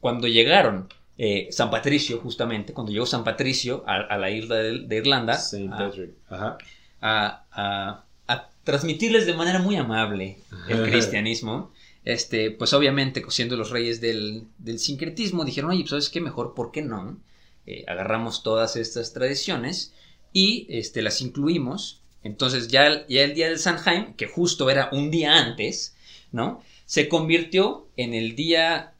Cuando 0.00 0.26
llegaron 0.26 0.88
eh, 1.18 1.46
San 1.52 1.70
Patricio, 1.70 2.18
justamente, 2.18 2.72
cuando 2.72 2.90
llegó 2.90 3.06
San 3.06 3.22
Patricio 3.22 3.84
a, 3.86 3.96
a 3.98 4.18
la 4.18 4.30
isla 4.30 4.56
de, 4.56 4.80
de 4.80 4.96
Irlanda, 4.96 5.34
Saint 5.34 5.72
a, 5.72 5.78
Patrick. 5.78 6.10
Ajá. 6.28 6.58
a- 7.00 7.44
a- 7.52 8.04
a 8.28 8.48
transmitirles 8.64 9.26
de 9.26 9.34
manera 9.34 9.58
muy 9.60 9.76
amable 9.76 10.38
el 10.68 10.82
cristianismo, 10.90 11.72
este, 12.04 12.50
pues 12.50 12.72
obviamente, 12.72 13.22
siendo 13.28 13.56
los 13.56 13.70
reyes 13.70 14.00
del, 14.00 14.44
del 14.58 14.78
sincretismo, 14.78 15.44
dijeron, 15.44 15.70
oye, 15.70 15.80
pues 15.80 15.90
sabes 15.90 16.10
qué 16.10 16.20
mejor, 16.20 16.54
¿por 16.54 16.72
qué 16.72 16.82
no? 16.82 17.18
Eh, 17.66 17.84
agarramos 17.86 18.42
todas 18.42 18.74
estas 18.76 19.12
tradiciones 19.12 19.92
y 20.32 20.66
este, 20.68 21.02
las 21.02 21.20
incluimos. 21.20 22.00
Entonces 22.24 22.68
ya, 22.68 22.86
el- 22.86 23.06
ya 23.08 23.22
el 23.22 23.34
día 23.34 23.48
del 23.48 23.58
Sanheim, 23.58 24.14
que 24.14 24.26
justo 24.26 24.68
era 24.70 24.88
un 24.92 25.10
día 25.10 25.38
antes, 25.38 25.94
¿no? 26.32 26.62
Se 26.86 27.08
convirtió 27.08 27.86
en 27.96 28.14
el 28.14 28.34
día 28.36 28.92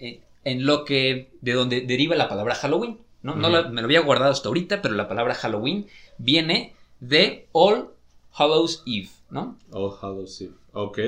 eh, 0.00 0.20
en 0.44 0.66
lo 0.66 0.84
que, 0.84 1.30
de 1.40 1.52
donde 1.52 1.80
deriva 1.82 2.16
la 2.16 2.28
palabra 2.28 2.54
Halloween, 2.56 2.98
¿no? 3.22 3.36
No 3.36 3.48
Ujú. 3.48 3.56
la- 3.56 3.68
me 3.68 3.80
lo 3.82 3.86
había 3.86 4.00
guardado 4.00 4.32
hasta 4.32 4.48
ahorita, 4.48 4.82
pero 4.82 4.94
la 4.94 5.08
palabra 5.08 5.34
Halloween 5.34 5.86
viene 6.18 6.74
de 7.00 7.46
All 7.52 7.88
Hallows 8.34 8.82
Eve, 8.86 9.10
¿no? 9.30 9.56
All 9.70 9.92
Hallows 10.00 10.40
Eve. 10.40 10.54
Ok. 10.72 10.98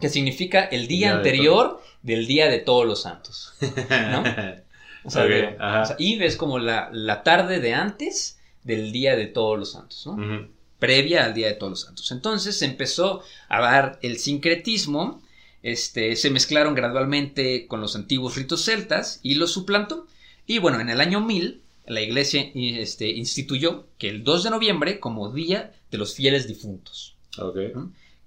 Que 0.00 0.08
significa 0.08 0.64
el 0.64 0.86
día 0.88 0.98
Día 0.98 1.10
de 1.10 1.16
anterior 1.18 1.82
del 2.02 2.26
Día 2.26 2.48
de 2.48 2.58
Todos 2.58 2.86
los 2.86 3.02
Santos. 3.02 3.52
O 5.02 5.10
sea, 5.10 5.22
Ok, 5.24 5.28
de- 5.30 5.56
ajá. 5.58 5.82
o 5.82 5.86
sea, 5.86 5.96
Eve 5.98 6.26
es 6.26 6.36
como 6.36 6.58
la, 6.58 6.90
la 6.92 7.22
tarde 7.22 7.58
de 7.60 7.72
antes 7.72 8.38
del 8.64 8.92
Día 8.92 9.16
de 9.16 9.26
Todos 9.26 9.58
los 9.58 9.72
Santos, 9.72 10.06
¿no? 10.06 10.46
Previa 10.78 11.24
al 11.24 11.32
Día 11.32 11.46
de 11.48 11.54
Todos 11.54 11.70
los 11.70 11.80
Santos. 11.80 12.12
Entonces 12.12 12.58
se 12.58 12.66
empezó 12.66 13.22
a 13.48 13.60
dar 13.62 13.98
el 14.02 14.18
sincretismo, 14.18 15.22
este, 15.62 16.16
se 16.16 16.28
mezclaron 16.30 16.74
gradualmente 16.74 17.66
con 17.66 17.80
los 17.80 17.96
antiguos 17.96 18.36
ritos 18.36 18.62
celtas 18.64 19.20
y 19.22 19.36
los 19.36 19.52
suplantó. 19.52 20.06
Y 20.46 20.58
bueno, 20.58 20.80
en 20.80 20.90
el 20.90 21.00
año 21.00 21.20
1000 21.22 21.62
la 21.86 22.02
iglesia 22.02 22.50
este, 22.54 23.08
instituyó 23.08 23.86
que 23.98 24.10
el 24.10 24.22
2 24.22 24.44
de 24.44 24.50
noviembre 24.50 25.00
como 25.00 25.30
Día 25.32 25.72
de 25.90 25.96
los 25.98 26.14
Fieles 26.14 26.46
Difuntos, 26.46 27.16
Ok. 27.38 27.56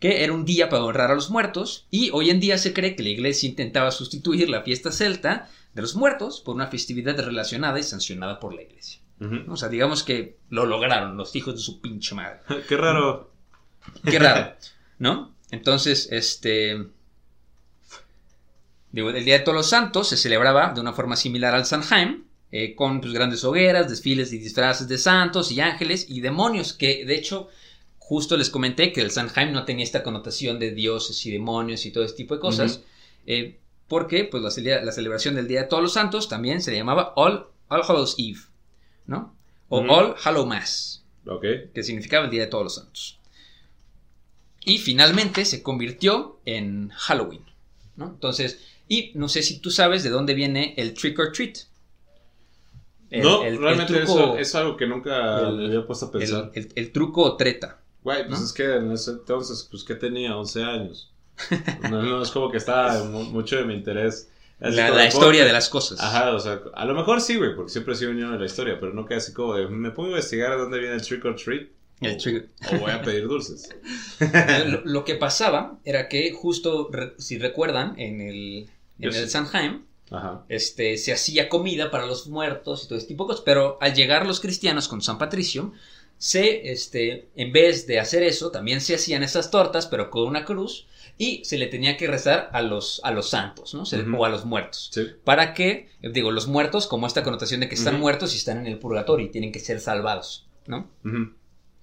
Que 0.04 0.26
era 0.26 0.34
un 0.34 0.44
día 0.44 0.68
para 0.68 0.84
honrar 0.84 1.12
a 1.12 1.16
los 1.16 1.30
muertos 1.30 1.88
y 1.90 2.10
hoy 2.12 2.30
en 2.30 2.42
día 2.42 2.58
se 2.58 2.74
cree 2.74 2.98
que 2.98 3.04
la 3.04 3.08
iglesia 3.08 3.48
intentaba 3.48 3.90
sustituir 3.90 4.50
la 4.50 4.62
fiesta 4.62 4.92
celta 4.92 5.50
de 5.74 5.82
los 5.82 5.96
muertos 5.96 6.42
por 6.42 6.56
una 6.56 6.68
festividad 6.68 7.18
relacionada 7.18 7.80
y 7.80 7.84
sancionada 7.84 8.38
por 8.42 8.54
la 8.54 8.64
iglesia. 8.64 9.00
O 9.48 9.56
sea, 9.56 9.70
digamos 9.70 10.04
que 10.04 10.36
lo 10.50 10.66
lograron 10.66 11.16
los 11.16 11.34
hijos 11.38 11.56
de 11.56 11.62
su 11.62 11.80
pinche 11.80 12.16
madre. 12.16 12.42
Qué 12.68 12.76
raro. 12.76 13.32
Qué 14.04 14.20
raro, 14.20 14.58
¿no? 15.00 15.34
Entonces, 15.52 16.10
este. 16.12 16.86
Digo, 18.92 19.10
el 19.10 19.24
Día 19.24 19.38
de 19.38 19.46
Todos 19.46 19.56
los 19.56 19.70
Santos 19.70 20.10
se 20.10 20.18
celebraba 20.18 20.74
de 20.74 20.82
una 20.82 20.92
forma 20.92 21.16
similar 21.16 21.56
al 21.56 21.66
Sanheim, 21.66 22.26
eh, 22.52 22.76
con 22.76 23.00
pues, 23.00 23.14
grandes 23.14 23.46
hogueras, 23.46 23.90
desfiles 23.90 24.34
y 24.34 24.38
disfraces 24.38 24.90
de 24.90 24.98
santos 24.98 25.50
y 25.54 25.62
ángeles 25.62 26.08
y 26.10 26.20
demonios, 26.20 26.74
que 26.74 27.06
de 27.06 27.16
hecho, 27.16 27.48
justo 28.06 28.36
les 28.38 28.50
comenté 28.50 28.92
que 28.92 29.02
el 29.02 29.12
Sanheim 29.12 29.52
no 29.54 29.64
tenía 29.66 29.84
esta 29.84 30.04
connotación 30.04 30.60
de 30.60 30.72
dioses 30.72 31.26
y 31.26 31.32
demonios 31.32 31.86
y 31.86 31.92
todo 31.92 32.04
ese 32.04 32.16
tipo 32.16 32.34
de 32.36 32.42
cosas, 32.42 32.82
eh, 33.26 33.60
porque 33.88 34.26
pues, 34.26 34.44
la, 34.44 34.50
cele- 34.50 34.84
la 34.84 34.92
celebración 34.92 35.36
del 35.36 35.48
Día 35.48 35.62
de 35.62 35.68
Todos 35.68 35.82
los 35.84 35.94
Santos 35.94 36.28
también 36.28 36.62
se 36.62 36.72
le 36.72 36.78
llamaba 36.78 37.14
All, 37.16 37.46
All 37.70 37.82
Hallows 37.88 38.16
Eve, 38.18 38.40
¿no? 39.08 39.34
O. 39.70 39.80
All 39.80 40.16
Hallow 40.24 40.46
Mass 40.46 41.04
Ok. 41.26 41.46
que 41.74 41.84
significaba 41.84 42.26
el 42.26 42.32
Día 42.32 42.42
de 42.42 42.48
Todos 42.48 42.64
los 42.66 42.76
Santos. 42.76 43.20
Y 44.66 44.78
finalmente 44.80 45.46
se 45.46 45.64
convirtió 45.64 46.40
en 46.46 46.90
Halloween, 46.90 47.44
¿no? 47.96 48.08
Entonces, 48.08 48.60
y 48.88 49.12
no 49.16 49.28
sé 49.30 49.44
si 49.44 49.60
tú 49.60 49.72
sabes 49.72 50.04
de 50.04 50.10
dónde 50.10 50.34
viene 50.34 50.74
el 50.78 50.94
trick 50.94 51.18
or 51.20 51.32
treat. 51.32 51.58
El- 53.10 53.22
no, 53.24 53.44
el- 53.44 53.54
el 53.56 53.60
realmente 53.62 53.94
truco- 53.94 54.34
eso 54.34 54.38
es 54.38 54.56
algo 54.56 54.76
que 54.78 54.88
nunca 54.88 55.50
me 55.52 55.66
había 55.68 55.86
puesto 55.88 56.08
a 56.08 56.12
pensar. 56.12 56.52
el 56.54 56.92
truco 56.92 57.24
o 57.24 57.38
treta. 57.38 57.80
Güey, 58.04 58.28
pues 58.28 58.40
¿no? 58.40 58.46
es 58.46 58.54
que 58.54 58.76
en 58.76 58.92
ese 58.92 59.12
entonces, 59.12 59.68
pues 59.70 59.84
que 59.84 59.96
tenía 59.96 60.36
11 60.38 60.64
años. 60.64 61.10
No, 61.90 62.02
no 62.04 62.22
es 62.22 62.32
como 62.32 62.52
que 62.52 62.58
estaba 62.58 63.04
mu- 63.06 63.24
mucho 63.26 63.56
de 63.58 63.66
mi 63.66 63.74
interés. 63.74 64.30
Así 64.60 64.76
La, 64.78 64.90
la 64.92 65.08
historia 65.08 65.44
de 65.46 65.52
las 65.52 65.68
cosas. 65.68 66.00
Ajá, 66.00 66.32
o 66.34 66.40
sea, 66.40 66.62
a 66.74 66.86
lo 66.86 66.94
mejor 66.94 67.20
sí, 67.22 67.36
güey, 67.38 67.56
porque 67.56 67.72
siempre 67.72 67.94
he 67.94 67.98
sido 67.98 68.14
niño 68.14 68.32
de 68.32 68.40
la 68.40 68.46
historia, 68.46 68.80
pero 68.80 68.94
nunca 68.94 69.16
así 69.18 69.34
como 69.34 69.56
de, 69.56 69.68
me 69.68 69.90
a 69.90 69.94
investigar 69.98 70.52
de 70.52 70.58
dónde 70.58 70.80
viene 70.80 70.96
el 70.96 71.02
trick 71.02 71.26
or 71.26 71.36
treat. 71.36 71.68
El 72.02 72.14
o, 72.14 72.18
trick- 72.18 72.48
o 72.72 72.78
voy 72.80 72.92
a 72.92 73.02
pedir 73.02 73.28
dulces. 73.28 73.70
lo, 74.68 74.82
lo 74.86 75.06
que 75.06 75.16
pasaba 75.16 75.80
era 75.84 76.08
que 76.08 76.32
justo, 76.32 76.90
re- 76.92 77.14
si 77.18 77.38
recuerdan, 77.40 78.00
en 78.00 78.22
el, 78.22 78.36
en 78.60 78.70
Yo 79.00 79.10
el 79.10 79.16
sí. 79.16 79.30
Sanheim, 79.30 79.84
Ajá. 80.12 80.44
este, 80.50 80.98
se 80.98 81.12
hacía 81.14 81.50
comida 81.50 81.92
para 81.92 82.06
los 82.06 82.28
muertos 82.28 82.84
y 82.84 82.88
todo 82.88 82.98
ese 82.98 83.08
tipo 83.08 83.24
de 83.24 83.30
cosas, 83.30 83.44
pero 83.44 83.78
al 83.82 83.94
llegar 83.94 84.26
los 84.28 84.40
cristianos 84.40 84.88
con 84.88 85.02
San 85.02 85.18
Patricio, 85.18 85.74
se, 86.18 86.72
este, 86.72 87.30
en 87.36 87.52
vez 87.52 87.86
de 87.88 88.00
hacer 88.00 88.24
eso, 88.24 88.52
también 88.52 88.82
se 88.82 88.96
hacían 88.96 89.24
esas 89.24 89.52
tortas, 89.52 89.88
pero 89.88 90.10
con 90.10 90.28
una 90.28 90.46
cruz, 90.46 90.88
y 91.18 91.44
se 91.46 91.58
le 91.58 91.68
tenía 91.68 91.96
que 91.98 92.08
rezar 92.08 92.50
a 92.54 92.62
los, 92.62 93.00
a 93.04 93.12
los 93.12 93.30
santos, 93.30 93.74
¿no? 93.74 93.86
Se. 93.86 94.02
O 94.02 94.26
a 94.26 94.30
los 94.30 94.46
muertos. 94.46 94.90
Sí. 94.94 95.06
Para 95.24 95.54
que, 95.54 95.90
digo, 96.02 96.32
los 96.32 96.48
muertos, 96.48 96.88
como 96.88 97.06
esta 97.08 97.24
connotación 97.24 97.60
de 97.60 97.70
que 97.70 97.76
están 97.76 98.00
muertos 98.00 98.34
y 98.34 98.38
están 98.38 98.58
en 98.58 98.66
el 98.68 98.80
purgatorio 98.80 99.26
y 99.26 99.30
tienen 99.30 99.52
que 99.52 99.60
ser 99.60 99.80
salvados, 99.80 100.48
¿no? 100.66 100.90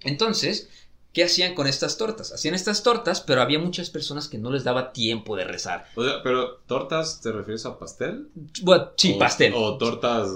Entonces, 0.02 0.68
¿qué 1.12 1.24
hacían 1.24 1.54
con 1.54 1.66
estas 1.66 1.96
tortas? 1.98 2.32
Hacían 2.32 2.54
estas 2.54 2.82
tortas, 2.82 3.20
pero 3.20 3.42
había 3.42 3.58
muchas 3.58 3.90
personas 3.90 4.28
que 4.28 4.38
no 4.38 4.50
les 4.50 4.64
daba 4.64 4.92
tiempo 4.92 5.36
de 5.36 5.44
rezar. 5.44 5.86
O 5.94 6.02
sea, 6.04 6.22
pero 6.22 6.56
¿tortas 6.66 7.20
te 7.20 7.30
refieres 7.32 7.66
a 7.66 7.78
pastel? 7.78 8.28
Bueno, 8.62 8.90
sí, 8.96 9.12
O- 9.14 9.18
pastel. 9.18 9.52
O 9.54 9.76
tortas. 9.78 10.28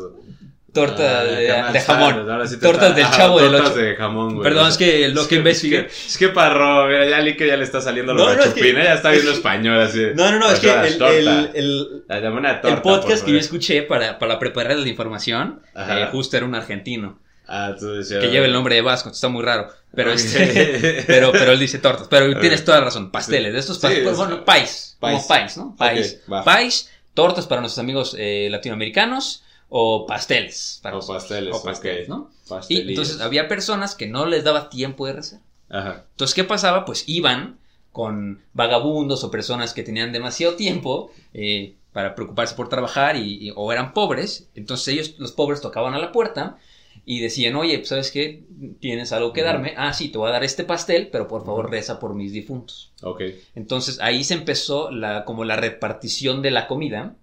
Torta 0.74 1.20
ah, 1.20 1.24
de, 1.24 1.72
de 1.72 1.80
jamón. 1.80 2.30
ahora 2.30 2.46
sí 2.46 2.58
Tortas 2.58 2.82
está- 2.88 2.94
del 2.96 3.04
ajá, 3.06 3.16
Chavo 3.16 3.40
del 3.40 3.50
tortas 3.52 3.70
Ocho. 3.70 3.78
de 3.80 3.96
jamón, 3.96 4.34
güey. 4.34 4.42
Perdón, 4.42 4.68
es 4.68 4.76
que 4.76 5.08
lo 5.08 5.26
que 5.26 5.34
es 5.36 5.38
investigué. 5.38 5.78
Es 5.78 5.84
que, 5.86 6.06
es 6.08 6.18
que 6.18 6.28
parro, 6.28 6.86
mira, 6.88 7.08
ya 7.08 7.20
li 7.20 7.36
que 7.36 7.46
ya 7.46 7.56
le 7.56 7.64
está 7.64 7.80
saliendo 7.80 8.12
lo 8.12 8.26
No, 8.26 8.34
no, 8.34 8.42
es 8.42 8.52
que- 8.52 8.68
¿eh? 8.68 8.74
ya 8.74 8.94
está 8.94 9.10
viendo 9.12 9.30
español 9.32 9.80
así. 9.80 10.02
No, 10.14 10.30
no, 10.30 10.38
no, 10.38 10.50
es 10.50 10.58
que 10.60 10.70
el, 10.70 11.00
el- 11.02 11.50
el- 11.54 12.02
Dame 12.08 12.30
una 12.36 12.60
torta. 12.60 12.76
el 12.76 12.82
podcast 12.82 13.24
que 13.24 13.32
yo 13.32 13.38
escuché 13.38 13.82
para, 13.82 14.18
para 14.18 14.38
preparar 14.38 14.76
la 14.76 14.88
información, 14.88 15.62
Ajá. 15.74 16.00
eh, 16.02 16.08
justo 16.12 16.36
era 16.36 16.44
un 16.44 16.54
argentino, 16.54 17.18
Ah, 17.46 17.74
tú 17.78 17.88
decías. 17.92 18.20
que 18.20 18.28
lleva 18.30 18.46
el 18.46 18.52
nombre 18.52 18.74
de 18.74 18.80
Vasco, 18.82 19.10
está 19.10 19.28
muy 19.28 19.42
raro. 19.42 19.68
Pero, 19.94 20.10
Ok. 20.10 20.16
este, 20.16 21.04
pero, 21.06 21.30
pero 21.30 21.52
él 21.52 21.58
dice 21.60 21.78
tortas. 21.78 22.08
Pero 22.10 22.32
Ok. 22.32 22.40
tienes 22.40 22.64
toda 22.64 22.78
la 22.80 22.86
razón, 22.86 23.10
pasteles. 23.12 23.52
De 23.52 23.58
estos 23.60 23.76
Sí, 23.76 23.82
pasteles, 23.82 24.10
es- 24.10 24.16
bueno, 24.16 24.44
pais, 24.44 24.96
como 24.98 25.14
pais. 25.18 25.26
pais, 25.28 25.56
¿no? 25.56 25.76
Pais. 25.76 26.20
Ok, 26.26 26.32
va. 26.32 26.42
Pais, 26.44 26.90
tortas 27.14 27.46
para 27.46 27.60
nuestros 27.60 27.78
amigos 27.80 28.16
eh, 28.18 28.48
latinoamericanos 28.50 29.44
o 29.76 30.06
pasteles. 30.06 30.78
para 30.82 30.94
O 30.94 30.98
nosotros, 31.00 31.24
pasteles, 31.24 31.54
O 31.56 31.62
pasteles. 31.64 32.08
¿no? 32.08 32.30
Y 32.68 32.90
entonces 32.90 33.20
había 33.20 33.48
personas 33.48 33.96
que 33.96 34.06
no 34.06 34.24
les 34.24 34.44
daba 34.44 34.70
tiempo 34.70 35.04
de 35.06 35.14
rezar. 35.14 35.40
Ajá. 35.68 36.04
Entonces, 36.12 36.32
¿qué 36.32 36.44
pasaba? 36.44 36.84
Pues 36.84 37.02
iban 37.08 37.58
con 37.90 38.40
vagabundos 38.52 39.24
o 39.24 39.32
personas 39.32 39.74
que 39.74 39.82
tenían 39.82 40.12
demasiado 40.12 40.54
tiempo 40.54 41.10
eh, 41.32 41.74
para 41.92 42.14
preocuparse 42.14 42.54
por 42.54 42.68
trabajar 42.68 43.16
y, 43.16 43.48
y- 43.48 43.52
o 43.56 43.72
eran 43.72 43.94
pobres. 43.94 44.48
Entonces 44.54 44.86
ellos, 44.94 45.14
los 45.18 45.32
pobres, 45.32 45.60
tocaban 45.60 45.94
a 45.94 45.98
la 45.98 46.12
puerta 46.12 46.56
y 47.04 47.18
decían, 47.18 47.56
oye, 47.56 47.76
pues, 47.78 47.88
¿sabes 47.88 48.12
qué? 48.12 48.44
¿Tienes 48.78 49.10
algo 49.10 49.32
que 49.32 49.42
darme? 49.42 49.74
Ah, 49.76 49.92
sí, 49.92 50.08
te 50.08 50.18
voy 50.18 50.28
a 50.28 50.32
dar 50.34 50.44
este 50.44 50.62
pastel, 50.62 51.08
pero 51.10 51.26
por 51.26 51.44
favor 51.44 51.68
reza 51.68 51.98
por 51.98 52.14
mis 52.14 52.32
difuntos. 52.32 52.92
Ok. 53.02 53.22
Entonces 53.56 53.98
ahí 54.00 54.22
se 54.22 54.34
empezó 54.34 54.92
la, 54.92 55.24
como 55.24 55.44
la 55.44 55.56
repartición 55.56 56.42
de 56.42 56.52
la 56.52 56.68
comida. 56.68 57.16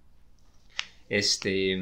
Este. 1.09 1.81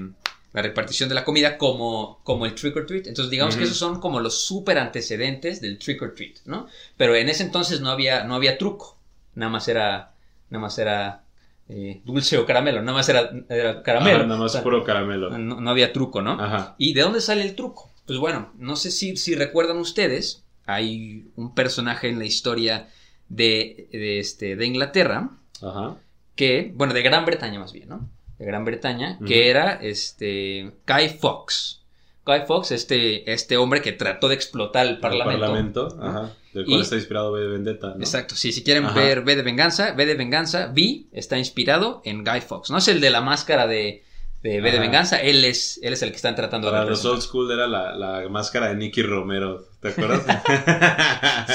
La 0.53 0.61
repartición 0.63 1.09
de 1.09 1.15
la 1.15 1.23
comida 1.25 1.57
como, 1.57 2.21
como 2.23 2.45
el 2.45 2.55
trick 2.55 2.75
or 2.75 2.85
treat. 2.87 3.05
Entonces, 3.07 3.29
digamos 3.29 3.55
que 3.55 3.63
esos 3.65 3.77
son 3.77 3.99
como 3.99 4.19
los 4.19 4.43
super 4.45 4.77
antecedentes 4.79 5.61
del 5.61 5.77
trick 5.77 6.01
or 6.01 6.13
treat, 6.15 6.37
¿no? 6.45 6.67
Pero 6.97 7.15
en 7.15 7.29
ese 7.29 7.43
entonces 7.43 7.81
no 7.81 7.89
había, 7.91 8.23
no 8.23 8.33
había 8.35 8.57
truco. 8.57 8.97
Nada 9.35 9.51
más 9.51 9.67
era. 9.67 10.13
Nada 10.49 10.61
más 10.61 10.77
era. 10.79 11.23
eh, 11.69 12.01
dulce 12.03 12.37
o 12.39 12.45
caramelo. 12.47 12.81
Nada 12.81 12.97
más 12.97 13.07
era, 13.09 13.29
era 13.47 13.83
caramelo. 13.83 14.17
Ajá, 14.19 14.25
nada 14.27 14.39
más 14.39 14.49
O 14.51 14.53
sea, 14.53 14.63
puro 14.63 14.83
caramelo. 14.83 15.37
no, 15.37 15.61
no 15.61 15.69
había 15.69 15.93
truco, 15.93 16.21
¿no? 16.23 16.31
Ajá. 16.41 16.73
¿Y 16.79 16.93
de 16.93 17.01
dónde 17.01 17.21
sale 17.21 17.43
el 17.43 17.55
truco? 17.55 17.91
Pues 18.07 18.17
bueno, 18.17 18.51
no 18.57 18.75
sé 18.75 18.89
si, 18.89 19.17
si 19.17 19.35
recuerdan 19.35 19.77
ustedes, 19.77 20.43
hay 20.65 21.27
un 21.35 21.53
personaje 21.53 22.09
en 22.09 22.17
la 22.17 22.25
historia 22.25 22.89
de, 23.27 23.87
de, 23.91 24.17
este, 24.17 24.55
de 24.55 24.65
Inglaterra, 24.65 25.29
Ajá. 25.61 25.97
que, 26.35 26.71
bueno, 26.73 26.95
de 26.95 27.03
Gran 27.03 27.23
Bretaña 27.25 27.59
más 27.59 27.71
bien, 27.71 27.89
¿no? 27.89 28.09
De 28.39 28.45
Gran 28.45 28.65
Bretaña, 28.65 29.19
que 29.25 29.49
era 29.49 29.73
este 29.81 30.71
Guy 30.87 31.09
Fawkes. 31.09 31.81
Guy 32.25 32.41
Fawkes, 32.47 32.71
este, 32.71 33.31
este 33.31 33.57
hombre 33.57 33.81
que 33.81 33.91
trató 33.91 34.27
de 34.27 34.35
explotar 34.35 34.85
el 34.85 34.93
El 34.93 34.99
Parlamento. 34.99 35.39
Parlamento. 35.89 35.97
Ajá. 36.01 36.33
Del 36.53 36.65
cual 36.65 36.79
Y- 36.79 36.81
está 36.81 36.95
inspirado 36.95 37.31
B 37.31 37.41
de 37.41 37.47
Vendetta, 37.47 37.87
¿no? 37.89 37.99
Exacto, 37.99 38.35
sí, 38.35 38.51
si 38.51 38.63
quieren 38.63 38.85
Ajá. 38.85 38.99
ver 38.99 39.19
V 39.19 39.35
de 39.35 39.41
Venganza, 39.43 39.93
V 39.95 40.05
de 40.05 40.15
Venganza, 40.15 40.71
V 40.73 41.05
está 41.11 41.37
inspirado 41.37 42.01
en 42.05 42.23
Guy 42.23 42.41
Fawkes. 42.41 42.71
No 42.71 42.77
es 42.77 42.87
el 42.87 43.01
de 43.01 43.09
la 43.09 43.21
máscara 43.21 43.67
de, 43.67 44.03
de 44.43 44.59
V 44.61 44.63
de 44.63 44.69
Ajá. 44.77 44.79
Venganza, 44.81 45.17
él 45.21 45.43
es, 45.43 45.79
él 45.83 45.93
es 45.93 46.01
el 46.01 46.11
que 46.11 46.15
están 46.15 46.35
tratando 46.35 46.69
Para 46.71 46.83
de 46.85 46.91
los 46.91 47.03
old 47.05 47.21
school 47.21 47.51
era 47.51 47.67
la, 47.67 47.93
la 47.95 48.27
máscara 48.29 48.69
de 48.69 48.75
Nicky 48.75 49.01
Romero. 49.03 49.65
¿Te 49.81 49.89
acuerdas? 49.89 50.23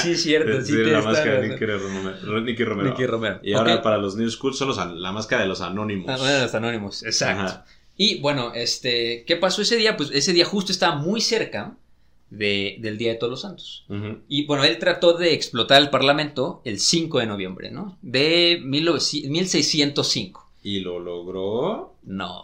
Sí, 0.03 0.11
es 0.11 0.23
cierto, 0.23 0.61
sí, 0.63 0.73
la 0.83 1.01
máscara 1.01 1.41
de 1.41 1.47
la 1.47 1.53
Nicky 1.53 1.65
Romero. 1.65 2.41
Nicky 2.41 2.63
Romero. 2.63 2.89
Nicky 2.89 3.05
Romero. 3.05 3.39
Y 3.43 3.53
ahora 3.53 3.81
para 3.81 3.97
los 3.97 4.15
new 4.15 4.29
school 4.29 4.53
son 4.53 4.67
los 4.69 4.77
la 4.77 5.11
máscara 5.11 5.41
de 5.43 5.47
los 5.47 5.61
anónimos. 5.61 6.07
Ah, 6.09 6.17
bueno, 6.17 6.41
los 6.41 6.53
anónimos, 6.55 7.03
exacto. 7.03 7.43
Ajá. 7.43 7.65
Y 7.97 8.19
bueno, 8.19 8.53
este, 8.53 9.23
¿qué 9.25 9.35
pasó 9.37 9.61
ese 9.61 9.77
día? 9.77 9.95
Pues 9.97 10.11
ese 10.11 10.33
día 10.33 10.45
justo 10.45 10.71
estaba 10.71 10.95
muy 10.97 11.21
cerca 11.21 11.77
de- 12.29 12.75
del 12.79 12.97
Día 12.97 13.11
de 13.13 13.15
Todos 13.17 13.31
los 13.31 13.41
Santos. 13.41 13.85
Y 14.27 14.45
bueno, 14.45 14.63
él 14.65 14.77
trató 14.79 15.13
de 15.17 15.33
explotar 15.33 15.81
el 15.81 15.89
Parlamento 15.89 16.61
el 16.65 16.79
5 16.79 17.19
de 17.19 17.25
noviembre, 17.27 17.71
¿no? 17.71 17.97
De 18.01 18.59
1900 18.63 19.29
1605. 19.31 20.49
Y 20.63 20.79
lo 20.81 20.99
logró. 20.99 21.94
No, 22.05 22.43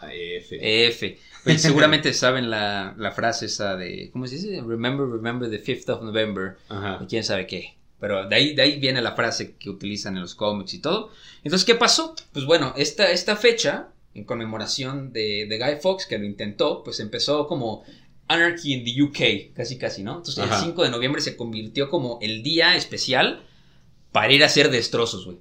a 0.00 0.12
F. 0.12 0.86
F. 0.86 1.18
Oye, 1.46 1.58
seguramente 1.58 2.12
saben 2.12 2.50
la, 2.50 2.94
la 2.98 3.10
frase 3.12 3.46
esa 3.46 3.76
de, 3.76 4.10
¿cómo 4.12 4.26
se 4.26 4.36
dice? 4.36 4.60
Remember, 4.60 5.06
remember 5.06 5.48
the 5.50 5.62
5th 5.62 5.88
of 5.94 6.02
November. 6.02 6.58
Ajá. 6.68 7.04
quién 7.08 7.24
sabe 7.24 7.46
qué. 7.46 7.74
Pero 8.00 8.28
de 8.28 8.36
ahí, 8.36 8.54
de 8.54 8.62
ahí 8.62 8.78
viene 8.78 9.02
la 9.02 9.16
frase 9.16 9.56
que 9.56 9.70
utilizan 9.70 10.14
en 10.16 10.22
los 10.22 10.34
cómics 10.34 10.74
y 10.74 10.80
todo. 10.80 11.10
Entonces, 11.42 11.64
¿qué 11.64 11.74
pasó? 11.74 12.14
Pues 12.32 12.44
bueno, 12.44 12.74
esta, 12.76 13.10
esta 13.10 13.34
fecha, 13.34 13.88
en 14.14 14.24
conmemoración 14.24 15.12
de, 15.12 15.46
de 15.48 15.58
Guy 15.58 15.80
Fawkes, 15.80 16.06
que 16.06 16.18
lo 16.18 16.24
intentó, 16.24 16.84
pues 16.84 17.00
empezó 17.00 17.46
como 17.48 17.82
Anarchy 18.28 18.74
in 18.74 18.84
the 18.84 19.02
UK, 19.02 19.54
casi 19.54 19.78
casi, 19.78 20.02
¿no? 20.02 20.18
Entonces, 20.18 20.44
Ajá. 20.44 20.58
el 20.58 20.64
5 20.66 20.84
de 20.84 20.90
noviembre 20.90 21.22
se 21.22 21.36
convirtió 21.36 21.88
como 21.88 22.18
el 22.20 22.42
día 22.42 22.76
especial 22.76 23.42
para 24.12 24.32
ir 24.32 24.42
a 24.42 24.46
hacer 24.46 24.70
destrozos, 24.70 25.24
güey. 25.24 25.38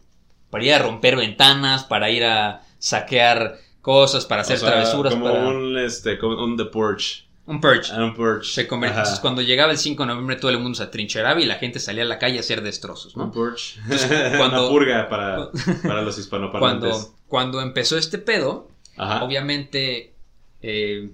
Para 0.49 0.63
ir 0.63 0.73
a 0.73 0.79
romper 0.79 1.17
ventanas, 1.17 1.83
para 1.83 2.09
ir 2.09 2.23
a 2.23 2.63
saquear 2.79 3.57
cosas, 3.81 4.25
para 4.25 4.41
hacer 4.41 4.57
O 4.57 4.59
sea, 4.59 4.69
travesuras, 4.71 5.13
Como 5.13 5.25
para... 5.25 5.47
un, 5.47 5.77
este, 5.77 6.17
como 6.17 6.43
un 6.43 6.57
The 6.57 6.65
Purge. 6.65 7.23
un 7.45 7.61
purge. 7.61 7.91
Ah, 7.93 8.03
Un 8.03 8.13
Purge. 8.13 8.43
Se 8.51 8.67
convirtió-. 8.67 8.97
Entonces, 8.97 9.19
cuando 9.21 9.41
llegaba 9.41 9.71
el 9.71 9.77
5 9.77 10.03
de 10.03 10.07
noviembre, 10.07 10.35
todo 10.35 10.51
el 10.51 10.59
mundo 10.59 10.75
se 10.75 10.83
atrincheraba 10.83 11.39
y 11.39 11.45
la 11.45 11.55
gente 11.55 11.79
salía 11.79 12.03
a 12.03 12.05
la 12.07 12.19
calle 12.19 12.37
a 12.37 12.41
hacer 12.41 12.61
destrozos, 12.61 13.15
¿no? 13.15 13.25
Un 13.25 13.31
Purge. 13.31 13.79
cuando- 14.37 14.63
Una 14.63 14.69
purga 14.69 15.09
para, 15.09 15.49
para 15.83 16.01
los 16.01 16.17
hispanoparlantes. 16.17 16.89
cuando, 16.91 17.15
cuando 17.27 17.61
empezó 17.61 17.97
este 17.97 18.17
pedo, 18.17 18.67
Ajá. 18.97 19.23
obviamente, 19.23 20.13
eh, 20.61 21.11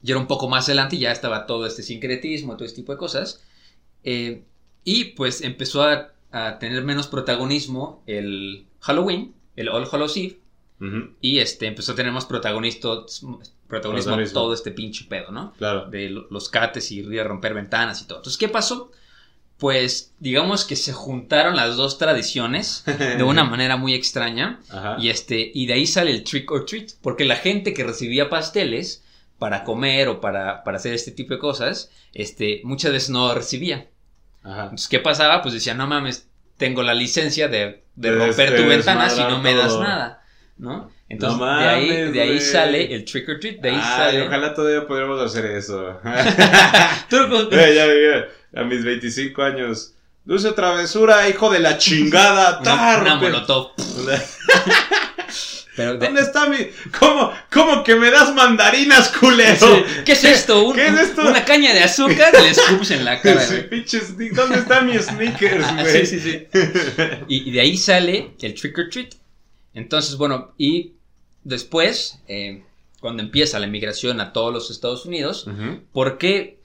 ya 0.00 0.12
era 0.12 0.20
un 0.20 0.26
poco 0.28 0.48
más 0.48 0.66
adelante 0.68 0.96
y 0.96 1.00
ya 1.00 1.12
estaba 1.12 1.44
todo 1.46 1.66
este 1.66 1.82
sincretismo, 1.82 2.54
todo 2.56 2.64
este 2.64 2.76
tipo 2.76 2.92
de 2.92 2.98
cosas. 2.98 3.44
eh, 4.04 4.42
y 4.84 5.04
pues 5.16 5.42
empezó 5.42 5.82
a, 5.82 6.12
a 6.32 6.58
tener 6.58 6.82
menos 6.82 7.08
protagonismo 7.08 8.02
el 8.06 8.64
Halloween, 8.80 9.34
el 9.56 9.68
All 9.68 9.86
Hallows 9.92 10.16
Eve, 10.16 10.38
Y 11.20 11.38
este 11.40 11.66
empezó 11.66 11.92
a 11.92 11.94
tener 11.96 12.12
más 12.12 12.24
protagonismo, 12.26 13.04
protagonismo 13.66 14.16
todo 14.32 14.54
este 14.54 14.70
pinche 14.70 15.04
pedo, 15.06 15.30
¿no? 15.32 15.52
Claro. 15.58 15.86
de 15.90 16.08
lo- 16.10 16.26
los 16.30 16.48
cates 16.48 16.90
y 16.92 17.18
a 17.18 17.24
romper 17.24 17.54
ventanas 17.54 18.00
y 18.00 18.06
todo. 18.06 18.18
Entonces, 18.18 18.38
¿qué 18.38 18.48
pasó? 18.48 18.90
Pues 19.58 20.14
digamos 20.20 20.64
que 20.64 20.76
se 20.76 20.92
juntaron 20.92 21.56
las 21.56 21.74
dos 21.76 21.98
tradiciones 21.98 22.84
de 22.86 23.22
una 23.24 23.42
manera 23.50 23.76
muy 23.76 23.92
extraña 23.94 24.60
Ajá. 24.70 24.96
y 25.00 25.08
este 25.08 25.50
y 25.52 25.66
de 25.66 25.72
ahí 25.72 25.86
sale 25.86 26.12
el 26.12 26.22
trick 26.22 26.48
or 26.52 26.64
treat, 26.64 26.90
porque 27.02 27.24
la 27.24 27.34
gente 27.34 27.74
que 27.74 27.82
recibía 27.82 28.30
pasteles 28.30 29.02
para 29.36 29.64
comer 29.64 30.06
o 30.08 30.20
para, 30.20 30.62
para 30.62 30.76
hacer 30.76 30.94
este 30.94 31.10
tipo 31.10 31.34
de 31.34 31.40
cosas, 31.40 31.90
este 32.14 32.60
muchas 32.62 32.92
veces 32.92 33.10
no 33.10 33.34
recibía. 33.34 33.88
Ajá. 34.44 34.62
Entonces, 34.64 34.86
¿qué 34.86 35.00
pasaba? 35.00 35.42
Pues 35.42 35.54
decía, 35.54 35.74
no 35.74 35.88
mames, 35.88 36.28
tengo 36.56 36.84
la 36.84 36.94
licencia 36.94 37.48
de, 37.48 37.82
de 37.96 38.12
De 38.12 38.12
romper 38.12 38.54
tu 38.54 38.62
de 38.62 38.68
ventana 38.68 39.10
si 39.10 39.20
no 39.22 39.40
me 39.42 39.54
das 39.54 39.76
nada, 39.80 40.17
¿no? 40.58 40.90
Entonces, 41.08 41.38
No 41.38 41.58
de 41.58 41.68
ahí, 41.68 41.88
mames, 41.88 42.12
de 42.12 42.20
ahí 42.20 42.40
sale 42.40 42.94
el 42.94 43.04
trick 43.04 43.28
or 43.28 43.40
treat, 43.40 43.60
de 43.60 43.70
ahí 43.70 43.76
Ay, 43.82 43.96
sale... 43.96 44.26
ojalá 44.26 44.54
todavía 44.54 44.86
pudiéramos 44.86 45.20
hacer 45.20 45.46
eso. 45.46 45.98
Tú 47.08 47.16
lo- 47.28 47.50
Eh, 47.52 47.74
ya 47.74 47.86
veía, 47.86 48.28
a 48.56 48.64
mis 48.64 48.84
25 48.84 49.42
años. 49.42 49.94
Dulce 50.24 50.52
travesura, 50.52 51.26
hijo 51.28 51.50
de 51.50 51.60
la 51.60 51.78
chingada. 51.78 52.58
una, 52.60 52.98
una 52.98 53.14
molotov. 53.16 53.70
Pero 55.76 55.92
de- 55.96 56.06
¿Dónde 56.06 56.22
está 56.22 56.46
mi.? 56.48 56.56
¿Cómo, 56.98 57.32
¿Cómo 57.52 57.84
que 57.84 57.94
me 57.94 58.10
das 58.10 58.34
mandarinas, 58.34 59.08
culero? 59.10 59.54
Sí, 59.56 59.84
¿Qué 60.04 60.12
es 60.12 60.24
esto? 60.24 60.64
Un- 60.64 60.74
¿Qué 60.74 60.88
es 60.88 60.94
esto? 60.98 61.22
Una 61.22 61.44
caña 61.44 61.72
de 61.72 61.84
azúcar 61.84 62.32
le 62.32 62.50
escups 62.50 62.90
en 62.90 63.04
la 63.04 63.20
cara. 63.22 63.40
Sí, 63.40 63.56
¿Dónde 64.34 64.58
está 64.58 64.80
mi 64.82 64.98
sneakers, 64.98 65.74
güey? 65.76 66.04
sí, 66.06 66.18
sí, 66.18 66.20
sí. 66.20 66.46
Y, 67.28 67.48
y 67.48 67.52
de 67.52 67.60
ahí 67.60 67.76
sale 67.76 68.32
el 68.42 68.54
trick 68.54 68.76
or 68.76 68.88
treat. 68.90 69.14
Entonces, 69.78 70.16
bueno, 70.16 70.52
y 70.58 70.92
después, 71.44 72.20
eh, 72.28 72.64
cuando 73.00 73.22
empieza 73.22 73.58
la 73.58 73.66
emigración 73.66 74.20
a 74.20 74.32
todos 74.32 74.52
los 74.52 74.70
Estados 74.70 75.06
Unidos, 75.06 75.46
Ujú. 75.46 75.80
¿por 75.92 76.18
qué? 76.18 76.58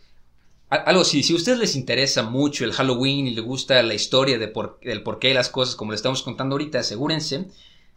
Algo 0.69 1.01
así, 1.01 1.21
si 1.21 1.33
a 1.33 1.35
ustedes 1.35 1.59
les 1.59 1.75
interesa 1.75 2.23
mucho 2.23 2.65
el 2.65 2.73
Halloween 2.73 3.27
y 3.27 3.35
les 3.35 3.43
gusta 3.45 3.83
la 3.83 3.93
historia 3.93 4.39
de 4.39 4.47
por, 4.47 4.79
del 4.81 5.03
porqué 5.03 5.27
de 5.27 5.33
las 5.35 5.49
cosas, 5.49 5.75
como 5.75 5.91
le 5.91 5.95
estamos 5.97 6.23
contando 6.23 6.55
ahorita, 6.55 6.79
asegúrense 6.79 7.45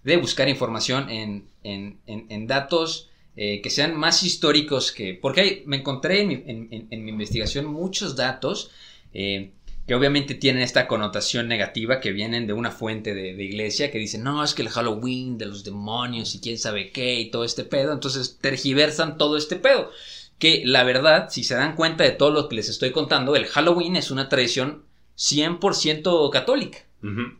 de 0.04 0.16
buscar 0.18 0.48
información 0.48 1.08
en, 1.08 1.48
en- 1.64 1.98
en- 2.06 2.26
en 2.28 2.46
datos 2.46 3.08
eh, 3.34 3.60
que 3.62 3.70
sean 3.70 3.96
más 3.96 4.22
históricos 4.22 4.92
que... 4.92 5.14
Porque 5.14 5.40
hay- 5.40 5.62
me 5.66 5.78
encontré 5.78 6.20
en 6.22 6.28
mi, 6.28 6.86
en 6.90 7.04
mi 7.04 7.10
investigación 7.10 7.64
muchos 7.66 8.14
datos 8.16 8.70
eh, 9.14 9.52
que 9.86 9.94
obviamente 9.94 10.34
tienen 10.34 10.62
esta 10.62 10.88
connotación 10.88 11.48
negativa 11.48 12.00
que 12.00 12.12
vienen 12.12 12.46
de 12.46 12.52
una 12.52 12.70
fuente 12.70 13.14
de, 13.14 13.34
de 13.34 13.44
iglesia 13.44 13.90
que 13.90 13.98
dicen, 13.98 14.24
no, 14.24 14.42
es 14.42 14.54
que 14.54 14.62
el 14.62 14.68
Halloween 14.68 15.38
de 15.38 15.46
los 15.46 15.64
demonios 15.64 16.34
y 16.34 16.40
quién 16.40 16.58
sabe 16.58 16.90
qué 16.90 17.20
y 17.20 17.30
todo 17.30 17.44
este 17.44 17.64
pedo, 17.64 17.92
entonces 17.92 18.38
tergiversan 18.40 19.16
todo 19.18 19.36
este 19.36 19.56
pedo. 19.56 19.90
Que 20.38 20.62
la 20.64 20.84
verdad, 20.84 21.28
si 21.30 21.44
se 21.44 21.54
dan 21.54 21.76
cuenta 21.76 22.04
de 22.04 22.10
todo 22.10 22.30
lo 22.30 22.48
que 22.48 22.56
les 22.56 22.68
estoy 22.68 22.90
contando, 22.90 23.36
el 23.36 23.46
Halloween 23.46 23.96
es 23.96 24.10
una 24.10 24.28
tradición 24.28 24.82
100% 25.16 26.30
católica. 26.30 26.78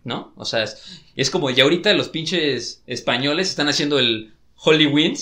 ¿no? 0.04 0.32
O 0.36 0.44
sea, 0.44 0.62
es, 0.62 1.02
es 1.16 1.30
como 1.30 1.50
ya 1.50 1.64
ahorita 1.64 1.92
los 1.94 2.08
pinches 2.08 2.82
españoles 2.86 3.48
están 3.48 3.68
haciendo 3.68 3.98
el 3.98 4.32
Halloween. 4.56 5.16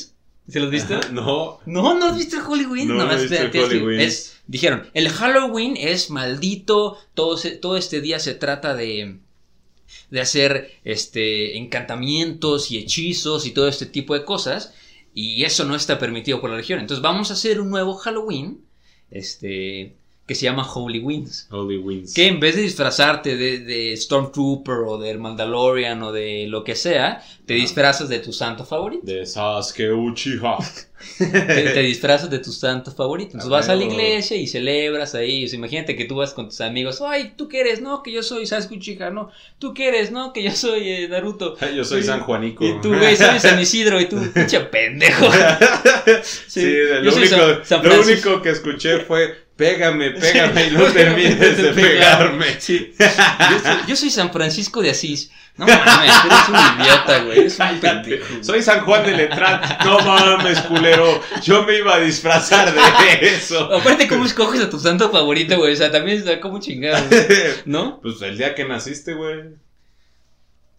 ¿Se 0.48 0.60
los 0.60 0.70
viste? 0.70 0.94
Ajá, 0.94 1.08
No. 1.12 1.60
No, 1.66 1.94
no 1.98 2.06
has 2.06 2.16
visto 2.18 2.36
el 2.36 2.42
Halloween. 2.42 2.88
No, 2.88 2.94
no 2.94 3.00
he 3.00 3.04
Nomás 3.06 3.22
visto 3.30 3.50
que 3.50 3.60
Halloween. 3.60 4.00
es- 4.00 4.36
dijeron, 4.46 4.88
el 4.94 5.08
Halloween 5.08 5.76
es 5.78 6.10
maldito, 6.10 6.98
todo, 7.14 7.36
se- 7.38 7.52
todo 7.56 7.76
este 7.76 8.00
día 8.00 8.18
se 8.18 8.34
trata 8.34 8.74
de, 8.74 9.18
de 10.10 10.20
hacer 10.20 10.72
este, 10.84 11.56
encantamientos 11.56 12.70
y 12.70 12.78
hechizos 12.78 13.46
y 13.46 13.52
todo 13.52 13.68
este 13.68 13.86
tipo 13.86 14.12
de 14.14 14.24
cosas, 14.24 14.74
y 15.14 15.44
eso 15.44 15.64
no 15.64 15.74
está 15.76 15.98
permitido 15.98 16.40
por 16.40 16.50
la 16.50 16.56
religión. 16.56 16.80
Entonces 16.80 17.02
vamos 17.02 17.30
a 17.30 17.34
hacer 17.34 17.60
un 17.60 17.70
nuevo 17.70 17.94
Halloween, 17.94 18.60
este, 19.10 19.94
que 20.26 20.34
se 20.34 20.44
llama 20.44 20.66
Holy 20.72 21.00
Wings. 21.00 21.48
Holy 21.50 21.76
Wings. 21.76 22.14
Que 22.14 22.26
en 22.28 22.40
vez 22.40 22.56
de 22.56 22.62
disfrazarte 22.62 23.36
de, 23.36 23.58
de 23.58 23.94
Stormtrooper 23.96 24.76
o 24.86 24.98
del 24.98 25.18
Mandalorian 25.18 26.02
o 26.02 26.12
de 26.12 26.46
lo 26.48 26.64
que 26.64 26.74
sea, 26.76 27.22
te 27.44 27.52
disfrazas 27.54 28.08
de 28.08 28.20
tu 28.20 28.32
santo 28.32 28.64
favorito. 28.64 29.02
De 29.04 29.26
Sasuke 29.26 29.92
Uchiha. 29.92 30.56
te, 31.18 31.26
te 31.26 31.80
disfrazas 31.80 32.30
de 32.30 32.38
tu 32.38 32.52
santo 32.52 32.90
favorito. 32.90 33.32
Entonces 33.32 33.50
vas 33.50 33.68
a 33.68 33.74
la 33.76 33.84
iglesia 33.84 34.38
y 34.38 34.46
celebras 34.46 35.14
ahí. 35.14 35.44
Imagínate 35.52 35.94
que 35.94 36.06
tú 36.06 36.16
vas 36.16 36.32
con 36.32 36.48
tus 36.48 36.62
amigos. 36.62 37.02
Ay, 37.06 37.34
¿tú 37.36 37.46
qué 37.48 37.60
eres? 37.60 37.82
No, 37.82 38.02
que 38.02 38.10
yo 38.10 38.22
soy 38.22 38.46
Sasuke 38.46 38.76
Uchiha. 38.76 39.10
No, 39.10 39.30
¿tú 39.58 39.74
qué 39.74 39.88
eres? 39.88 40.10
No, 40.10 40.32
que 40.32 40.42
yo 40.42 40.52
soy 40.52 40.88
eh, 40.88 41.08
Naruto. 41.08 41.54
Yo 41.76 41.84
soy 41.84 42.00
Sí. 42.00 42.06
San 42.08 42.20
Juanico. 42.20 42.64
Y 42.64 42.80
tú, 42.80 42.96
güey, 42.96 43.14
soy 43.16 43.38
San 43.40 43.60
Isidro. 43.60 44.00
Y 44.00 44.06
tú, 44.06 44.16
pinche 44.34 44.60
pendejo. 44.60 45.26
Sí, 46.46 46.64
lo, 47.02 47.14
único, 47.14 47.26
San- 47.36 47.64
San 47.64 47.86
lo 47.86 48.00
único 48.00 48.40
que 48.40 48.50
escuché 48.50 49.00
fue 49.00 49.43
pégame, 49.56 50.10
pégame 50.12 50.66
y 50.66 50.70
no 50.72 50.84
termines 50.84 51.56
de 51.56 51.72
pegarme. 51.72 52.46
Sí. 52.58 52.92
Yo 52.98 53.58
soy, 53.60 53.76
yo 53.88 53.96
soy 53.96 54.10
San 54.10 54.32
Francisco 54.32 54.82
de 54.82 54.90
Asís. 54.90 55.30
No 55.56 55.66
mames, 55.66 56.12
eres 56.24 56.48
un 56.48 56.82
idiota, 56.82 57.22
güey. 57.22 57.38
Eres 57.38 57.52
un 57.52 57.58
Cállate. 57.58 57.88
pendejo. 57.88 58.42
Soy 58.42 58.60
San 58.60 58.80
Juan 58.84 59.04
de 59.04 59.12
Letrán. 59.16 59.60
No 59.84 60.00
mames, 60.00 60.60
culero. 60.62 61.20
Yo 61.42 61.62
me 61.64 61.78
iba 61.78 61.94
a 61.94 62.00
disfrazar 62.00 62.72
de 62.74 63.28
eso. 63.28 63.72
Aparte, 63.72 64.08
¿cómo 64.08 64.24
escoges 64.24 64.60
a 64.62 64.68
tu 64.68 64.80
santo 64.80 65.10
favorito, 65.10 65.56
güey? 65.56 65.72
O 65.72 65.76
sea, 65.76 65.92
también 65.92 66.18
está 66.18 66.40
como 66.40 66.58
chingado, 66.58 67.04
¿no? 67.66 68.00
Pues 68.00 68.20
el 68.22 68.36
día 68.36 68.54
que 68.56 68.64
naciste, 68.64 69.14
güey. 69.14 69.42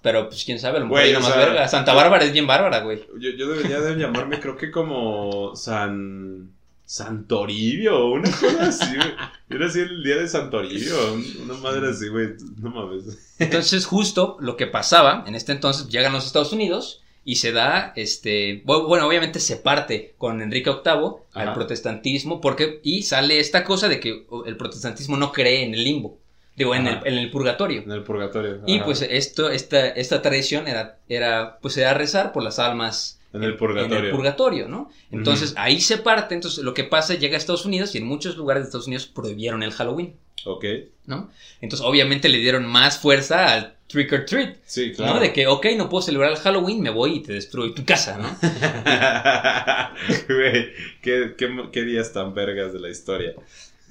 Pero, 0.02 0.28
pues, 0.28 0.44
quién 0.44 0.60
sabe, 0.60 0.78
a 0.78 0.80
lo 0.82 0.86
mejor 0.88 1.00
Güey, 1.02 1.14
más 1.16 1.26
sea, 1.26 1.36
verga. 1.38 1.68
Santa 1.68 1.94
Bárbara 1.94 2.26
es 2.26 2.34
bien 2.34 2.46
bárbara, 2.46 2.80
güey. 2.82 3.00
Yo, 3.18 3.32
yo 3.32 3.48
debería 3.48 3.80
de 3.80 3.96
llamarme, 3.96 4.40
creo 4.40 4.56
que 4.58 4.70
como 4.72 5.56
San. 5.56 6.52
Santoribio 6.86 8.08
una 8.12 8.30
cosa 8.32 8.68
así, 8.68 8.96
güey. 8.96 9.10
Era 9.50 9.68
así 9.68 9.80
el 9.80 10.04
día 10.04 10.18
de 10.18 10.28
Santoribio. 10.28 11.14
un- 11.14 11.26
Una 11.44 11.54
madre 11.56 11.90
así, 11.90 12.08
güey. 12.10 12.30
No 12.58 12.70
mames. 12.70 13.18
Entonces, 13.40 13.86
justo 13.86 14.38
lo 14.40 14.56
que 14.58 14.68
pasaba 14.68 15.24
en 15.28 15.36
este 15.36 15.52
entonces, 15.52 15.88
llegan 15.90 16.14
los 16.14 16.26
Estados 16.26 16.54
Unidos 16.54 17.02
y 17.24 17.38
se 17.38 17.52
da, 17.52 17.92
este, 17.96 18.64
bu- 18.66 18.86
bueno, 18.88 19.08
obviamente 19.08 19.40
se 19.40 19.58
parte 19.58 20.14
con 20.18 20.42
Enrique 20.42 20.70
VIII 20.70 21.12
al 21.34 21.48
Ajá. 21.50 21.54
protestantismo, 21.56 22.40
porque, 22.40 22.80
y 22.84 23.02
sale 23.04 23.40
esta 23.40 23.64
cosa 23.64 23.88
de 23.90 24.00
que 24.00 24.26
el 24.46 24.58
protestantismo 24.58 25.18
no 25.18 25.32
cree 25.32 25.64
en 25.64 25.74
el 25.74 25.84
limbo, 25.84 26.20
digo, 26.56 26.76
en 26.76 26.86
el, 26.86 27.00
en 27.04 27.16
el 27.16 27.32
purgatorio. 27.32 27.82
En 27.82 27.92
el 27.92 28.04
purgatorio. 28.04 28.62
Y 28.68 28.80
pues 28.82 29.02
esto, 29.02 29.50
esta, 29.50 29.88
esta 29.88 30.22
tradición 30.22 30.68
era, 30.68 31.00
era, 31.10 31.58
pues 31.62 31.76
era 31.78 31.96
rezar 31.96 32.32
por 32.32 32.44
las 32.44 32.60
almas 32.60 33.15
En 33.36 33.44
el 33.44 33.56
purgatorio. 33.58 33.98
en 34.00 34.06
el 34.06 34.12
purgatorio, 34.12 34.68
¿no? 34.68 34.90
Entonces 35.12 35.54
ahí 35.58 35.80
se 35.82 35.98
parte, 35.98 36.36
entonces 36.36 36.64
lo 36.64 36.74
que 36.74 36.84
pasa 36.84 37.16
llega 37.16 37.36
a 37.36 37.38
Estados 37.38 37.66
Unidos 37.66 37.94
y 37.96 37.98
en 38.00 38.06
muchos 38.06 38.38
lugares 38.38 38.64
de 38.64 38.68
Estados 38.68 38.88
Unidos 38.88 39.06
prohibieron 39.08 39.64
el 39.64 39.72
Halloween, 39.72 40.16
Ok. 40.46 40.66
¿no? 41.06 41.30
Entonces 41.62 41.86
obviamente 41.86 42.30
le 42.30 42.38
dieron 42.38 42.66
más 42.66 43.00
fuerza 43.00 43.54
al 43.54 43.76
trick 43.88 44.12
or 44.14 44.26
treat, 44.26 44.56
Sí, 44.66 44.92
claro. 44.94 45.16
¿no? 45.16 45.20
De 45.20 45.34
que, 45.34 45.48
ok, 45.48 45.66
no 45.78 45.90
puedo 45.90 46.02
celebrar 46.02 46.32
el 46.32 46.38
Halloween, 46.38 46.82
me 46.82 46.90
voy 46.90 47.16
y 47.18 47.20
te 47.22 47.34
destruyo 47.34 47.74
tu 47.74 47.84
casa, 47.86 48.18
¿no? 48.18 48.30
Güey, 50.28 50.68
¿qué, 51.02 51.34
qué, 51.38 51.50
qué 51.72 51.84
días 51.84 52.14
tan 52.14 52.34
vergas 52.34 52.74
de 52.74 52.80
la 52.80 52.90
historia. 52.90 53.34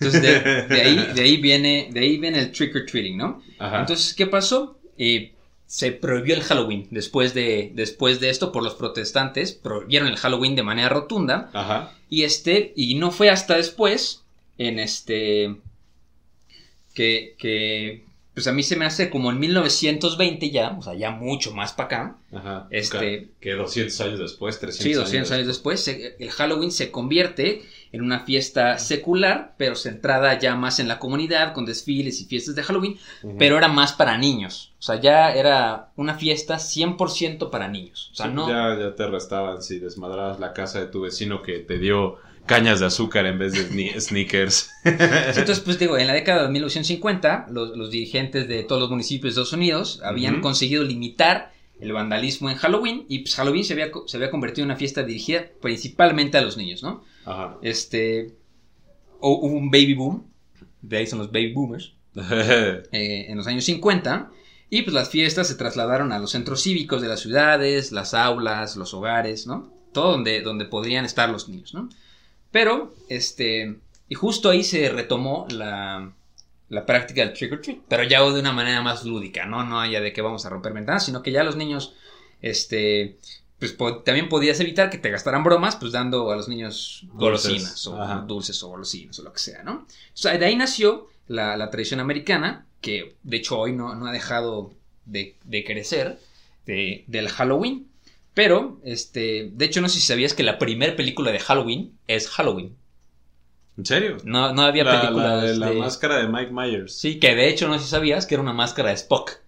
Entonces 0.00 0.22
de, 0.22 0.74
de 0.74 0.80
ahí, 0.80 1.08
de 1.14 1.22
ahí 1.22 1.36
viene, 1.38 1.88
de 1.92 2.00
ahí 2.00 2.18
viene 2.18 2.40
el 2.40 2.52
trick 2.52 2.74
or 2.76 2.84
treating, 2.86 3.16
¿no? 3.16 3.42
Ajá. 3.58 3.80
Entonces, 3.80 4.14
¿qué 4.14 4.26
pasó? 4.26 4.78
Eh, 4.98 5.32
se 5.66 5.92
prohibió 5.92 6.34
el 6.34 6.42
Halloween 6.42 6.86
después 6.90 7.34
de, 7.34 7.72
después 7.74 8.20
de 8.20 8.30
esto 8.30 8.52
por 8.52 8.62
los 8.62 8.74
protestantes, 8.74 9.52
prohibieron 9.52 10.08
el 10.08 10.16
Halloween 10.16 10.54
de 10.56 10.62
manera 10.62 10.88
rotunda. 10.88 11.50
Ajá. 11.52 11.92
Y 12.10 12.22
este, 12.24 12.72
y 12.76 12.94
no 12.96 13.10
fue 13.10 13.30
hasta 13.30 13.56
después, 13.56 14.22
en 14.58 14.78
este, 14.78 15.56
que, 16.94 17.34
que, 17.38 18.04
pues 18.34 18.46
a 18.46 18.52
mí 18.52 18.62
se 18.62 18.76
me 18.76 18.84
hace 18.84 19.10
como 19.10 19.30
en 19.30 19.38
1920 19.40 20.50
ya, 20.50 20.76
o 20.78 20.82
sea, 20.82 20.94
ya 20.94 21.10
mucho 21.10 21.52
más 21.52 21.72
para 21.72 21.86
acá. 21.86 22.16
Ajá. 22.32 22.68
Este- 22.70 23.28
Que 23.40 23.52
200 23.54 24.00
años 24.02 24.18
después, 24.20 24.60
300 24.60 24.82
Sí, 24.84 24.92
200 24.92 25.30
años 25.32 25.46
después, 25.46 25.80
se- 25.80 26.16
el 26.18 26.30
Halloween 26.30 26.70
se 26.70 26.90
convierte 26.90 27.62
en 27.94 28.02
una 28.02 28.20
fiesta 28.24 28.78
secular, 28.78 29.54
pero 29.56 29.76
centrada 29.76 30.36
ya 30.38 30.56
más 30.56 30.80
en 30.80 30.88
la 30.88 30.98
comunidad, 30.98 31.52
con 31.52 31.64
desfiles 31.64 32.20
y 32.20 32.24
fiestas 32.24 32.56
de 32.56 32.62
Halloween, 32.64 32.98
pero 33.38 33.56
era 33.56 33.68
más 33.68 33.92
para 33.92 34.18
niños. 34.18 34.72
O 34.80 34.82
sea, 34.82 35.00
ya 35.00 35.32
era 35.32 35.90
una 35.96 36.14
fiesta 36.14 36.56
100% 36.58 37.50
para 37.50 37.68
niños. 37.68 38.10
O 38.12 38.16
sea, 38.16 38.26
Sí, 38.26 38.32
no... 38.34 38.48
ya, 38.48 38.76
ya 38.78 38.94
te 38.96 39.04
arrestaban 39.04 39.62
si 39.62 39.78
desmadrabas 39.78 40.40
la 40.40 40.52
casa 40.52 40.80
de 40.80 40.86
tu 40.86 41.02
vecino 41.02 41.42
que 41.42 41.60
te 41.60 41.78
dio 41.78 42.16
cañas 42.46 42.80
de 42.80 42.86
azúcar 42.86 43.26
en 43.26 43.38
vez 43.38 43.52
de 43.52 43.60
sne- 43.70 43.98
sneakers. 44.00 44.70
Entonces, 44.84 45.60
pues 45.64 45.78
digo, 45.78 45.96
en 45.96 46.08
la 46.08 46.12
década 46.14 46.42
de 46.42 46.48
1950, 46.48 47.46
los, 47.50 47.76
los 47.76 47.90
dirigentes 47.92 48.48
de 48.48 48.64
todos 48.64 48.80
los 48.82 48.90
municipios 48.90 49.22
de 49.36 49.40
Estados 49.42 49.52
Unidos 49.52 50.00
habían 50.04 50.40
conseguido 50.40 50.82
limitar 50.82 51.52
el 51.80 51.92
vandalismo 51.92 52.50
en 52.50 52.56
Halloween 52.56 53.04
y 53.08 53.20
pues 53.20 53.34
Halloween 53.36 53.64
se 53.64 53.72
había, 53.74 53.90
se 54.06 54.16
había 54.16 54.30
convertido 54.30 54.64
en 54.64 54.70
una 54.70 54.76
fiesta 54.76 55.02
dirigida 55.02 55.44
principalmente 55.62 56.38
a 56.38 56.42
los 56.42 56.56
niños, 56.56 56.82
¿no? 56.82 57.04
Ajá. 57.24 57.58
Este, 57.62 58.28
hu- 59.20 59.38
hubo 59.42 59.56
un 59.56 59.70
baby 59.70 59.94
boom, 59.94 60.30
de 60.82 60.98
ahí 60.98 61.06
son 61.06 61.18
los 61.20 61.32
baby 61.32 61.52
boomers, 61.52 61.94
eh, 62.92 63.26
en 63.28 63.36
los 63.36 63.46
años 63.46 63.64
50 63.64 64.30
y 64.70 64.82
pues 64.82 64.94
las 64.94 65.10
fiestas 65.10 65.48
se 65.48 65.54
trasladaron 65.56 66.12
a 66.12 66.18
los 66.18 66.30
centros 66.32 66.62
cívicos 66.62 67.02
de 67.02 67.08
las 67.08 67.20
ciudades, 67.20 67.92
las 67.92 68.14
aulas, 68.14 68.76
los 68.76 68.94
hogares, 68.94 69.46
¿no? 69.46 69.72
Todo 69.92 70.12
donde, 70.12 70.40
donde 70.42 70.64
podrían 70.64 71.04
estar 71.04 71.28
los 71.30 71.48
niños, 71.48 71.74
¿no? 71.74 71.88
Pero, 72.50 72.94
este, 73.08 73.76
y 74.08 74.14
justo 74.14 74.50
ahí 74.50 74.64
se 74.64 74.88
retomó 74.88 75.46
la, 75.50 76.12
la 76.68 76.86
práctica 76.86 77.22
del 77.22 77.32
trick 77.34 77.52
or 77.52 77.60
treat, 77.60 77.78
pero 77.88 78.04
ya 78.04 78.22
de 78.22 78.40
una 78.40 78.52
manera 78.52 78.82
más 78.82 79.04
lúdica, 79.04 79.46
¿no? 79.46 79.64
No 79.64 79.84
ya 79.86 80.00
de 80.00 80.12
que 80.12 80.22
vamos 80.22 80.46
a 80.46 80.50
romper 80.50 80.72
ventanas, 80.72 81.04
sino 81.04 81.22
que 81.22 81.32
ya 81.32 81.44
los 81.44 81.56
niños, 81.56 81.94
este, 82.42 83.18
pues 83.64 83.72
po- 83.72 83.98
también 84.02 84.28
podías 84.28 84.60
evitar 84.60 84.90
que 84.90 84.98
te 84.98 85.10
gastaran 85.10 85.42
bromas, 85.42 85.76
pues 85.76 85.92
dando 85.92 86.30
a 86.30 86.36
los 86.36 86.48
niños 86.48 87.06
golosinas 87.14 87.86
o 87.86 88.00
Ajá. 88.02 88.24
dulces 88.26 88.62
o 88.62 88.68
golosinas 88.68 89.18
o 89.18 89.22
lo 89.22 89.32
que 89.32 89.38
sea, 89.38 89.62
¿no? 89.62 89.72
O 89.72 89.86
sea, 90.12 90.36
de 90.36 90.44
ahí 90.44 90.54
nació 90.56 91.08
la, 91.28 91.56
la 91.56 91.70
tradición 91.70 92.00
americana, 92.00 92.66
que 92.82 93.14
de 93.22 93.36
hecho 93.38 93.58
hoy 93.58 93.72
no, 93.72 93.94
no 93.94 94.06
ha 94.06 94.12
dejado 94.12 94.72
de, 95.06 95.36
de 95.44 95.64
crecer, 95.64 96.18
de- 96.66 97.04
del 97.06 97.28
Halloween. 97.30 97.88
Pero, 98.34 98.78
este, 98.84 99.50
de 99.54 99.64
hecho 99.64 99.80
no 99.80 99.88
sé 99.88 100.00
si 100.00 100.06
sabías 100.06 100.34
que 100.34 100.42
la 100.42 100.58
primera 100.58 100.94
película 100.96 101.30
de 101.32 101.38
Halloween 101.38 101.96
es 102.08 102.28
Halloween. 102.28 102.76
¿En 103.78 103.86
serio? 103.86 104.16
No, 104.24 104.52
no 104.52 104.62
había 104.62 104.84
La, 104.84 105.00
películas 105.00 105.26
la 105.30 105.42
de 105.50 105.56
la 105.56 105.70
de- 105.70 105.76
máscara 105.76 106.16
de 106.18 106.28
Mike 106.28 106.52
Myers. 106.52 106.94
Sí, 106.94 107.18
que 107.18 107.34
de 107.34 107.48
hecho 107.48 107.66
no 107.68 107.78
sé 107.78 107.84
si 107.84 107.90
sabías 107.90 108.26
que 108.26 108.34
era 108.34 108.42
una 108.42 108.52
máscara 108.52 108.90
de 108.90 108.96
Spock. 108.96 109.38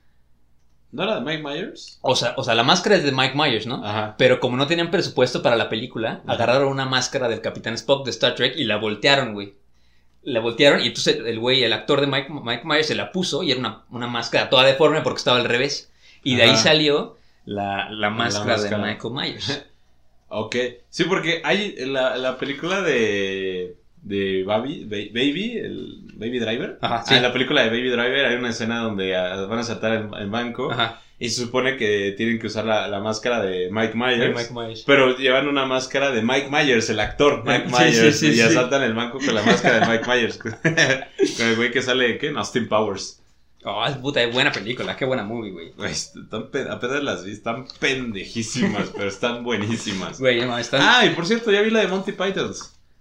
¿No 0.93 1.03
era 1.03 1.17
de 1.17 1.21
Mike 1.21 1.43
Myers? 1.43 1.99
O 2.03 2.17
sea, 2.17 2.35
o 2.37 2.45
sea, 2.45 2.55
la 2.55 2.63
máscara 2.63 2.97
es 2.97 3.05
de 3.05 3.13
Mike 3.13 3.35
Myers, 3.37 3.67
¿no? 3.67 3.85
Ajá. 3.85 4.15
Pero 4.17 4.41
como 4.41 4.57
no 4.57 4.67
tenían 4.67 4.91
presupuesto 4.91 5.43
para 5.43 5.57
la 5.57 5.69
película, 5.69 6.23
Ajá. 6.25 6.33
agarraron 6.33 6.69
una 6.69 6.87
máscara 6.87 7.29
del 7.29 7.41
Capitán 7.41 7.75
Spock 7.75 8.05
de 8.05 8.11
Star 8.13 8.35
Trek 8.35 8.55
y 8.57 8.65
la 8.65 8.77
voltearon, 8.77 9.35
güey. 9.35 9.55
La 10.23 10.41
voltearon 10.41 10.81
y 10.81 10.87
entonces 10.89 11.19
el 11.25 11.39
güey, 11.39 11.63
el 11.63 11.73
actor 11.73 12.01
de 12.01 12.07
Mike, 12.07 12.29
Mike 12.31 12.63
Myers 12.65 12.87
se 12.87 12.95
la 12.95 13.13
puso 13.13 13.43
y 13.43 13.51
era 13.51 13.61
una, 13.61 13.85
una 13.91 14.07
máscara 14.07 14.49
toda 14.49 14.65
deforme 14.65 15.03
porque 15.03 15.19
estaba 15.19 15.37
al 15.37 15.45
revés. 15.45 15.93
Y 16.23 16.35
de 16.37 16.43
ahí 16.45 16.57
salió 16.57 17.17
la, 17.45 17.91
la 17.91 18.11
máscara 18.11 18.57
de 18.57 18.71
máscara. 18.71 18.83
Michael 18.85 19.15
Myers. 19.15 19.65
Ok. 20.29 20.57
Sí, 20.91 21.05
porque 21.05 21.41
hay 21.45 21.77
la, 21.87 22.17
la 22.17 22.37
película 22.37 22.83
de. 22.83 23.77
De 24.07 24.45
Baby, 24.45 24.85
Ba- 24.85 25.13
Baby, 25.21 25.57
el 25.59 25.99
Baby 26.15 26.39
Driver. 26.39 26.79
Ajá, 26.81 26.97
Ah, 27.01 27.05
sí. 27.07 27.15
en 27.15 27.23
la 27.23 27.33
película 27.33 27.63
de 27.63 27.69
Baby 27.71 27.91
Driver 27.91 28.27
hay 28.27 28.37
una 28.37 28.51
escena 28.51 28.79
donde 28.81 29.17
ah, 29.17 29.47
van 29.47 29.59
a 29.59 29.63
saltar 29.65 29.93
el, 29.93 30.09
el 30.19 30.31
banco. 30.31 30.71
Ajá. 30.73 31.03
Y 31.19 31.31
se 31.31 31.41
supone 31.43 31.79
que 31.79 32.13
tienen 32.15 32.39
que 32.39 32.47
usar 32.47 32.67
la, 32.67 32.89
la 32.89 33.01
máscara 33.01 33.41
de 33.43 33.71
Mike 33.73 33.95
Myers. 33.95 34.37
Mike 34.37 34.53
Myers. 34.53 34.83
Pero 34.87 35.17
llevan 35.17 35.49
una 35.49 35.65
máscara 35.65 36.11
de 36.11 36.21
Mike 36.21 36.49
Myers, 36.51 36.91
el 36.91 37.01
actor 37.01 37.43
Mike 37.45 37.69
Myers. 37.71 37.97
sí, 37.97 38.13
sí, 38.13 38.27
y 38.29 38.35
sí. 38.35 38.41
asaltan 38.43 38.83
el 38.83 38.93
banco 38.93 39.19
con 39.19 39.35
la 39.35 39.43
máscara 39.43 39.81
de 39.81 39.87
Mike 39.93 40.05
Myers. 40.07 40.37
con 41.39 41.47
el 41.47 41.57
güey 41.57 41.71
que 41.71 41.81
sale, 41.83 42.19
¿qué? 42.19 42.29
En 42.29 42.37
Austin 42.37 42.69
Powers. 42.69 43.23
Oh, 43.65 43.85
es 43.87 43.97
puta, 43.97 44.23
es 44.23 44.33
buena 44.33 44.53
película, 44.53 44.95
qué 44.95 45.05
buena 45.07 45.25
movie, 45.25 45.51
güey. 45.51 45.71
Güey, 45.73 45.91
están 45.91 46.51
pe- 46.53 46.67
apenas 46.71 47.03
las 47.03 47.25
vi, 47.25 47.33
están 47.33 47.65
pendejísimas, 47.81 48.91
pero 48.97 49.09
están 49.09 49.43
buenísimas. 49.43 50.21
Güey, 50.21 50.41
no, 50.47 50.57
está... 50.59 50.99
Ah, 51.01 51.05
y 51.07 51.11
por 51.11 51.27
cierto, 51.27 51.51
ya 51.51 51.63
vi 51.63 51.71
la 51.71 51.81
de 51.81 51.89
Monty 51.89 52.13
Python. 52.13 52.53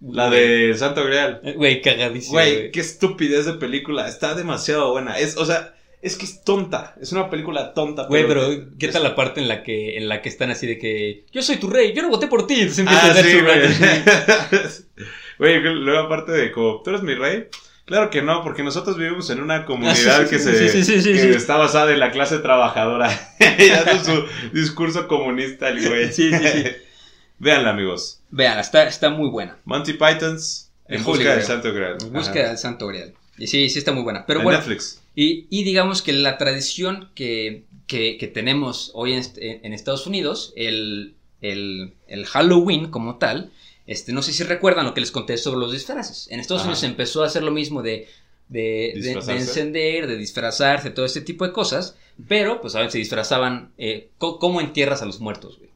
La 0.01 0.29
de 0.29 0.73
Santo 0.77 1.05
Grial. 1.05 1.41
Güey, 1.55 1.81
cagadísimo, 1.81 2.33
Güey, 2.33 2.71
qué 2.71 2.79
estupidez 2.79 3.45
de 3.45 3.53
película. 3.53 4.07
Está 4.07 4.35
demasiado 4.35 4.91
buena. 4.91 5.17
Es, 5.17 5.37
o 5.37 5.45
sea, 5.45 5.73
es 6.01 6.17
que 6.17 6.25
es 6.25 6.43
tonta. 6.43 6.95
Es 7.01 7.11
una 7.11 7.29
película 7.29 7.73
tonta. 7.73 8.05
Güey, 8.07 8.27
pero 8.27 8.47
¿qué 8.77 8.89
tal 8.89 9.03
la 9.03 9.15
parte 9.15 9.41
en 9.41 9.47
la 9.47 9.63
que 9.63 9.97
en 9.97 10.07
la 10.07 10.21
que 10.21 10.29
están 10.29 10.51
así 10.51 10.67
de 10.67 10.77
que 10.77 11.25
yo 11.31 11.41
soy 11.41 11.55
tu 11.57 11.69
rey, 11.69 11.93
yo 11.93 12.03
no 12.03 12.09
voté 12.09 12.27
por 12.27 12.45
ti? 12.45 12.55
Entonces 12.55 12.79
empieza 12.79 13.07
Ah, 13.07 13.11
a 13.11 13.13
dar 13.13 13.25
sí, 13.25 13.39
güey. 15.39 15.73
luego 15.83 15.99
aparte 15.99 16.31
de 16.31 16.51
como, 16.51 16.81
¿tú 16.83 16.91
eres 16.91 17.01
mi 17.01 17.15
rey? 17.15 17.47
Claro 17.85 18.09
que 18.09 18.21
no, 18.23 18.43
porque 18.43 18.63
nosotros 18.63 18.97
vivimos 18.97 19.29
en 19.29 19.41
una 19.41 19.65
comunidad 19.65 19.95
sí, 20.23 20.29
que, 20.29 20.39
sí, 20.39 20.83
se, 20.83 21.01
sí, 21.01 21.13
que 21.13 21.29
está 21.31 21.55
basada 21.55 21.91
en 21.91 21.99
la 21.99 22.11
clase 22.11 22.39
trabajadora. 22.39 23.09
y 23.39 24.05
su 24.05 24.25
discurso 24.53 25.07
comunista 25.07 25.69
el 25.69 25.87
güey. 25.87 26.11
Sí, 26.11 26.31
sí, 26.31 26.47
sí. 26.47 26.63
Véanla, 27.37 27.71
amigos. 27.71 28.21
Vean, 28.35 28.59
está, 28.59 28.85
está 28.87 29.09
muy 29.09 29.29
buena. 29.29 29.57
Monty 29.65 29.93
Pythons, 29.93 30.69
En 30.87 30.97
Holy 31.01 31.05
busca 31.19 31.35
del. 31.35 31.43
Santo 31.45 31.73
Graal. 31.73 31.97
En 32.01 32.11
busca 32.13 32.39
Ajá. 32.39 32.49
del 32.49 32.57
Santo 32.57 32.87
Grial. 32.87 33.13
Y 33.37 33.47
sí, 33.47 33.69
sí 33.69 33.79
está 33.79 33.91
muy 33.93 34.03
buena. 34.03 34.25
Pero 34.25 34.39
En 34.39 34.43
bueno, 34.43 34.59
Netflix. 34.59 35.01
y, 35.15 35.47
y 35.49 35.63
digamos 35.63 36.01
que 36.01 36.11
la 36.13 36.37
tradición 36.37 37.09
que, 37.15 37.63
que- 37.87 38.17
que 38.17 38.27
tenemos 38.27 38.91
hoy 38.93 39.13
en, 39.13 39.19
est- 39.19 39.37
en 39.39 39.71
Estados 39.73 40.05
Unidos, 40.05 40.51
el, 40.57 41.15
el- 41.41 41.93
el 42.07 42.25
Halloween 42.25 42.89
como 42.91 43.17
tal, 43.17 43.51
este, 43.87 44.11
no 44.13 44.21
sé 44.21 44.33
si 44.33 44.43
recuerdan 44.43 44.85
lo 44.85 44.93
que 44.93 45.01
les 45.01 45.11
conté 45.11 45.37
sobre 45.37 45.59
los 45.59 45.71
disfraces. 45.71 46.27
En 46.29 46.39
Estados 46.41 46.61
Ajá. 46.63 46.69
Unidos 46.69 46.79
se 46.81 46.87
empezó 46.87 47.23
a 47.23 47.27
hacer 47.27 47.43
lo 47.43 47.51
mismo 47.51 47.81
de, 47.83 48.07
de, 48.49 48.59
de- 48.59 48.91
de 48.95 49.01
Disfrazarse. 49.01 49.41
encender, 49.41 50.07
de 50.07 50.17
disfrazarse, 50.17 50.89
todo 50.91 51.05
este 51.05 51.21
tipo 51.21 51.45
de 51.45 51.53
cosas. 51.53 51.95
Pero, 52.27 52.59
pues, 52.61 52.75
a 52.75 52.79
veces 52.79 52.93
se 52.93 52.97
disfrazaban. 52.99 53.71
eh, 53.77 54.09
¿Cómo 54.17 54.59
entierras 54.61 55.01
a 55.01 55.05
los 55.05 55.19
muertos, 55.21 55.57
güey? 55.57 55.69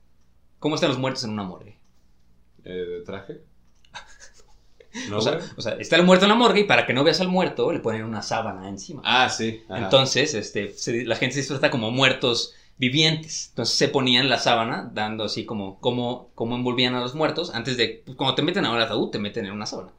¿Cómo 0.59 0.75
están 0.75 0.89
los 0.89 0.99
muertos 0.99 1.23
en 1.23 1.29
una 1.31 1.43
morgue? 1.43 1.77
Eh, 2.65 2.69
¿De 2.73 3.01
traje? 3.01 3.41
¿No, 5.09 5.17
o, 5.17 5.21
sea, 5.21 5.39
o 5.55 5.61
sea, 5.61 5.73
está 5.73 5.95
el 5.97 6.03
muerto 6.03 6.25
en 6.25 6.29
la 6.29 6.35
morgue 6.35 6.61
y 6.61 6.63
para 6.63 6.85
que 6.87 6.93
no 6.93 7.03
veas 7.03 7.21
al 7.21 7.27
muerto 7.27 7.71
le 7.71 7.79
ponen 7.79 8.03
una 8.03 8.21
sábana 8.23 8.67
encima. 8.67 9.01
Ah, 9.05 9.29
sí. 9.29 9.61
ajá. 9.69 9.83
Entonces, 9.83 10.33
este, 10.33 10.73
se- 10.73 11.05
la 11.05 11.15
gente 11.15 11.33
se 11.35 11.41
disfraza 11.41 11.69
como 11.69 11.91
muertos 11.91 12.55
vivientes. 12.77 13.47
Entonces 13.49 13.75
se 13.75 13.87
ponían 13.89 14.29
la 14.29 14.39
sábana, 14.39 14.89
dando 14.93 15.25
así 15.25 15.45
como, 15.45 15.79
como, 15.79 16.31
como 16.33 16.55
envolvían 16.55 16.95
a 16.95 17.01
los 17.01 17.13
muertos. 17.13 17.51
Antes 17.53 17.77
de, 17.77 18.01
pues, 18.05 18.17
cuando 18.17 18.35
te 18.35 18.41
meten 18.41 18.65
a 18.65 18.71
un 18.71 18.79
ataúd, 18.79 19.11
te 19.11 19.19
meten 19.19 19.45
en 19.45 19.51
una 19.51 19.65
sábana. 19.67 19.91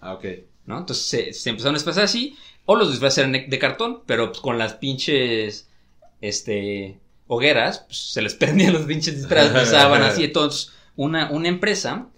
Ah, 0.00 0.14
ok. 0.14 0.24
¿no? 0.66 0.78
Entonces 0.78 1.06
se, 1.06 1.32
se 1.32 1.50
empezaron 1.50 1.74
a 1.74 1.78
disfrazar 1.78 2.04
así. 2.04 2.36
O 2.66 2.76
los 2.76 2.90
disfraces 2.90 3.18
eran 3.18 3.32
de, 3.32 3.46
de 3.46 3.58
cartón, 3.58 4.02
pero 4.06 4.28
pues, 4.28 4.40
con 4.40 4.58
las 4.58 4.74
pinches, 4.74 5.68
este, 6.20 6.98
hogueras, 7.26 7.80
pues, 7.86 7.98
se 8.12 8.22
les 8.22 8.34
prendían 8.36 8.72
los 8.74 8.82
pinches 8.86 9.16
disfraces 9.16 9.52
de 9.54 9.66
sábanas. 9.66 10.18
y 10.18 10.24
entonces 10.26 10.72
una, 10.96 11.30
una 11.30 11.48
empresa, 11.48 12.08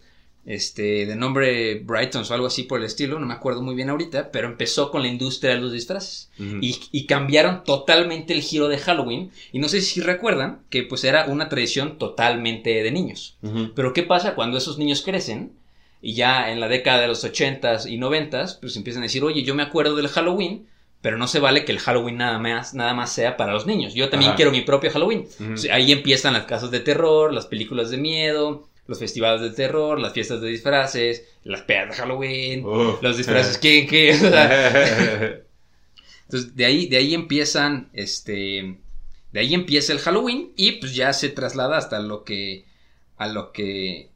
este, 0.47 1.05
de 1.05 1.15
nombre 1.15 1.81
Brightons 1.81 2.31
o 2.31 2.35
algo 2.35 2.47
así 2.47 2.63
por 2.63 2.79
el 2.81 2.87
estilo, 2.87 3.19
no 3.19 3.27
me 3.27 3.35
acuerdo 3.35 3.61
muy 3.61 3.75
bien 3.75 3.91
ahorita, 3.91 4.31
pero 4.31 4.49
empezó 4.49 4.91
con 4.91 5.03
la 5.03 5.09
industria 5.09 5.55
de 5.55 5.61
los 5.61 5.73
disfraces. 5.73 6.31
Y, 6.39 6.81
y 6.91 7.05
cambiaron 7.07 7.65
totalmente 7.65 8.33
el 8.33 8.41
giro 8.41 8.69
de 8.69 8.79
Halloween. 8.79 9.31
Y 9.53 9.59
no 9.59 9.69
sé 9.69 9.83
si 9.83 10.01
recuerdan 10.01 10.63
que 10.71 10.85
pues 10.85 11.05
era 11.05 11.27
una 11.27 11.49
tradición 11.51 11.99
totalmente 11.99 12.83
de 12.83 12.91
niños. 12.91 13.37
Pero 13.75 13.93
¿qué 13.93 14.05
pasa 14.05 14.35
cuando 14.35 14.57
esos 14.57 14.79
niños 14.79 15.03
crecen? 15.03 15.53
Y 16.01 16.15
ya 16.15 16.51
en 16.51 16.61
la 16.61 16.69
década 16.69 17.03
de 17.03 17.09
los 17.09 17.25
80s 17.25 17.91
y 17.91 17.99
90s, 17.99 18.59
pues 18.61 18.77
empiezan 18.77 19.03
a 19.03 19.07
decir, 19.07 19.25
oye, 19.25 19.43
yo 19.43 19.55
me 19.55 19.65
acuerdo 19.65 19.97
del 19.97 20.09
Halloween, 20.09 20.67
pero 21.09 21.17
no 21.17 21.27
se 21.27 21.41
vale 21.41 21.65
que 21.65 21.73
el 21.73 21.79
Halloween 21.79 22.19
nada 22.19 22.39
más, 22.39 22.75
nada 22.75 22.93
más 22.93 23.11
sea 23.11 23.39
para 23.39 23.55
los 23.55 23.67
niños. 23.67 23.95
Yo 23.95 24.11
también 24.11 24.33
Ajá. 24.33 24.37
quiero 24.37 24.51
mi 24.51 24.61
propio 24.61 24.91
Halloween. 24.91 25.27
Ahí 25.73 25.91
empiezan 25.91 26.35
las 26.35 26.45
casas 26.45 26.71
de 26.71 26.81
terror, 26.81 27.33
las 27.33 27.47
películas 27.47 27.89
de 27.89 27.97
miedo, 27.97 28.69
los 28.87 28.99
festivales 28.99 29.41
de 29.41 29.49
terror, 29.53 29.99
las 29.99 30.13
fiestas 30.13 30.43
de 30.43 30.49
disfraces, 30.49 31.25
las 31.45 31.63
pedas 31.63 31.89
de 31.89 31.95
Halloween, 31.95 32.63
los 33.01 33.17
disfraces 33.17 33.57
que... 33.63 33.87
que 33.87 34.11
entonces, 36.25 36.55
de 36.55 36.67
ahí, 36.67 36.89
de 36.89 36.99
ahí 36.99 37.15
empiezan, 37.15 37.89
este, 37.95 38.77
de 39.33 39.41
ahí 39.41 39.55
empieza 39.55 39.95
el 39.95 40.01
Halloween 40.01 40.53
y 40.57 40.73
pues 40.73 40.95
ya 40.95 41.15
se 41.15 41.31
traslada 41.31 41.79
hasta 41.79 42.01
lo 42.01 42.23
que, 42.23 42.67
a 43.17 43.29
lo 43.29 43.53
que, 43.53 44.11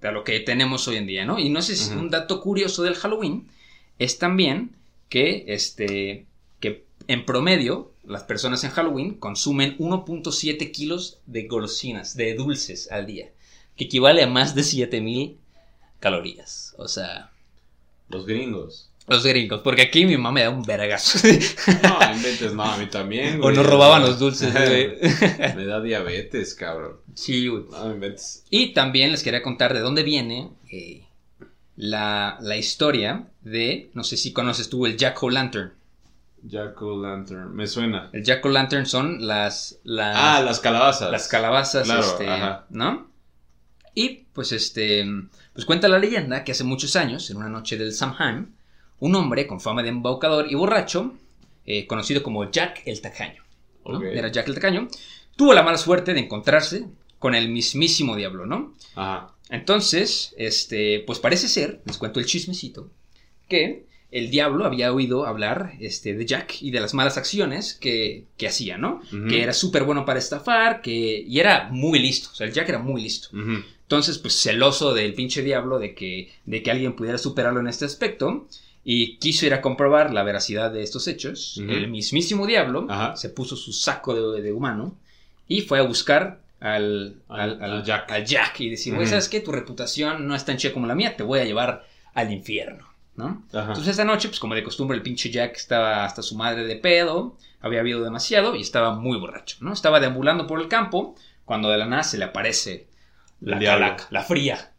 a 0.00 0.10
lo 0.10 0.24
que 0.24 0.40
tenemos 0.40 0.88
hoy 0.88 0.96
en 0.96 1.06
día, 1.06 1.26
¿no? 1.26 1.38
Y 1.38 1.50
no 1.50 1.60
sé 1.60 1.76
si 1.76 1.92
un 1.92 2.08
dato 2.08 2.40
curioso 2.40 2.82
del 2.82 2.94
Halloween 2.94 3.46
es 3.98 4.18
también 4.18 4.74
que, 5.08 5.44
este, 5.48 6.26
que 6.60 6.84
en 7.08 7.24
promedio 7.24 7.92
las 8.04 8.24
personas 8.24 8.64
en 8.64 8.70
Halloween 8.70 9.14
consumen 9.14 9.76
1.7 9.78 10.70
kilos 10.70 11.18
de 11.26 11.46
golosinas, 11.46 12.16
de 12.16 12.34
dulces 12.34 12.90
al 12.90 13.06
día, 13.06 13.30
que 13.76 13.84
equivale 13.84 14.22
a 14.22 14.26
más 14.26 14.54
de 14.54 14.62
7000 14.62 15.38
calorías, 16.00 16.74
o 16.78 16.88
sea... 16.88 17.30
Los 18.10 18.26
gringos. 18.26 18.90
Los 19.06 19.24
gringos, 19.24 19.60
porque 19.62 19.82
aquí 19.82 20.06
mi 20.06 20.16
mamá 20.16 20.32
me 20.32 20.42
da 20.42 20.50
un 20.50 20.62
vergazo. 20.62 21.18
No, 21.82 22.14
inventes, 22.14 22.54
no, 22.54 22.62
a 22.62 22.76
mí 22.78 22.86
también. 22.86 23.38
o 23.42 23.50
nos 23.50 23.66
robaban 23.66 24.02
los 24.02 24.18
dulces, 24.18 24.52
güey. 24.54 24.96
Me 25.56 25.66
da 25.66 25.82
diabetes, 25.82 26.54
cabrón. 26.54 26.96
sí, 27.14 27.48
güey. 27.48 27.64
No, 27.70 27.90
inventes. 27.90 28.44
Y 28.48 28.72
también 28.72 29.10
les 29.10 29.22
quería 29.22 29.42
contar 29.42 29.74
de 29.74 29.80
dónde 29.80 30.02
viene 30.02 30.50
eh, 30.70 31.04
la, 31.76 32.38
la 32.40 32.56
historia 32.56 33.26
de, 33.42 33.90
no 33.94 34.04
sé 34.04 34.16
si 34.16 34.32
conoces 34.32 34.68
tú, 34.68 34.86
el 34.86 34.96
Jack 34.96 35.22
O'Lantern. 35.22 35.72
Jack 36.46 36.80
Lantern. 36.82 37.54
Me 37.56 37.66
suena. 37.66 38.10
El 38.12 38.22
Jack 38.22 38.44
O'Lantern 38.44 38.84
son 38.84 39.26
las, 39.26 39.78
las, 39.82 40.14
Ah, 40.18 40.42
las 40.42 40.60
calabazas. 40.60 41.10
las 41.10 41.26
calabazas, 41.28 41.84
Claro, 41.84 42.02
este, 42.02 42.28
ajá. 42.28 42.66
¿no? 42.68 43.06
Y 43.94 44.24
pues 44.34 44.52
este, 44.52 45.06
pues 45.54 45.64
cuenta 45.64 45.88
la 45.88 45.98
leyenda 45.98 46.44
que 46.44 46.52
hace 46.52 46.64
muchos 46.64 46.96
años, 46.96 47.30
en 47.30 47.38
una 47.38 47.48
noche 47.48 47.78
del 47.78 47.92
Samhain, 47.94 48.52
un 48.98 49.14
hombre 49.14 49.46
con 49.46 49.60
fama 49.60 49.82
de 49.82 49.88
embaucador 49.88 50.50
y 50.50 50.54
borracho, 50.54 51.14
eh, 51.64 51.86
conocido 51.86 52.22
como 52.22 52.50
Jack 52.50 52.82
el 52.86 53.00
Tacaño, 53.00 53.42
era 54.12 54.28
Jack 54.28 54.48
el 54.48 54.54
Tacaño, 54.54 54.88
tuvo 55.36 55.54
la 55.54 55.62
mala 55.62 55.78
suerte 55.78 56.12
de 56.12 56.20
encontrarse 56.20 56.86
con 57.24 57.34
el 57.34 57.48
mismísimo 57.48 58.16
diablo, 58.16 58.44
¿no? 58.44 58.74
Ajá. 58.96 59.32
Entonces, 59.48 60.34
este, 60.36 61.02
pues 61.06 61.20
parece 61.20 61.48
ser, 61.48 61.80
les 61.86 61.96
cuento 61.96 62.20
el 62.20 62.26
chismecito, 62.26 62.90
que 63.48 63.86
el 64.10 64.28
diablo 64.28 64.66
había 64.66 64.92
oído 64.92 65.24
hablar 65.24 65.72
este, 65.80 66.12
de 66.12 66.26
Jack 66.26 66.60
y 66.60 66.70
de 66.70 66.80
las 66.80 66.92
malas 66.92 67.16
acciones 67.16 67.72
que, 67.72 68.24
que 68.36 68.46
hacía, 68.46 68.76
¿no? 68.76 69.00
Que 69.30 69.42
era 69.42 69.54
súper 69.54 69.84
bueno 69.84 70.04
para 70.04 70.18
estafar, 70.18 70.82
que, 70.82 71.24
y 71.26 71.40
era 71.40 71.70
muy 71.70 71.98
listo, 71.98 72.28
o 72.30 72.34
sea, 72.34 72.46
el 72.46 72.52
Jack 72.52 72.68
era 72.68 72.78
muy 72.78 73.00
listo. 73.00 73.28
Entonces, 73.32 74.18
pues 74.18 74.38
celoso 74.38 74.92
del 74.92 75.14
pinche 75.14 75.40
diablo 75.40 75.78
de 75.78 75.94
que, 75.94 76.30
de 76.44 76.62
que 76.62 76.70
alguien 76.70 76.92
pudiera 76.92 77.16
superarlo 77.16 77.60
en 77.60 77.68
este 77.68 77.86
aspecto, 77.86 78.46
y 78.84 79.16
quiso 79.16 79.46
ir 79.46 79.54
a 79.54 79.62
comprobar 79.62 80.12
la 80.12 80.24
veracidad 80.24 80.70
de 80.70 80.82
estos 80.82 81.08
hechos, 81.08 81.58
el 81.70 81.88
mismísimo 81.88 82.46
diablo 82.46 82.86
Ajá. 82.90 83.16
se 83.16 83.30
puso 83.30 83.56
su 83.56 83.72
saco 83.72 84.34
de, 84.34 84.42
de 84.42 84.52
humano 84.52 84.94
y 85.48 85.62
fue 85.62 85.78
a 85.78 85.82
buscar 85.84 86.43
al, 86.60 87.22
al, 87.28 87.62
Al- 87.62 87.82
Jack. 87.84 88.10
al 88.12 88.24
Jack 88.24 88.60
y 88.60 88.70
decir, 88.70 88.94
güey. 88.94 89.06
¿sabes 89.06 89.28
qué? 89.28 89.40
Tu 89.40 89.52
reputación 89.52 90.26
no 90.26 90.34
es 90.34 90.44
tan 90.44 90.56
chida 90.56 90.72
como 90.72 90.86
la 90.86 90.94
mía, 90.94 91.16
te 91.16 91.22
voy 91.22 91.40
a 91.40 91.44
llevar 91.44 91.86
al 92.14 92.32
infierno, 92.32 92.88
¿no? 93.16 93.44
Ajá. 93.52 93.68
Entonces 93.68 93.88
esa 93.88 94.04
noche, 94.04 94.28
pues 94.28 94.40
como 94.40 94.54
de 94.54 94.62
costumbre, 94.62 94.96
el 94.96 95.02
pinche 95.02 95.30
Jack 95.30 95.56
estaba 95.56 96.04
hasta 96.04 96.22
su 96.22 96.36
madre 96.36 96.64
de 96.64 96.76
pedo, 96.76 97.36
había 97.60 97.80
habido 97.80 98.02
demasiado 98.02 98.54
y 98.56 98.60
estaba 98.60 98.94
muy 98.94 99.18
borracho, 99.18 99.56
¿no? 99.60 99.72
Estaba 99.72 100.00
deambulando 100.00 100.46
por 100.46 100.60
el 100.60 100.68
campo 100.68 101.14
cuando 101.44 101.68
de 101.70 101.78
la 101.78 101.86
nada 101.86 102.02
se 102.02 102.18
le 102.18 102.24
aparece 102.24 102.86
la 103.40 103.58
calaca, 103.58 104.06
la 104.10 104.22
fría. 104.22 104.72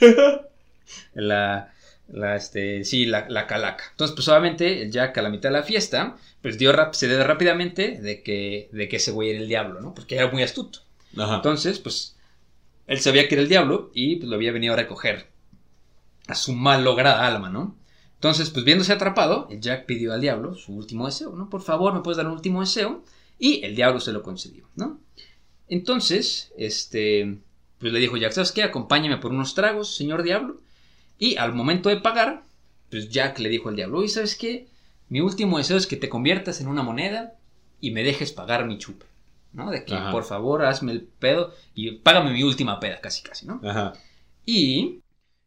la, 1.14 1.72
la, 2.08 2.36
este, 2.36 2.84
sí, 2.84 3.06
la, 3.06 3.28
la 3.28 3.46
calaca. 3.46 3.84
Entonces, 3.90 4.14
pues 4.14 4.28
obviamente, 4.28 4.82
el 4.82 4.90
Jack 4.90 5.16
a 5.18 5.22
la 5.22 5.28
mitad 5.30 5.50
de 5.50 5.58
la 5.58 5.62
fiesta, 5.62 6.16
pues 6.40 6.58
dio 6.58 6.72
rap- 6.72 6.94
se 6.94 7.08
dio 7.08 7.22
rápidamente 7.24 7.98
de 8.00 8.22
que, 8.22 8.68
de 8.72 8.88
que 8.88 8.96
ese 8.96 9.10
güey 9.12 9.30
era 9.30 9.38
el 9.40 9.48
diablo, 9.48 9.80
¿no? 9.80 9.94
Porque 9.94 10.16
era 10.16 10.30
muy 10.30 10.42
astuto. 10.42 10.80
Entonces, 11.16 11.78
pues, 11.78 12.16
él 12.86 13.00
sabía 13.00 13.28
que 13.28 13.34
era 13.34 13.42
el 13.42 13.48
diablo 13.48 13.90
y 13.94 14.16
pues 14.16 14.28
lo 14.28 14.36
había 14.36 14.52
venido 14.52 14.74
a 14.74 14.76
recoger 14.76 15.28
a 16.26 16.34
su 16.34 16.52
mal 16.52 16.84
lograda 16.84 17.26
alma, 17.26 17.50
¿no? 17.50 17.76
Entonces, 18.14 18.50
pues 18.50 18.64
viéndose 18.64 18.92
atrapado, 18.92 19.48
Jack 19.50 19.86
pidió 19.86 20.12
al 20.12 20.20
diablo 20.20 20.54
su 20.54 20.72
último 20.72 21.06
deseo, 21.06 21.34
¿no? 21.34 21.50
Por 21.50 21.62
favor, 21.62 21.92
¿me 21.92 22.00
puedes 22.00 22.16
dar 22.16 22.26
un 22.26 22.34
último 22.34 22.60
deseo? 22.60 23.04
Y 23.38 23.64
el 23.64 23.74
diablo 23.74 23.98
se 23.98 24.12
lo 24.12 24.22
concedió, 24.22 24.68
¿no? 24.76 25.00
Entonces, 25.68 26.52
este, 26.56 27.38
pues 27.78 27.92
le 27.92 27.98
dijo 27.98 28.16
Jack, 28.16 28.32
¿sabes 28.32 28.52
qué? 28.52 28.62
Acompáñame 28.62 29.16
por 29.16 29.32
unos 29.32 29.54
tragos, 29.54 29.96
señor 29.96 30.22
diablo. 30.22 30.60
Y 31.18 31.36
al 31.36 31.52
momento 31.52 31.88
de 31.88 31.96
pagar, 31.96 32.44
pues 32.90 33.10
Jack 33.10 33.38
le 33.40 33.48
dijo 33.48 33.68
al 33.68 33.76
diablo, 33.76 33.98
oye, 33.98 34.08
¿sabes 34.08 34.36
qué? 34.36 34.68
Mi 35.08 35.20
último 35.20 35.58
deseo 35.58 35.76
es 35.76 35.86
que 35.86 35.96
te 35.96 36.08
conviertas 36.08 36.60
en 36.60 36.68
una 36.68 36.82
moneda 36.82 37.34
y 37.80 37.90
me 37.90 38.04
dejes 38.04 38.32
pagar 38.32 38.66
mi 38.66 38.78
chupe, 38.78 39.06
¿no? 39.52 39.70
De 39.70 39.84
que, 39.84 39.94
Ajá. 39.94 40.10
por 40.10 40.24
favor, 40.24 40.64
hazme 40.64 40.92
el 40.92 41.02
pedo 41.02 41.52
y 41.74 41.92
págame 41.98 42.32
mi 42.32 42.42
última 42.42 42.80
peda, 42.80 43.00
casi, 43.00 43.22
casi, 43.22 43.46
¿no? 43.46 43.60
Ajá. 43.64 43.92
Y, 44.44 45.02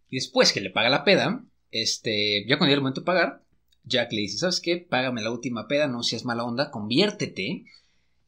y 0.10 0.16
después 0.16 0.54
que 0.54 0.62
le 0.62 0.70
paga 0.70 0.90
la 0.90 1.04
peda, 1.04 1.44
este, 1.72 2.46
ya 2.48 2.58
cuando 2.58 2.68
llega 2.68 2.76
el 2.76 2.82
momento 2.82 3.02
de 3.02 3.06
pagar, 3.06 3.44
Jack 3.84 4.12
le 4.12 4.22
dice, 4.22 4.38
¿sabes 4.38 4.62
qué? 4.62 4.78
Págame 4.78 5.22
la 5.22 5.32
última 5.32 5.68
peda, 5.68 5.88
no 5.88 6.04
seas 6.04 6.26
mala 6.26 6.44
onda, 6.44 6.72
conviértete. 6.72 7.66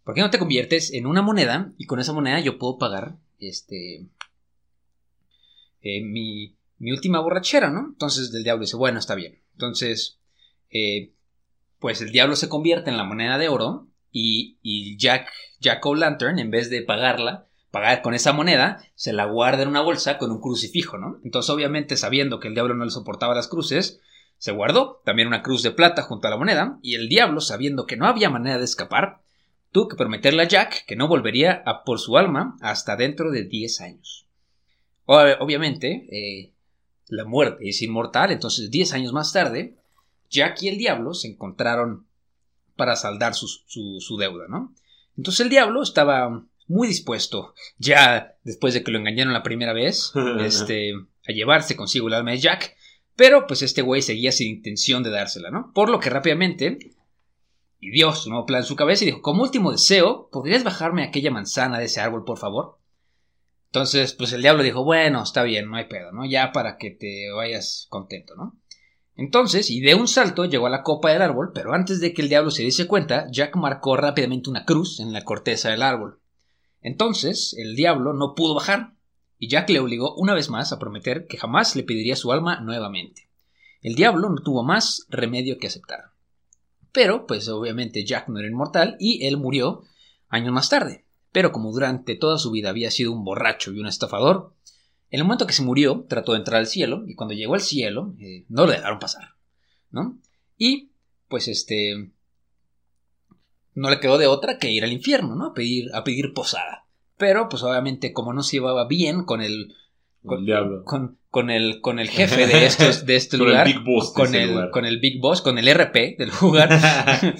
¿Por 0.04 0.16
qué 0.16 0.22
no 0.22 0.30
te 0.30 0.40
conviertes 0.40 0.94
en 0.94 1.06
una 1.06 1.22
moneda? 1.22 1.74
Y 1.78 1.86
con 1.86 2.00
esa 2.00 2.14
moneda 2.14 2.40
yo 2.40 2.58
puedo 2.58 2.78
pagar, 2.78 3.18
este, 3.40 4.08
eh, 5.82 6.02
mi, 6.02 6.56
mi 6.78 6.92
última 6.92 7.20
borrachera, 7.20 7.70
¿no? 7.70 7.88
Entonces 7.88 8.34
el 8.34 8.44
diablo 8.44 8.62
dice, 8.62 8.78
bueno, 8.78 9.00
está 9.00 9.16
bien. 9.16 9.42
Entonces, 9.54 10.20
eh, 10.70 11.14
pues 11.80 12.02
el 12.02 12.12
diablo 12.12 12.36
se 12.36 12.50
convierte 12.50 12.90
en 12.90 12.98
la 12.98 13.04
moneda 13.04 13.38
de 13.38 13.50
oro 13.50 13.88
y, 14.12 14.58
y 14.62 14.98
Jack, 14.98 15.30
Jack 15.60 15.86
O'Lantern, 15.86 16.40
en 16.40 16.52
vez 16.52 16.70
de 16.70 16.82
pagarla, 16.82 17.46
pagar 17.72 18.02
con 18.02 18.14
esa 18.14 18.34
moneda, 18.34 18.84
se 18.96 19.14
la 19.14 19.26
guarda 19.26 19.64
en 19.64 19.70
una 19.70 19.82
bolsa 19.82 20.18
con 20.18 20.32
un 20.32 20.40
crucifijo, 20.42 20.98
¿no? 20.98 21.20
Entonces, 21.24 21.50
obviamente, 21.50 21.98
sabiendo 21.98 22.40
que 22.40 22.48
el 22.48 22.54
diablo 22.54 22.74
no 22.76 22.86
le 22.86 22.92
soportaba 22.92 23.36
las 23.36 23.48
cruces, 23.48 24.00
se 24.38 24.52
guardó 24.52 25.02
también 25.04 25.28
una 25.28 25.42
cruz 25.42 25.64
de 25.64 25.72
plata 25.72 26.04
junto 26.04 26.28
a 26.28 26.32
la 26.32 26.38
moneda, 26.38 26.80
y 26.82 26.96
el 26.96 27.10
diablo, 27.10 27.42
sabiendo 27.42 27.86
que 27.86 27.98
no 27.98 28.06
había 28.08 28.30
manera 28.30 28.58
de 28.58 28.66
escapar, 28.66 29.22
tuvo 29.72 29.88
que 29.90 29.96
prometerle 29.98 30.44
a 30.44 30.48
Jack 30.48 30.86
que 30.86 30.96
no 30.96 31.08
volvería 31.08 31.64
por 31.86 32.00
su 32.00 32.18
alma 32.18 32.56
hasta 32.62 32.96
dentro 32.96 33.32
de 33.32 33.44
10 33.44 33.82
años. 33.82 34.26
Ob- 35.06 35.38
Obviamente, 35.40 36.08
eh, 36.12 36.52
la 37.10 37.26
muerte 37.26 37.68
es 37.68 37.82
inmortal. 37.82 38.32
Entonces, 38.32 38.70
10 38.72 38.94
años 38.94 39.12
más 39.14 39.34
tarde, 39.34 39.76
Jack 40.30 40.62
y 40.64 40.68
el 40.70 40.78
diablo 40.78 41.14
se 41.14 41.28
encontraron 41.30 42.06
para 42.76 42.96
saldar 42.96 43.34
su, 43.34 43.48
su 44.00 44.18
deuda, 44.18 44.46
¿no? 44.48 44.74
Entonces 45.18 45.42
el 45.42 45.50
diablo 45.50 45.82
estaba 45.82 46.46
muy 46.68 46.88
dispuesto, 46.88 47.54
ya 47.78 48.36
después 48.44 48.74
de 48.74 48.84
que 48.84 48.92
lo 48.92 49.00
engañaron 49.00 49.34
la 49.34 49.44
primera 49.44 49.74
vez, 49.74 50.12
este, 50.40 50.94
a 51.28 51.32
llevarse 51.32 51.76
consigo 51.76 52.08
el 52.08 52.14
alma 52.14 52.32
de 52.32 52.40
Jack, 52.40 52.76
pero 53.16 53.48
pues 53.48 53.62
este 53.62 53.82
güey 53.82 54.02
seguía 54.02 54.32
sin 54.32 54.56
intención 54.56 55.04
de 55.04 55.10
dársela, 55.10 55.50
¿no? 55.50 55.72
Por 55.74 55.90
lo 55.90 56.00
que 56.00 56.10
rápidamente 56.10 56.78
y 57.80 57.92
Dios 57.92 58.28
nuevo 58.28 58.46
plan 58.46 58.62
en 58.62 58.66
su 58.66 58.76
cabeza 58.76 59.04
y 59.04 59.08
dijo, 59.08 59.22
como 59.22 59.44
último 59.44 59.72
deseo, 59.72 60.30
¿podrías 60.32 60.64
bajarme 60.64 61.04
aquella 61.04 61.32
manzana 61.32 61.80
de 61.80 61.86
ese 61.86 62.02
árbol, 62.02 62.24
por 62.24 62.38
favor? 62.38 62.78
Entonces, 63.68 64.14
pues 64.14 64.34
el 64.34 64.42
diablo 64.42 64.64
dijo, 64.64 64.84
bueno, 64.84 65.22
está 65.22 65.44
bien, 65.44 65.70
no 65.70 65.76
hay 65.76 65.86
pedo, 65.86 66.12
¿no? 66.12 66.26
Ya 66.26 66.52
para 66.52 66.78
que 66.78 66.92
te 66.92 67.32
vayas 67.36 67.88
contento, 67.90 68.36
¿no? 68.36 68.56
Entonces, 69.18 69.72
y 69.72 69.82
de 69.82 69.96
un 69.96 70.08
salto 70.08 70.46
llegó 70.46 70.68
a 70.68 70.70
la 70.70 70.84
copa 70.84 71.10
del 71.12 71.24
árbol, 71.24 71.52
pero 71.52 71.74
antes 71.74 72.00
de 72.00 72.14
que 72.14 72.22
el 72.22 72.30
diablo 72.30 72.52
se 72.52 72.62
diese 72.62 72.86
cuenta, 72.86 73.26
Jack 73.32 73.56
marcó 73.56 73.98
rápidamente 73.98 74.50
una 74.50 74.64
cruz 74.64 75.00
en 75.00 75.12
la 75.12 75.24
corteza 75.24 75.70
del 75.70 75.82
árbol. 75.82 76.20
Entonces, 76.82 77.56
el 77.58 77.76
diablo 77.76 78.14
no 78.14 78.36
pudo 78.36 78.54
bajar, 78.54 78.94
y 79.40 79.50
Jack 79.50 79.72
le 79.72 79.80
obligó 79.80 80.14
una 80.16 80.36
vez 80.36 80.52
más 80.52 80.72
a 80.72 80.78
prometer 80.78 81.26
que 81.26 81.38
jamás 81.38 81.76
le 81.76 81.82
pediría 81.82 82.16
su 82.16 82.32
alma 82.32 82.60
nuevamente. 82.62 83.28
El 83.82 83.96
diablo 83.96 84.30
no 84.30 84.42
tuvo 84.44 84.64
más 84.64 85.08
remedio 85.10 85.58
que 85.58 85.68
aceptar. 85.68 86.12
Pero, 86.92 87.26
pues 87.26 87.50
obviamente 87.50 88.06
Jack 88.06 88.30
no 88.30 88.40
era 88.40 88.48
inmortal 88.48 88.98
y 89.00 89.26
él 89.26 89.38
murió 89.38 89.82
años 90.30 90.54
más 90.54 90.70
tarde. 90.70 91.06
Pero 91.32 91.52
como 91.52 91.72
durante 91.72 92.16
toda 92.16 92.38
su 92.38 92.52
vida 92.52 92.70
había 92.70 92.92
sido 92.92 93.12
un 93.12 93.24
borracho 93.24 93.72
y 93.72 93.80
un 93.80 93.88
estafador, 93.88 94.54
en 95.10 95.20
el 95.20 95.24
momento 95.24 95.48
que 95.48 95.54
se 95.54 95.64
murió, 95.64 96.06
trató 96.10 96.34
de 96.34 96.40
entrar 96.40 96.60
al 96.60 96.68
cielo, 96.68 97.04
y 97.08 97.16
cuando 97.16 97.34
llegó 97.34 97.54
al 97.56 97.62
cielo, 97.62 98.14
eh, 98.20 98.44
no 98.50 98.66
lo 98.66 98.72
dejaron 98.72 99.00
pasar, 99.00 99.36
¿no? 99.92 100.18
Y, 100.58 100.90
pues, 101.30 101.48
este, 101.48 102.10
no 103.74 103.90
le 103.90 104.00
quedó 104.00 104.18
de 104.18 104.28
otra 104.28 104.58
que 104.58 104.72
ir 104.72 104.84
al 104.84 104.92
infierno, 104.92 105.36
¿no? 105.36 105.46
A 105.48 105.54
pedir, 105.54 105.90
a 105.94 106.04
pedir 106.04 106.34
posada. 106.34 106.86
Pero, 107.18 107.48
pues, 107.50 107.64
obviamente, 107.64 108.12
como 108.14 108.34
no 108.34 108.44
se 108.44 108.58
llevaba 108.58 108.88
bien 108.88 109.24
con 109.24 109.42
el... 109.42 109.74
Con, 110.26 110.40
el 110.40 110.46
diablo. 110.46 110.84
Con, 110.84 111.18
con, 111.30 111.50
el, 111.50 111.80
con 111.82 112.00
el 112.00 112.10
jefe 112.10 112.46
de, 112.48 112.66
estos, 112.66 113.06
de 113.06 113.16
este 113.16 113.38
Con 113.40 113.48
lugar. 113.48 113.68
el 113.68 113.74
Big 113.74 113.84
Boss 113.84 114.12
con, 114.12 114.36
el, 114.36 114.50
lugar. 114.52 114.70
con 114.72 114.86
el 114.86 115.00
Big 115.00 115.22
Boss, 115.22 115.42
con 115.42 115.58
el 115.58 115.68
RP 115.74 116.18
del 116.18 116.32
lugar. 116.42 116.70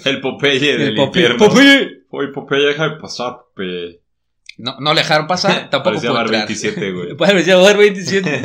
el 0.04 0.20
Popeye 0.20 0.58
del 0.78 0.88
El 0.88 0.94
Popeye. 0.94 1.24
infierno. 1.26 1.48
Popeye. 1.48 1.88
Oye, 2.10 2.28
Popeye, 2.28 2.66
deja 2.66 2.88
de 2.88 2.96
pasar, 2.96 3.36
Popeye. 3.54 4.00
No, 4.58 4.76
no 4.80 4.92
le 4.92 5.00
dejaron 5.00 5.26
pasar, 5.26 5.52
tampoco 5.70 5.94
Parecía 5.94 6.10
bar 6.10 6.26
entrar. 6.26 6.46
27, 6.46 6.92
güey. 6.92 7.14
Parecía 7.16 7.56
bar 7.56 7.76
27. 7.76 8.42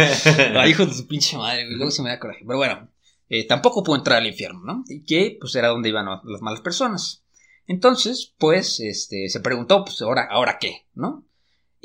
Ay, 0.58 0.72
hijo 0.72 0.86
de 0.86 0.94
su 0.94 1.08
pinche 1.08 1.38
madre, 1.38 1.66
güey. 1.66 1.76
Luego 1.76 1.92
se 1.92 2.04
me 2.04 2.10
da 2.10 2.20
coraje. 2.20 2.44
Pero 2.46 2.58
bueno, 2.58 2.90
eh, 3.30 3.48
tampoco 3.48 3.84
pudo 3.84 3.98
entrar 3.98 4.20
al 4.20 4.28
infierno, 4.28 4.62
¿no? 4.64 4.84
Y 4.88 5.04
que, 5.04 5.38
pues, 5.40 5.56
era 5.56 5.70
donde 5.70 5.90
iban 5.90 6.06
las 6.06 6.42
malas 6.42 6.62
personas. 6.62 7.24
Entonces, 7.66 8.34
pues, 8.38 8.80
este, 8.80 9.28
se 9.28 9.40
preguntó, 9.40 9.84
pues, 9.84 10.02
ahora, 10.02 10.28
¿ahora 10.30 10.58
qué? 10.60 10.86
¿No? 10.94 11.26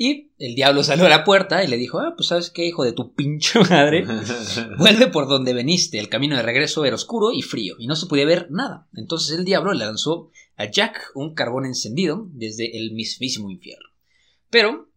Y 0.01 0.31
el 0.39 0.55
diablo 0.55 0.81
salió 0.83 1.07
a 1.07 1.09
la 1.09 1.25
puerta 1.25 1.61
y 1.61 1.67
le 1.67 1.75
dijo, 1.75 1.99
ah, 1.99 2.13
pues, 2.15 2.27
¿sabes 2.27 2.51
qué, 2.51 2.65
hijo 2.65 2.85
de 2.85 2.93
tu 2.93 3.13
pinche 3.15 3.59
madre? 3.69 4.05
Vuelve 4.77 5.07
por 5.07 5.27
donde 5.27 5.53
veniste. 5.53 5.99
El 5.99 6.07
camino 6.07 6.37
de 6.37 6.43
regreso 6.43 6.85
era 6.85 6.95
oscuro 6.95 7.33
y 7.33 7.41
frío, 7.41 7.75
y 7.79 7.87
no 7.87 7.97
se 7.97 8.05
podía 8.05 8.25
ver 8.25 8.47
nada. 8.49 8.87
Entonces 8.93 9.37
el 9.37 9.43
diablo 9.43 9.73
le 9.73 9.83
lanzó 9.83 10.29
a 10.55 10.71
Jack 10.71 11.11
un 11.15 11.33
carbón 11.33 11.65
encendido 11.65 12.27
desde 12.31 12.77
el 12.77 12.91
mismísimo 12.93 13.49
infierno. 13.49 13.88
Pero 14.49 14.89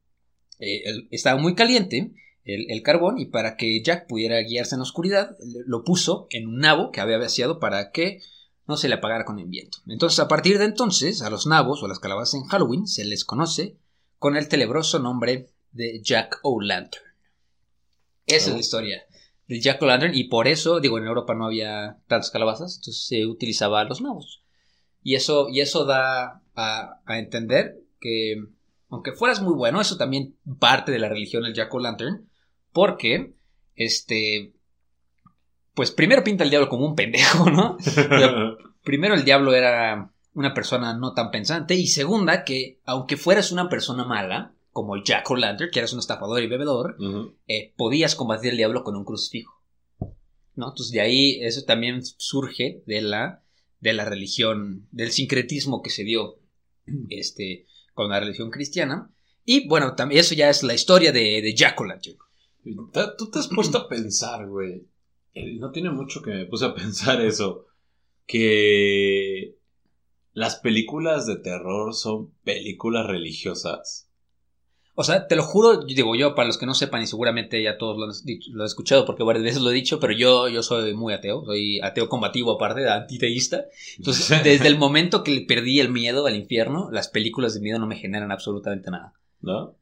eh, 0.59 0.83
estaba 1.11 1.41
muy 1.41 1.55
caliente 1.55 2.13
el, 2.45 2.71
el 2.71 2.83
carbón, 2.83 3.19
y 3.19 3.27
para 3.27 3.57
que 3.57 3.83
Jack 3.83 4.07
pudiera 4.09 4.41
guiarse 4.41 4.75
en 4.75 4.81
la 4.81 4.85
oscuridad, 4.85 5.37
lo 5.67 5.85
puso 5.85 6.27
en 6.31 6.49
un 6.49 6.59
nabo 6.59 6.91
que 6.91 7.01
había 7.01 7.19
vaciado 7.19 7.61
para 7.61 7.91
que 7.93 8.21
no 8.67 8.77
se 8.77 8.89
le 8.89 8.95
apagara 8.95 9.25
con 9.25 9.39
el 9.39 9.47
viento. 9.47 9.79
Entonces, 9.87 10.19
a 10.21 10.29
partir 10.29 10.59
de 10.59 10.65
entonces, 10.65 11.23
a 11.23 11.31
los 11.31 11.47
nabos 11.47 11.83
o 11.83 11.89
las 11.89 11.99
calabazas 11.99 12.41
en 12.41 12.47
Halloween 12.49 12.87
se 12.87 13.05
les 13.05 13.25
conoce 13.25 13.77
con 14.19 14.37
el 14.37 14.49
tenebroso 14.49 14.99
nombre 14.99 15.49
de 15.73 16.01
Jack 16.03 16.39
O'Lantern. 16.43 17.05
Esa 18.27 18.47
es 18.47 18.53
Oh. 18.53 18.55
la 18.55 18.61
historia 18.61 19.03
del 19.49 19.61
Jack 19.61 19.83
O'Lantern 19.83 20.15
y 20.15 20.25
por 20.25 20.47
eso, 20.47 20.81
digo, 20.81 20.99
en 20.99 21.07
Europa 21.07 21.35
no 21.35 21.47
había 21.47 21.99
tantas 22.07 22.31
calabazas, 22.31 22.77
entonces 22.77 23.05
se 23.05 23.27
utilizaba 23.27 23.81
a 23.81 23.85
los 23.85 24.01
nabos. 24.01 24.43
Y 25.03 25.17
eso, 25.17 25.49
y 25.49 25.61
eso 25.61 25.85
da 25.85 26.43
a, 26.55 27.01
a 27.05 27.19
entender 27.19 27.81
que, 28.01 28.37
aunque 28.93 29.13
fueras 29.13 29.41
muy 29.41 29.55
bueno, 29.55 29.81
eso 29.81 29.97
también 29.97 30.37
parte 30.59 30.93
de 30.93 30.99
la 30.99 31.09
religión 31.09 31.45
del 31.45 31.55
Jack 31.55 31.73
O'Lantern, 31.73 32.29
porque, 32.75 33.33
este, 33.75 34.53
pues 35.73 35.91
primero 35.91 36.23
pinta 36.23 36.45
al 36.45 36.51
diablo 36.51 36.69
como 36.69 36.87
un 36.87 36.95
pendejo, 36.95 37.51
¿no? 37.51 37.79
Primero 38.85 39.15
el 39.15 39.25
diablo 39.25 39.55
era 39.55 40.13
una 40.35 40.53
persona 40.53 40.93
no 40.93 41.15
tan 41.15 41.31
pensante 41.31 41.75
y 41.75 41.87
segunda 41.87 42.45
que, 42.45 42.81
aunque 42.85 43.17
fueras 43.17 43.51
una 43.51 43.71
persona 43.71 44.05
mala, 44.05 44.53
como 44.73 44.95
el 44.95 45.05
Jack 45.05 45.31
O'Lantern, 45.31 45.71
que 45.71 45.79
eras 45.79 45.95
un 45.95 46.01
estafador 46.01 46.43
y 46.43 46.49
bebedor, 46.49 46.97
eh, 47.49 47.73
podías 47.77 48.15
combatir 48.15 48.51
al 48.51 48.57
diablo 48.59 48.85
con 48.85 48.97
un 48.97 49.05
crucifijo. 49.05 49.63
¿No? 50.55 50.69
Entonces 50.69 50.91
de 50.91 51.01
ahí 51.01 51.39
eso 51.43 51.65
también 51.65 52.05
surge 52.05 52.83
de 52.87 53.01
la, 53.01 53.43
de 53.81 53.95
la 53.95 54.05
religión, 54.05 54.87
del 54.91 55.13
sincretismo 55.13 55.81
que 55.81 55.89
se 55.89 56.05
dio 56.05 56.41
este, 57.09 57.67
la 58.11 58.21
religión 58.21 58.51
cristiana. 58.51 59.11
Y 59.45 59.67
bueno, 59.69 59.95
también 59.95 60.21
eso 60.21 60.35
ya 60.35 60.49
es 60.51 60.63
la 60.63 60.75
historia 60.75 61.13
de, 61.13 61.43
de. 61.43 61.55
Ta- 62.93 63.17
Tú 63.17 63.31
te 63.31 63.39
has 63.41 63.49
puesto 63.49 63.79
a 63.79 63.89
pensar, 63.89 64.47
güey. 64.49 64.87
Eh, 65.35 65.57
No 65.59 65.71
tiene 65.73 65.91
mucho 65.91 66.23
que 66.23 66.31
me 66.31 66.47
puse 66.47 66.65
a 66.67 66.75
pensar 66.75 67.21
eso. 67.21 67.67
Que 68.27 69.57
las 70.33 70.57
películas 70.57 71.27
de 71.27 71.37
terror 71.37 71.95
son 71.95 72.33
películas 72.45 73.07
religiosas. 73.07 74.09
O 74.95 75.05
sea, 75.05 75.27
te 75.27 75.37
lo 75.37 75.43
juro, 75.43 75.79
digo 75.85 76.15
yo, 76.15 76.35
para 76.35 76.47
los 76.49 76.59
que 76.59 76.67
no 76.67 76.75
sepan, 76.75 77.01
y 77.01 77.07
seguramente 77.07 77.63
ya 77.63 77.79
todos 77.79 77.97
lo 77.97 78.05
han, 78.05 78.13
dicho- 78.25 78.51
lo 78.53 78.63
han 78.63 78.67
escuchado 78.67 79.07
porque 79.07 79.23
varias 79.23 79.43
veces 79.45 79.63
lo 79.63 79.71
he 79.71 79.75
dicho, 79.75 79.99
pero 79.99 80.13
yo, 80.13 80.49
yo 80.49 80.63
soy 80.63 80.93
muy 80.95 81.15
ateo, 81.15 81.45
soy 81.47 81.81
ateo 81.81 82.09
combativo 82.11 82.53
aparte, 82.53 82.87
antiteísta. 82.89 83.65
Entonces, 83.97 84.29
desde 84.45 84.69
el 84.69 84.77
momento 84.77 85.25
que 85.25 85.41
perdí 85.49 85.81
el 85.81 85.89
miedo 85.91 86.27
al 86.27 86.37
infierno, 86.37 86.91
las 86.93 87.09
películas 87.09 87.55
de 87.55 87.61
miedo 87.61 87.79
no 87.79 87.87
me 87.87 87.97
generan 87.97 88.31
absolutamente 88.33 88.91
nada. 88.91 89.15
¿No? 89.41 89.77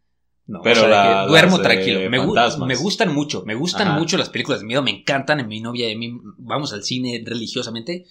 No, 0.46 0.62
Pero 0.62 0.80
o 0.82 0.84
sea, 0.84 0.88
la- 0.90 1.22
que 1.24 1.28
duermo 1.28 1.58
las 1.58 1.66
tranquilo. 1.66 2.08
Me, 2.11 2.74
gustan 2.76 3.12
mucho, 3.14 3.44
me 3.44 3.54
gustan 3.54 3.88
Ajá. 3.88 3.98
mucho 3.98 4.16
las 4.16 4.30
películas 4.30 4.61
de 4.61 4.66
miedo, 4.66 4.82
me 4.82 4.90
encantan. 4.90 5.38
En 5.40 5.48
mi 5.48 5.61
novia 5.61 5.88
y 5.88 5.94
a 5.94 5.98
mí 5.98 6.12
vamos 6.38 6.72
al 6.72 6.82
cine 6.84 7.22
religiosamente. 7.24 8.04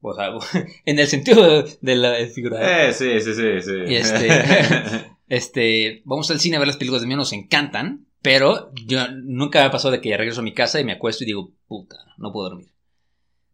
O 0.00 0.14
sea, 0.14 0.28
en 0.84 0.98
el 0.98 1.06
sentido 1.06 1.64
de 1.80 1.96
la 1.96 2.14
figura. 2.26 2.86
Eh, 2.88 2.92
sí, 2.92 3.18
sí, 3.20 3.34
sí, 3.34 3.60
sí. 3.62 3.72
Y 3.88 3.94
este- 3.96 5.10
Este, 5.28 6.02
vamos 6.04 6.30
al 6.30 6.40
cine 6.40 6.56
a 6.56 6.58
ver 6.58 6.68
las 6.68 6.76
películas 6.76 7.00
de 7.02 7.06
miedo, 7.08 7.18
nos 7.18 7.32
encantan, 7.32 8.06
pero 8.22 8.70
yo 8.86 9.08
nunca 9.10 9.60
me 9.60 9.66
ha 9.66 9.70
pasado 9.70 9.92
de 9.92 10.00
que 10.00 10.10
ya 10.10 10.16
regreso 10.16 10.40
a 10.40 10.44
mi 10.44 10.52
casa 10.54 10.80
y 10.80 10.84
me 10.84 10.92
acuesto 10.92 11.24
y 11.24 11.26
digo, 11.26 11.52
puta, 11.66 11.96
no 12.18 12.32
puedo 12.32 12.50
dormir. 12.50 12.68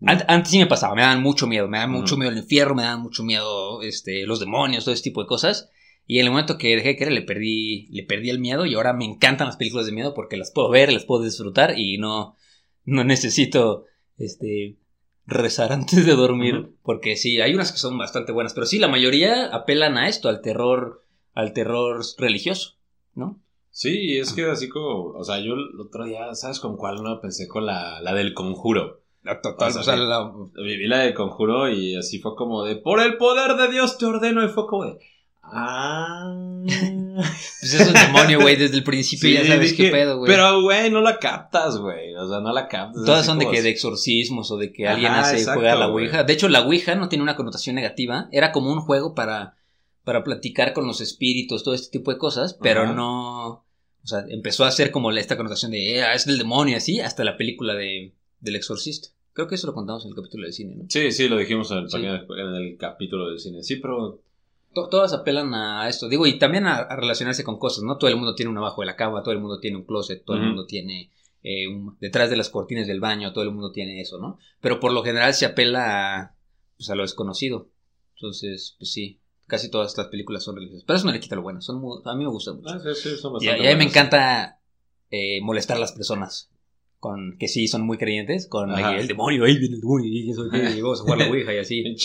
Ant- 0.03 0.25
Antes 0.29 0.51
sí 0.51 0.59
me 0.59 0.67
pasaba, 0.67 0.95
me 0.95 1.03
daban 1.03 1.23
mucho 1.23 1.47
miedo, 1.47 1.69
me 1.69 1.79
daban 1.79 1.93
mucho 1.93 2.15
Ujú. 2.15 2.21
miedo 2.21 2.33
el 2.33 2.39
infierno, 2.39 2.75
me 2.75 2.83
daban 2.83 3.03
mucho 3.03 3.23
miedo 3.23 3.83
este, 3.83 4.27
los 4.27 4.41
demonios, 4.41 4.85
todo 4.85 4.95
ese 4.95 5.03
tipo 5.03 5.21
de 5.21 5.27
cosas. 5.27 5.71
Y 6.07 6.19
en 6.19 6.25
el 6.25 6.31
momento 6.33 6.59
que 6.59 6.75
dejé 6.75 6.89
de 6.89 6.97
creer, 6.97 7.13
le 7.13 7.23
perdí, 7.23 7.87
le 7.91 8.03
perdí 8.05 8.31
el 8.31 8.41
miedo 8.41 8.67
y 8.67 8.75
ahora 8.75 8.93
me 8.95 9.05
encantan 9.05 9.47
las 9.47 9.57
películas 9.57 9.87
de 9.87 9.93
miedo 9.93 10.15
porque 10.15 10.37
las 10.37 10.51
puedo 10.51 10.71
ver, 10.71 10.93
las 10.93 11.05
puedo 11.05 11.23
disfrutar 11.23 11.79
y 11.79 11.99
no, 11.99 12.35
no 12.85 13.05
necesito 13.05 13.85
este, 14.17 14.77
rezar 15.27 15.73
antes 15.73 16.05
de 16.07 16.13
dormir. 16.15 16.71
Porque 16.83 17.17
sí, 17.17 17.41
hay 17.41 17.55
unas 17.55 17.71
que 17.71 17.79
son 17.79 17.97
bastante 17.99 18.33
buenas, 18.33 18.55
pero 18.55 18.67
sí, 18.67 18.79
la 18.79 18.89
mayoría 18.89 19.47
apelan 19.55 19.99
a 19.99 20.09
esto, 20.09 20.29
al 20.29 20.41
terror, 20.41 21.05
al 21.35 21.53
terror 21.53 22.01
religioso, 22.19 22.77
¿no? 23.15 23.41
Sí, 23.73 24.19
es 24.19 24.33
que 24.33 24.45
así 24.51 24.69
como, 24.69 25.13
o 25.13 25.25
sea, 25.25 25.39
yo 25.39 25.55
el 25.55 25.81
otro 25.81 26.05
día, 26.05 26.35
¿sabes 26.35 26.59
con 26.61 26.77
cuál 26.77 27.03
no? 27.03 27.21
Pensé 27.21 27.47
con 27.47 27.67
la, 27.67 28.01
la 28.01 28.13
del 28.15 28.35
conjuro. 28.35 29.01
Total, 29.43 29.69
O 29.69 29.73
sea, 29.73 29.81
o 29.83 29.85
sea, 29.85 29.95
sí. 29.95 30.01
la- 30.01 30.33
Viví 30.65 30.87
la 30.89 30.99
del 31.01 31.15
conjuro 31.15 31.71
y 31.71 31.95
así 31.95 32.19
fue 32.21 32.35
como 32.35 32.65
de, 32.65 32.77
por 32.77 33.01
el 33.01 33.17
poder 33.17 33.57
de 33.57 33.69
Dios 33.71 33.97
te 33.99 34.07
ordeno, 34.07 34.43
y 34.45 34.49
fue 34.49 34.67
como 34.67 34.87
de, 34.87 34.99
ah. 35.43 36.35
pues 37.61 37.75
es 37.75 37.87
un 37.87 37.93
demonio, 37.95 38.41
güey, 38.41 38.57
desde 38.57 38.77
el 38.77 38.85
principio 38.85 39.29
Sí, 39.29 39.35
ya 39.35 39.47
sabes 39.47 39.71
dije, 39.71 39.85
qué 39.85 39.91
pedo, 39.91 40.19
güey. 40.19 40.31
Pero, 40.31 40.63
güey, 40.63 40.91
no 40.91 41.01
la 41.01 41.19
captas, 41.19 41.79
güey. 41.79 42.15
O 42.17 42.29
sea, 42.29 42.41
no 42.41 42.53
la 42.53 42.67
captas. 42.69 43.05
Todas 43.05 43.27
son 43.27 43.39
de 43.39 43.49
que 43.49 43.63
de 43.63 43.71
exorcismos 43.71 44.51
o 44.51 44.57
de 44.57 44.73
que 44.73 44.87
Ajá, 44.87 44.95
alguien 44.95 45.13
hace 45.13 45.37
exacto, 45.39 45.61
juega 45.61 45.75
a 45.75 45.79
la. 45.79 45.89
Ouija. 45.89 46.25
De 46.25 46.33
hecho, 46.33 46.49
la 46.49 46.63
Ouija 46.63 46.95
no 46.95 47.09
tiene 47.09 47.23
una 47.23 47.37
connotación 47.37 47.77
negativa. 47.77 48.29
Era 48.33 48.53
como 48.53 48.73
un 48.73 48.81
juego 48.81 49.15
para, 49.15 49.57
para 50.05 50.25
platicar 50.25 50.73
con 50.73 50.87
los 50.87 51.01
espíritus, 51.01 51.63
todo 51.63 51.75
este 51.75 51.99
tipo 51.99 52.11
de 52.13 52.19
cosas, 52.19 52.55
pero 52.55 52.83
Ajá. 52.83 52.93
no. 52.95 53.49
O 54.03 54.07
sea, 54.07 54.25
empezó 54.29 54.65
a 54.65 54.71
ser 54.71 54.91
como 54.91 55.11
esta 55.13 55.37
connotación 55.37 55.73
de 55.73 55.97
"Eh, 55.99 56.03
ah, 56.03 56.15
es 56.15 56.25
del 56.25 56.39
demonio, 56.39 56.77
así, 56.79 57.01
hasta 57.01 57.23
la 57.25 57.37
película 57.37 57.75
de, 57.75 58.15
del 58.41 58.57
exorcista. 58.57 59.09
Creo 59.35 59.47
que 59.47 59.55
eso 59.57 59.67
lo 59.67 59.75
contamos 59.75 60.05
en 60.05 60.11
el 60.11 60.17
capítulo 60.17 60.47
de 60.47 60.53
cine, 60.53 60.75
¿no? 60.75 60.85
Sí, 60.89 61.13
sí, 61.13 61.29
lo 61.29 61.37
dijimos 61.37 61.71
en 61.71 61.79
el, 61.79 61.91
Sí. 61.91 61.97
en 61.99 62.55
el 62.55 62.77
capítulo 62.79 63.29
del 63.29 63.39
cine. 63.39 63.63
Sí, 63.63 63.77
pero 63.77 64.21
To- 64.73 64.89
Todas 64.89 65.13
apelan 65.13 65.53
a 65.53 65.89
esto, 65.89 66.09
digo, 66.09 66.27
y 66.29 66.39
también 66.39 66.67
a, 66.67 66.77
a 66.77 66.95
relacionarse 66.97 67.43
con 67.43 67.59
cosas, 67.59 67.83
¿no? 67.83 67.99
Todo 67.99 68.09
el 68.09 68.17
mundo 68.17 68.37
tiene 68.37 68.51
un 68.53 68.59
abajo 68.59 68.83
de 68.83 68.87
la 68.87 68.95
cama, 68.97 69.23
todo 69.23 69.33
el 69.35 69.41
mundo 69.41 69.59
tiene 69.59 69.77
un 69.77 69.83
closet, 69.85 70.25
todo 70.25 70.37
el 70.37 70.45
mundo 70.45 70.65
tiene 70.67 71.11
eh, 71.43 71.67
un- 71.67 71.97
detrás 72.01 72.31
de 72.31 72.37
las 72.37 72.51
cortinas 72.51 72.87
del 72.87 73.01
baño, 73.01 73.33
todo 73.33 73.43
el 73.45 73.51
mundo 73.51 73.73
tiene 73.73 74.01
eso, 74.01 74.19
¿no? 74.19 74.39
Pero 74.61 74.79
por 74.79 74.93
lo 74.93 75.03
general 75.03 75.35
se 75.35 75.45
apela 75.47 76.21
a, 76.21 76.35
pues, 76.77 76.89
a 76.91 76.95
lo 76.95 77.03
desconocido. 77.03 77.69
Entonces, 78.15 78.77
pues 78.79 78.93
sí, 78.93 79.19
casi 79.51 79.71
todas 79.71 79.95
las 79.99 80.07
películas 80.07 80.43
son 80.45 80.57
religiosas. 80.57 80.85
Pero 80.87 80.97
eso 80.97 81.07
no 81.07 81.13
le 81.13 81.21
quita 81.21 81.37
lo 81.37 81.43
bueno, 81.43 81.61
son 81.61 81.81
muy- 81.81 82.01
a 82.05 82.15
mí 82.15 82.25
me 82.25 82.31
gustan 82.31 82.57
mucho. 82.57 82.71
Ah, 82.73 82.81
sí, 82.83 82.89
sí, 82.95 83.17
son 83.19 83.33
Y, 83.43 83.49
a- 83.49 83.51
bastante 83.51 83.63
y 83.65 83.67
a 83.67 83.71
mí 83.73 83.77
me 83.79 83.85
encanta 83.91 84.59
eh, 85.11 85.41
molestar 85.43 85.77
a 85.77 85.81
las 85.81 85.93
personas. 85.93 86.49
Con, 87.01 87.37
que 87.39 87.49
sí 87.49 87.67
son 87.67 87.83
muy 87.83 87.97
creyentes, 87.99 88.47
con 88.47 88.71
Ajá. 88.73 88.97
el 88.99 89.09
demonio, 89.09 89.45
ahí 89.47 89.57
viene 89.59 89.77
el 89.77 89.81
demonio, 89.81 90.07
y 90.07 90.33
vamos 90.83 91.01
a 91.01 91.03
jugar 91.03 91.19
la 91.19 91.29
ouija 91.29 91.55
y 91.55 91.59
así. 91.59 91.83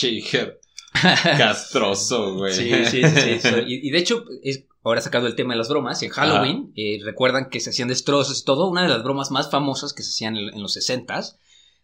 Castroso, 1.38 2.34
güey. 2.34 2.52
Sí, 2.54 2.70
sí, 2.86 3.02
sí, 3.02 3.20
sí, 3.20 3.40
sí. 3.40 3.48
Y, 3.66 3.88
y 3.88 3.90
de 3.90 3.98
hecho, 3.98 4.24
es, 4.42 4.64
ahora 4.82 5.00
sacado 5.00 5.26
el 5.26 5.34
tema 5.34 5.52
de 5.54 5.58
las 5.58 5.68
bromas, 5.68 6.02
en 6.02 6.10
Halloween, 6.10 6.72
eh, 6.76 6.98
recuerdan 7.04 7.50
que 7.50 7.60
se 7.60 7.70
hacían 7.70 7.88
destrozos 7.88 8.40
y 8.40 8.44
todo, 8.44 8.68
una 8.68 8.82
de 8.82 8.88
las 8.88 9.02
bromas 9.02 9.30
más 9.30 9.50
famosas 9.50 9.92
que 9.92 10.02
se 10.02 10.10
hacían 10.10 10.36
en, 10.36 10.54
en 10.54 10.62
los 10.62 10.76
60s, 10.76 11.36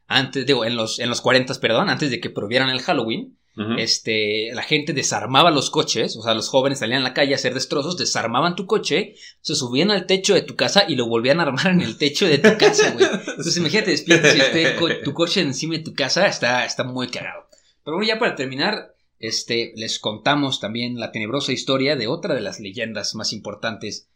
antes, 0.07 0.47
digo, 0.47 0.65
en 0.65 0.77
los, 0.77 0.99
en 0.99 1.09
los 1.09 1.23
40s, 1.23 1.59
perdón, 1.61 1.89
antes 1.91 2.11
de 2.11 2.21
que 2.21 2.31
prohibieran 2.31 2.71
el 2.71 2.81
Halloween, 2.81 3.37
Este, 3.79 4.51
la 4.55 4.63
gente 4.63 4.95
desarmaba 4.95 5.51
los 5.51 5.69
coches, 5.69 6.17
o 6.17 6.23
sea, 6.23 6.33
los 6.33 6.49
jóvenes 6.49 6.79
salían 6.79 7.03
a 7.03 7.09
la 7.09 7.13
calle 7.15 7.33
a 7.33 7.37
hacer 7.37 7.53
destrozos, 7.53 7.99
desarmaban 7.99 8.57
tu 8.57 8.65
coche, 8.67 9.15
se 9.43 9.55
subían 9.55 9.91
al 9.91 10.07
techo 10.07 10.33
de 10.35 10.41
tu 10.41 10.57
casa 10.57 10.85
y 10.89 10.95
lo 10.97 11.07
volvían 11.07 11.39
a 11.39 11.43
armar 11.43 11.67
en 11.67 11.83
el 11.83 11.99
techo 11.99 12.27
de 12.27 12.39
tu 12.39 12.57
casa, 12.57 12.93
güey. 12.93 13.05
Entonces 13.05 13.57
imagínate, 13.59 13.91
despiertas 13.91 14.35
y 14.35 14.41
esté 14.41 14.75
co- 14.77 14.89
tu 15.05 15.13
coche 15.13 15.43
encima 15.43 15.75
de 15.75 15.81
tu 15.85 15.93
casa, 15.93 16.27
está, 16.29 16.65
está 16.65 16.83
muy 16.85 17.09
cagado. 17.09 17.47
Pero 17.85 17.99
bueno, 17.99 18.09
ya 18.09 18.19
para 18.19 18.37
terminar, 18.37 18.95
este, 19.19 19.73
les 19.77 19.99
contamos 19.99 20.59
también 20.59 20.99
la 20.99 21.13
tenebrosa 21.13 21.53
historia 21.53 21.95
de 21.95 22.07
otra 22.07 22.35
de 22.35 22.41
las 22.41 22.59
leyendas 22.59 23.15
más 23.15 23.35
importantes 23.35 24.09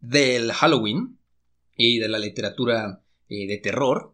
del 0.00 0.52
Halloween 0.52 1.18
y 1.76 1.98
de 1.98 2.08
la 2.08 2.18
literatura 2.18 3.00
eh, 3.28 3.46
de 3.46 3.56
terror. 3.58 4.12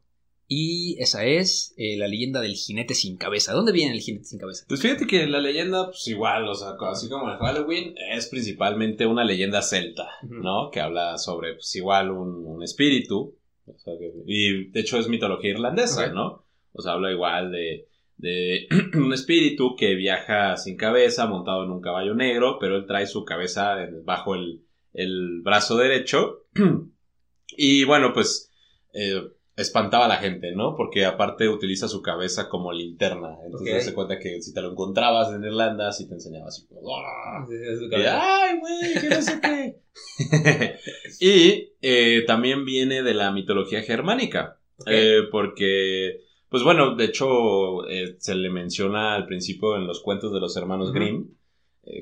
Y 0.51 0.97
esa 0.99 1.27
es 1.27 1.75
eh, 1.77 1.99
la 1.99 2.09
leyenda 2.09 2.41
del 2.41 2.55
jinete 2.55 2.95
sin 2.95 3.19
cabeza. 3.19 3.53
¿Dónde 3.53 3.71
viene 3.73 3.93
el 3.95 4.01
jinete 4.01 4.25
sin 4.25 4.39
cabeza? 4.39 4.65
Pues 4.67 4.81
fíjate 4.81 5.07
que 5.07 5.27
la 5.27 5.41
leyenda, 5.41 5.87
pues 5.89 6.09
igual, 6.09 6.49
o 6.49 6.55
sea, 6.55 6.75
así 6.91 7.09
como 7.11 7.31
el 7.31 7.37
Halloween, 7.37 7.95
es 8.13 8.29
principalmente 8.29 9.05
una 9.07 9.25
leyenda 9.25 9.61
celta. 9.61 10.09
¿no? 10.23 10.71
Que 10.71 10.81
habla 10.81 11.19
sobre, 11.19 11.53
pues 11.55 11.77
igual, 11.77 12.11
un, 12.11 12.47
un 12.47 12.63
espíritu. 12.63 13.37
o 13.67 13.79
sea, 13.79 13.93
que- 13.99 14.11
y 14.27 14.71
de 14.71 14.81
hecho 14.81 14.99
es 14.99 15.09
mitología 15.09 15.51
irlandesa. 15.51 16.07
¿no? 16.15 16.45
O 16.73 16.81
sea, 16.81 16.93
habla 16.93 17.13
igual 17.13 17.53
de, 17.53 17.87
de 18.17 18.69
un 18.95 19.13
espíritu 19.13 19.77
que 19.77 19.97
viaja 19.97 20.57
sin 20.57 20.79
cabeza, 20.79 21.27
montado 21.27 21.65
en 21.65 21.73
un 21.73 21.83
caballo 21.83 22.15
negro, 22.15 22.57
pero 22.59 22.77
él 22.79 22.87
trae 22.87 23.07
su 23.07 23.23
cabeza 23.27 23.77
bajo 24.03 24.35
el, 24.35 24.63
el 24.95 25.43
brazo 25.43 25.77
derecho. 25.77 26.47
y 27.57 27.85
bueno, 27.85 28.13
pues 28.15 28.51
eh, 28.95 29.23
espantaba 29.59 30.07
a 30.07 30.09
la 30.09 30.17
gente, 30.17 30.53
¿no? 30.53 30.75
Porque 30.77 31.05
aparte 31.05 31.49
utiliza 31.49 31.89
su 31.89 32.01
cabeza 32.01 32.49
como 32.49 32.73
linterna. 32.73 33.37
Entonces 33.45 33.75
Ok. 33.75 33.81
se 33.81 33.95
cuenta 33.95 34.19
que 34.19 34.41
si 34.41 34.55
te 34.55 34.63
lo 34.63 34.71
encontrabas 34.73 35.33
en 35.35 35.43
Irlanda, 35.45 35.93
sí 35.93 36.09
te 36.09 36.15
enseñaba 36.15 36.47
así 36.47 36.67
como... 36.67 36.81
"Ah". 36.97 37.45
Y, 37.51 37.95
¡Ay, 37.95 38.59
güey! 38.61 38.95
¡Que 39.01 39.09
no 39.09 39.21
sé 39.23 39.41
qué! 39.41 39.77
y 41.21 41.73
eh, 41.83 42.25
también 42.27 42.65
viene 42.65 43.03
de 43.03 43.15
la 43.15 43.31
mitología 43.33 43.83
germánica. 43.83 44.59
Eh, 44.87 45.23
porque, 45.33 46.21
pues 46.49 46.63
bueno, 46.63 46.95
de 46.95 47.05
hecho, 47.07 47.87
eh, 47.89 48.15
se 48.19 48.35
le 48.37 48.49
menciona 48.51 49.15
al 49.15 49.27
principio 49.27 49.77
en 49.77 49.87
los 49.87 50.01
cuentos 50.01 50.33
de 50.33 50.41
los 50.41 50.57
hermanos 50.57 50.91
Ujú. 50.91 50.99
Grimm. 50.99 51.35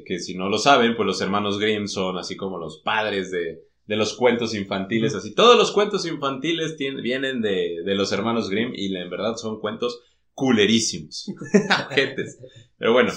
que 0.04 0.18
si 0.18 0.34
no 0.34 0.48
lo 0.48 0.58
saben, 0.58 0.94
pues 0.96 1.06
los 1.06 1.20
hermanos 1.22 1.58
Grimm 1.58 1.86
son 1.86 2.18
así 2.18 2.36
como 2.36 2.58
los 2.58 2.78
padres 2.82 3.30
de, 3.30 3.62
de 3.86 3.96
los 3.96 4.14
cuentos 4.14 4.54
infantiles. 4.54 5.14
Así, 5.14 5.34
todos 5.34 5.56
los 5.56 5.72
cuentos 5.72 6.06
infantiles 6.06 6.76
vienen 6.76 7.40
de, 7.40 7.82
de 7.84 7.94
los 7.94 8.12
hermanos 8.12 8.50
Grimm 8.50 8.72
y 8.74 8.94
en 8.94 9.10
verdad 9.10 9.36
son 9.36 9.60
cuentos 9.60 10.00
culerísimos. 10.34 11.30
Pero 12.78 12.92
bueno, 12.92 13.12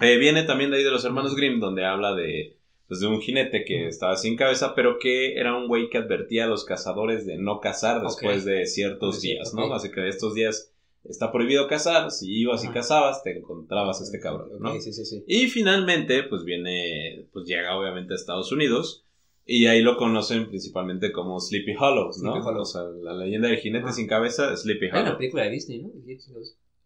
eh, 0.00 0.18
viene 0.18 0.42
también 0.42 0.70
de 0.70 0.78
ahí 0.78 0.84
de 0.84 0.90
los 0.90 1.04
hermanos 1.04 1.34
Grimm, 1.34 1.60
donde 1.60 1.84
habla 1.84 2.14
de, 2.14 2.58
pues, 2.88 3.00
de 3.00 3.06
un 3.06 3.20
jinete 3.20 3.64
que 3.64 3.86
estaba 3.86 4.16
sin 4.16 4.36
cabeza, 4.36 4.74
pero 4.74 4.98
que 4.98 5.36
era 5.38 5.56
un 5.56 5.68
güey 5.68 5.88
que 5.88 5.98
advertía 5.98 6.44
a 6.44 6.48
los 6.48 6.64
cazadores 6.64 7.26
de 7.26 7.38
no 7.38 7.60
cazar 7.60 8.02
después 8.02 8.44
de 8.44 8.66
ciertos 8.66 9.20
Sí, 9.20 9.28
días. 9.28 9.54
¿no? 9.54 9.72
Así 9.72 9.90
que 9.90 10.06
estos 10.08 10.34
días 10.34 10.72
está 11.04 11.30
prohibido 11.30 11.66
cazar, 11.68 12.10
si 12.10 12.32
ibas 12.40 12.64
y 12.64 12.68
cazabas, 12.68 13.22
te 13.22 13.38
encontrabas 13.38 14.00
a 14.00 14.04
este 14.04 14.20
cabrón, 14.20 14.50
¿no? 14.58 14.80
Sí, 14.80 14.92
sí, 14.92 15.04
sí. 15.04 15.22
Y 15.26 15.48
finalmente, 15.48 16.22
pues 16.24 16.44
viene, 16.44 17.26
pues 17.32 17.46
llega 17.46 17.76
obviamente 17.76 18.14
a 18.14 18.16
Estados 18.16 18.50
Unidos. 18.52 19.03
Y 19.46 19.66
ahí 19.66 19.82
lo 19.82 19.96
conocen 19.96 20.48
principalmente 20.48 21.12
como 21.12 21.38
Sleepy 21.38 21.74
Hollow, 21.78 22.06
¿no? 22.06 22.12
Sleepy 22.12 22.38
Hollow. 22.46 22.62
O 22.62 22.64
sea, 22.64 22.82
la 22.82 23.12
leyenda 23.14 23.48
del 23.48 23.58
jinete 23.58 23.92
sin 23.92 24.06
cabeza, 24.06 24.56
Sleepy 24.56 24.86
Hay 24.86 24.90
una 24.92 25.00
Hollow. 25.02 25.18
película 25.18 25.42
de 25.44 25.50
Disney, 25.50 25.80
¿no? 25.82 25.90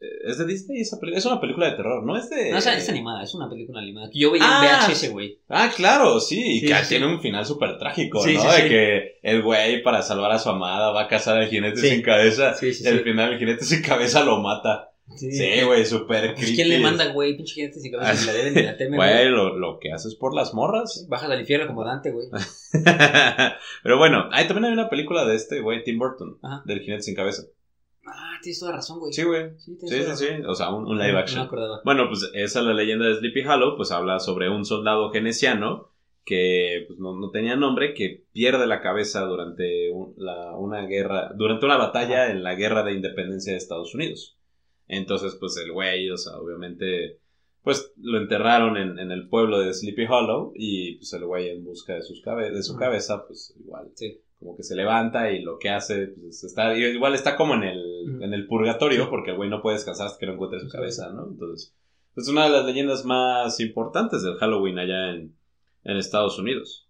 Eh, 0.01 0.07
Es 0.27 0.39
de 0.39 0.47
Disney, 0.47 0.81
es 0.81 1.27
una 1.27 1.41
película 1.41 1.71
de 1.71 1.77
terror, 1.77 2.05
¿no? 2.05 2.17
Es 2.17 2.31
de... 2.31 2.51
No, 2.53 2.59
esa 2.59 2.77
es 2.77 2.89
animada, 2.89 3.23
es 3.25 3.35
una 3.35 3.49
película 3.49 3.81
animada. 3.81 4.09
Yo 4.15 4.31
veía 4.31 4.45
Ah, 4.47 4.81
en 4.87 4.93
VHS, 4.93 5.11
güey. 5.11 5.39
Ah, 5.49 5.71
claro, 5.75 6.21
sí, 6.21 6.41
y 6.41 6.61
Sí, 6.61 6.67
que 6.67 6.75
sí, 6.75 6.83
sí. 6.85 6.89
tiene 6.91 7.07
un 7.13 7.21
final 7.21 7.45
súper 7.47 7.79
trágico, 7.79 8.25
¿no? 8.25 8.53
de 8.53 8.69
que 8.69 9.19
el 9.23 9.43
güey 9.43 9.83
para 9.83 10.03
salvar 10.03 10.31
a 10.33 10.39
su 10.39 10.49
amada 10.51 10.91
va 10.93 11.03
a 11.03 11.09
cazar 11.09 11.39
al 11.39 11.49
jinete 11.49 11.81
sin 11.81 12.03
cabeza 12.03 12.55
Sí, 12.55 12.73
sí, 12.73 12.85
y 12.85 12.89
al 12.89 13.01
final 13.01 13.33
el 13.33 13.39
jinete 13.39 13.65
sin 13.65 13.83
cabeza 13.83 14.25
lo 14.25 14.39
mata. 14.41 14.93
Sí, 15.17 15.63
güey, 15.65 15.85
súper 15.87 16.35
creepy. 16.35 16.55
¿Quién 16.55 16.69
le 16.69 16.79
manda, 16.81 17.13
güey? 17.13 17.37
Pinche 17.37 17.55
jinete 17.55 17.81
sin 17.81 17.93
cabeza. 17.93 18.15
Si 18.15 18.27
la 18.27 18.33
deben 18.33 18.55
de 18.55 18.63
la 18.63 18.77
teme, 18.77 18.97
Güey, 18.97 19.29
lo, 19.31 19.57
lo 19.59 19.79
que 19.81 19.93
haces 19.93 20.15
por 20.15 20.35
las 20.35 20.55
morras. 20.55 21.07
Bajas 21.09 21.31
al 21.31 21.41
infierno 21.41 21.67
como 21.67 21.85
Dante, 21.85 22.11
güey. 22.11 22.27
Pero 23.83 23.99
bueno, 23.99 24.29
ahí 24.33 24.47
también 24.47 24.67
hay 24.67 24.73
una 24.73 24.89
película 24.89 25.25
de 25.25 25.35
este 25.37 25.61
güey, 25.61 25.83
Tim 25.83 25.99
Burton, 25.99 26.39
Ajá. 26.43 26.63
del 26.67 26.81
jinete 26.81 27.03
sin 27.03 27.15
cabeza. 27.15 27.43
Ah, 28.07 28.39
tienes 28.43 28.59
toda 28.61 28.73
razón, 28.73 29.01
güey. 29.01 29.13
Sí, 29.13 29.23
güey. 29.23 29.51
Sí, 29.59 29.77
Sí, 29.87 30.03
sí. 30.17 30.27
O 30.47 30.55
sea, 30.55 30.71
un, 30.71 30.87
un 30.87 30.99
live 30.99 31.13
No, 31.13 31.19
action. 31.19 31.39
No 31.41 31.45
acordaba. 31.47 31.81
Bueno, 31.85 32.09
pues 32.09 32.31
esa 32.35 32.61
es 32.61 32.65
la 32.67 32.73
leyenda 32.75 33.07
de 33.07 33.15
Sleepy 33.17 33.43
Hollow, 33.47 33.77
pues 33.77 33.91
habla 33.93 34.19
sobre 34.19 34.49
un 34.49 34.65
soldado 34.65 35.11
genesiano 35.11 35.91
que 36.25 36.85
pues, 36.87 36.99
no, 36.99 37.19
no 37.19 37.31
tenía 37.31 37.57
nombre, 37.57 37.95
que 37.95 38.25
pierde 38.33 38.67
la 38.67 38.81
cabeza 38.83 39.23
durante 39.23 39.91
un- 39.91 40.15
la- 40.17 40.55
una 40.57 40.87
guerra, 40.87 41.33
durante 41.35 41.65
una 41.67 41.77
batalla 41.79 42.31
en 42.31 42.43
la 42.43 42.55
guerra 42.55 42.83
de 42.83 42.93
independencia 42.93 43.53
de 43.53 43.59
Estados 43.59 43.95
Unidos. 43.95 44.38
Entonces, 44.89 45.37
pues 45.39 45.57
el 45.59 45.71
güey, 45.73 46.11
o 46.11 46.17
sea, 46.17 46.39
obviamente, 46.39 47.19
pues 47.63 47.93
lo 48.01 48.19
enterraron 48.19 48.77
en, 48.77 48.99
en 48.99 49.11
el 49.13 49.29
pueblo 49.29 49.59
de 49.61 49.73
Sleepy 49.75 50.07
Hollow 50.09 50.53
y 50.55 50.97
pues 50.97 51.13
el 51.13 51.27
güey 51.27 51.51
en 51.51 51.65
busca 51.65 51.95
de, 51.95 52.03
sus 52.03 52.23
cabe- 52.23 52.51
de 52.51 52.63
su 52.63 52.77
cabeza, 52.77 53.27
pues 53.27 53.55
igual 53.61 53.91
Sí. 53.95 54.21
como 54.39 54.57
que 54.57 54.63
se 54.63 54.75
levanta 54.75 55.31
y 55.31 55.43
lo 55.43 55.59
que 55.59 55.69
hace, 55.69 56.07
pues 56.21 56.43
está, 56.45 56.75
igual 56.77 57.15
está 57.15 57.37
como 57.37 57.55
en 57.55 57.65
el, 57.65 58.23
en 58.23 58.33
el 58.33 58.47
purgatorio, 58.47 59.11
porque 59.11 59.33
el 59.33 59.37
güey 59.37 59.51
no 59.51 59.61
puede 59.61 59.77
descansar 59.77 60.07
hasta 60.07 60.19
que 60.19 60.27
no 60.27 60.33
encuentre 60.35 60.61
su 60.61 60.69
cabeza, 60.69 61.11
¿no? 61.13 61.27
Entonces, 61.29 61.75
es 62.17 62.29
una 62.29 62.45
de 62.45 62.51
las 62.51 62.65
leyendas 62.65 63.05
más 63.05 63.61
importantes 63.61 64.23
del 64.23 64.37
Halloween 64.37 64.79
allá 64.79 65.11
en, 65.11 65.37
en 65.85 65.97
Estados 65.99 66.39
Unidos. 66.39 66.89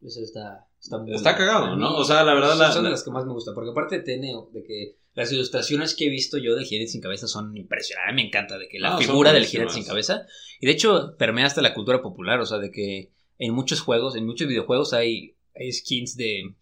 Eso 0.00 0.20
está, 0.22 0.66
está 0.80 0.98
muy 0.98 1.12
Está 1.12 1.36
cagado, 1.36 1.74
¿no? 1.76 1.96
O 1.96 2.04
sea, 2.04 2.22
la 2.22 2.34
verdad, 2.34 2.50
Son, 2.50 2.58
la- 2.60 2.72
son 2.72 2.82
de 2.84 2.88
la- 2.88 2.90
las 2.92 3.02
que 3.02 3.10
más 3.10 3.26
me 3.26 3.32
gustan. 3.32 3.54
Porque 3.54 3.70
aparte 3.70 3.98
tiene 4.00 4.32
de 4.52 4.62
que 4.62 4.96
las 5.18 5.32
ilustraciones 5.32 5.94
que 5.94 6.06
he 6.06 6.10
visto 6.10 6.38
yo 6.38 6.54
del 6.54 6.64
jinete 6.64 6.90
sin 6.90 7.00
cabeza 7.00 7.26
son 7.26 7.56
impresionantes. 7.56 8.14
Me 8.14 8.22
encanta 8.26 8.56
de 8.58 8.68
que 8.68 8.78
la 8.78 8.90
Ah, 8.90 8.92
son 8.98 9.02
figura 9.06 9.32
del 9.32 9.46
jinete 9.46 9.72
sin 9.72 9.84
cabeza. 9.84 10.26
Y 10.60 10.66
de 10.66 10.72
hecho, 10.72 11.16
permea 11.18 11.46
hasta 11.46 11.60
la 11.60 11.74
cultura 11.74 12.00
popular. 12.02 12.40
O 12.40 12.46
sea, 12.46 12.58
de 12.58 12.70
que 12.70 13.10
en 13.38 13.52
muchos 13.52 13.80
juegos, 13.80 14.16
en 14.16 14.24
muchos 14.26 14.46
videojuegos 14.48 14.92
hay, 14.92 15.34
hay 15.54 15.72
skins 15.72 16.16
de 16.16 16.54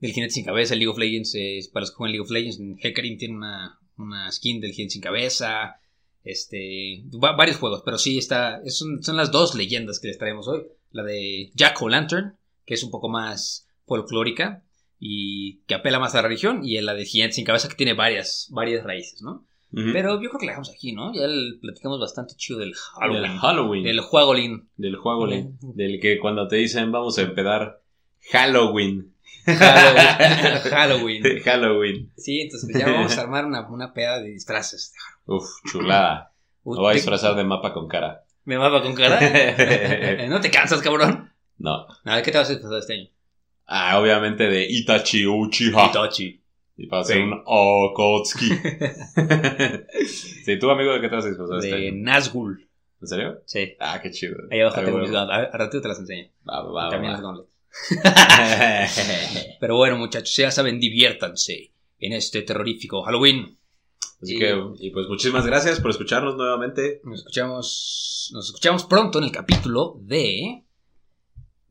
del 0.00 0.12
jinete 0.12 0.32
sin 0.34 0.44
cabeza. 0.44 0.74
League 0.74 0.88
of 0.88 0.98
Legends, 0.98 1.34
eh, 1.34 1.60
para 1.72 1.82
los 1.82 1.90
que 1.90 1.96
juegan 1.96 2.12
League 2.12 2.22
of 2.24 2.30
Legends, 2.30 2.58
en 2.60 2.76
Hecarim 2.82 3.18
tiene 3.18 3.36
una, 3.36 3.78
una 3.96 4.30
skin 4.32 4.60
del 4.60 4.72
jinete 4.72 4.92
sin 4.92 5.02
cabeza. 5.02 5.80
Este, 6.24 7.02
va- 7.22 7.36
varios 7.36 7.56
juegos, 7.56 7.82
pero 7.84 7.98
sí 7.98 8.18
está, 8.18 8.60
es 8.64 8.82
un- 8.82 9.02
son 9.02 9.16
las 9.16 9.30
dos 9.32 9.54
leyendas 9.54 9.98
que 10.00 10.08
les 10.08 10.18
traemos 10.18 10.46
hoy. 10.48 10.62
La 10.90 11.02
de 11.04 11.50
Jack 11.54 11.80
O'Lantern, 11.82 12.36
que 12.66 12.74
es 12.74 12.82
un 12.82 12.90
poco 12.90 13.08
más 13.08 13.66
folclórica 13.86 14.62
y 15.00 15.60
que 15.66 15.74
apela 15.74 15.98
más 15.98 16.14
a 16.14 16.18
la 16.18 16.28
religión, 16.28 16.60
y 16.64 16.80
la 16.80 16.94
de 16.94 17.04
Gigante 17.04 17.34
sin 17.34 17.44
cabeza, 17.44 17.68
que 17.68 17.74
tiene 17.76 17.94
varias, 17.94 18.48
varias 18.50 18.84
raíces, 18.84 19.22
¿no? 19.22 19.44
Pero 19.70 20.14
yo 20.22 20.30
creo 20.30 20.40
que 20.40 20.46
la 20.46 20.52
dejamos 20.52 20.70
aquí, 20.70 20.92
¿no? 20.92 21.12
Ya 21.14 21.24
el- 21.24 21.58
platicamos 21.60 22.00
bastante 22.00 22.34
chido 22.36 22.58
del 22.58 22.70
del 22.70 22.76
Halloween. 22.78 23.36
Halloween, 23.38 23.84
Del 23.84 24.00
juegolín. 24.00 24.68
del 24.76 24.96
juego, 24.96 25.24
Ujú. 25.24 25.72
del 25.74 26.00
que 26.00 26.18
cuando 26.18 26.48
te 26.48 26.56
dicen 26.56 26.90
vamos 26.90 27.18
a 27.18 27.22
empedar 27.22 27.82
Halloween, 28.32 29.14
Halloween. 29.44 30.58
Halloween. 30.70 31.22
Halloween, 31.44 32.12
Sí, 32.16 32.40
entonces 32.40 32.70
ya 32.78 32.86
vamos 32.90 33.16
a 33.18 33.20
armar 33.20 33.44
una, 33.46 33.68
una 33.68 33.92
peda 33.92 34.20
de 34.20 34.30
disfraces. 34.30 34.94
uf, 35.26 35.44
chulada, 35.70 36.32
Uy, 36.64 36.76
lo 36.76 36.82
voy 36.82 36.92
a 36.92 36.94
disfrazar 36.94 37.34
de 37.36 37.44
mapa 37.44 37.72
con 37.74 37.88
cara, 37.88 38.24
¿Me 38.44 38.56
mapa 38.58 38.82
con 38.82 38.94
cara? 38.94 39.20
¿No 40.28 40.40
te 40.40 40.50
cansas, 40.50 40.80
cabrón? 40.80 41.30
no, 41.58 41.86
A 42.04 42.14
ver, 42.16 42.24
¿qué 42.24 42.32
te 42.32 42.38
vas 42.38 42.48
a 42.48 42.52
disfrazar 42.52 42.78
este 42.78 42.94
año? 42.94 43.08
Ah, 43.68 44.00
obviamente 44.00 44.48
de 44.48 44.66
Itachi 44.68 45.26
Uchiha, 45.26 45.86
Itachi. 45.90 46.40
y 46.76 46.86
para 46.86 47.02
hacer 47.02 47.16
Sí. 47.16 47.22
un 47.22 47.40
Okotsuki, 47.44 48.48
sí, 50.44 50.58
tú 50.58 50.70
amigo, 50.70 50.92
¿de 50.92 51.00
qué 51.00 51.08
te 51.08 51.14
vas 51.14 51.24
a 51.24 51.28
disfrazar 51.28 51.58
este 51.58 51.76
De 51.76 51.88
año? 51.88 51.96
Nazgul. 52.02 52.68
¿En 53.00 53.06
serio? 53.06 53.42
Sí. 53.46 53.74
Ah, 53.78 54.00
qué 54.02 54.10
chido. 54.10 54.36
Ahí 54.50 54.60
abajo 54.60 54.78
Ay, 54.80 54.84
tengo 54.86 54.98
bueno. 54.98 55.08
mis 55.08 55.12
gauntlets. 55.16 55.52
A 55.52 55.54
a 55.54 55.58
ratito 55.58 55.80
te 55.82 55.88
las 55.88 56.00
enseño. 56.00 56.28
Va, 56.48 56.62
va, 56.64 56.72
va, 56.72 56.90
También 56.90 57.12
va. 57.12 57.16
las 57.16 57.22
gauntlets. 57.22 57.48
Pero 59.60 59.76
bueno, 59.76 59.96
muchachos, 59.98 60.34
ya 60.36 60.50
saben, 60.50 60.80
diviértanse 60.80 61.72
en 62.00 62.12
este 62.12 62.42
terrorífico 62.42 63.02
Halloween. 63.02 63.56
Así 64.20 64.34
Y- 64.34 64.38
que, 64.40 64.56
y 64.80 64.90
pues 64.90 65.06
muchísimas 65.08 65.46
gracias 65.46 65.80
por 65.80 65.90
escucharnos 65.92 66.36
nuevamente. 66.36 67.00
Nos 67.04 67.20
escuchamos, 67.20 68.30
nos 68.32 68.46
escuchamos 68.46 68.84
pronto 68.84 69.18
en 69.18 69.24
el 69.24 69.32
capítulo 69.32 69.96
de 70.00 70.64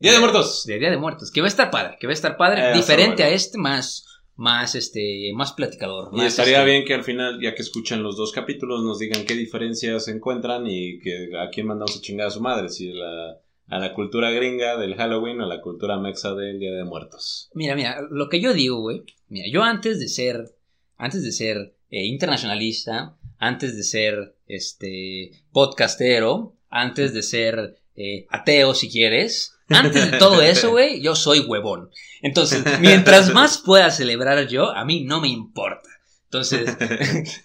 Día 0.00 0.12
de 0.12 0.20
Muertos. 0.20 0.64
de 0.66 0.78
Día 0.78 0.90
de 0.90 0.96
Muertos, 0.96 1.30
que 1.32 1.40
va 1.40 1.46
a 1.46 1.48
estar 1.48 1.70
padre, 1.70 1.96
que 1.98 2.06
va 2.06 2.12
a 2.12 2.14
estar 2.14 2.36
padre, 2.36 2.70
Eh, 2.70 2.74
diferente 2.74 3.22
bueno. 3.22 3.32
a 3.32 3.34
este, 3.34 3.58
más, 3.58 4.06
más, 4.36 4.74
este, 4.74 5.32
más 5.34 5.52
platicador. 5.52 6.10
Y 6.12 6.18
más, 6.18 6.26
estaría 6.26 6.58
este, 6.58 6.70
bien 6.70 6.84
que 6.84 6.94
al 6.94 7.04
final, 7.04 7.40
ya 7.42 7.54
que 7.54 7.62
escuchan 7.62 8.02
los 8.02 8.16
dos 8.16 8.30
capítulos, 8.32 8.82
nos 8.84 8.98
digan 8.98 9.24
qué 9.24 9.34
diferencias 9.34 10.06
encuentran 10.08 10.66
y 10.66 11.00
que 11.00 11.30
a 11.36 11.50
quién 11.50 11.66
mandamos 11.66 11.96
a 11.96 12.00
chingar 12.00 12.28
a 12.28 12.30
su 12.30 12.40
madre, 12.40 12.68
si 12.68 12.92
la, 12.92 13.38
a 13.68 13.78
la 13.78 13.92
cultura 13.92 14.30
gringa 14.30 14.76
del 14.76 14.94
Halloween 14.94 15.40
o 15.40 15.44
a 15.44 15.48
la 15.48 15.60
cultura 15.60 15.98
mexa 15.98 16.34
del 16.34 16.60
Día 16.60 16.72
de 16.72 16.84
Muertos. 16.84 17.50
Mira, 17.54 17.74
mira, 17.74 18.00
lo 18.08 18.28
que 18.28 18.40
yo 18.40 18.52
digo, 18.54 18.80
güey, 18.80 19.02
mira, 19.28 19.46
yo 19.50 19.62
antes 19.64 19.98
de 19.98 20.08
ser, 20.08 20.54
antes 20.96 21.24
de 21.24 21.32
ser 21.32 21.74
eh, 21.90 22.04
internacionalista, 22.06 23.16
antes 23.38 23.76
de 23.76 23.82
ser, 23.82 24.36
este, 24.46 25.32
podcastero, 25.52 26.54
antes 26.70 27.12
de 27.12 27.22
ser 27.22 27.78
eh, 27.96 28.26
ateo, 28.30 28.74
si 28.74 28.88
quieres, 28.88 29.54
antes 29.68 30.10
de 30.10 30.18
todo 30.18 30.42
eso, 30.42 30.70
güey, 30.70 31.00
yo 31.00 31.14
soy 31.14 31.40
huevón. 31.40 31.90
Entonces, 32.22 32.64
mientras 32.80 33.32
más 33.34 33.58
pueda 33.58 33.90
celebrar 33.90 34.46
yo, 34.48 34.74
a 34.74 34.84
mí 34.84 35.04
no 35.04 35.20
me 35.20 35.28
importa. 35.28 35.88
Entonces, 36.30 36.76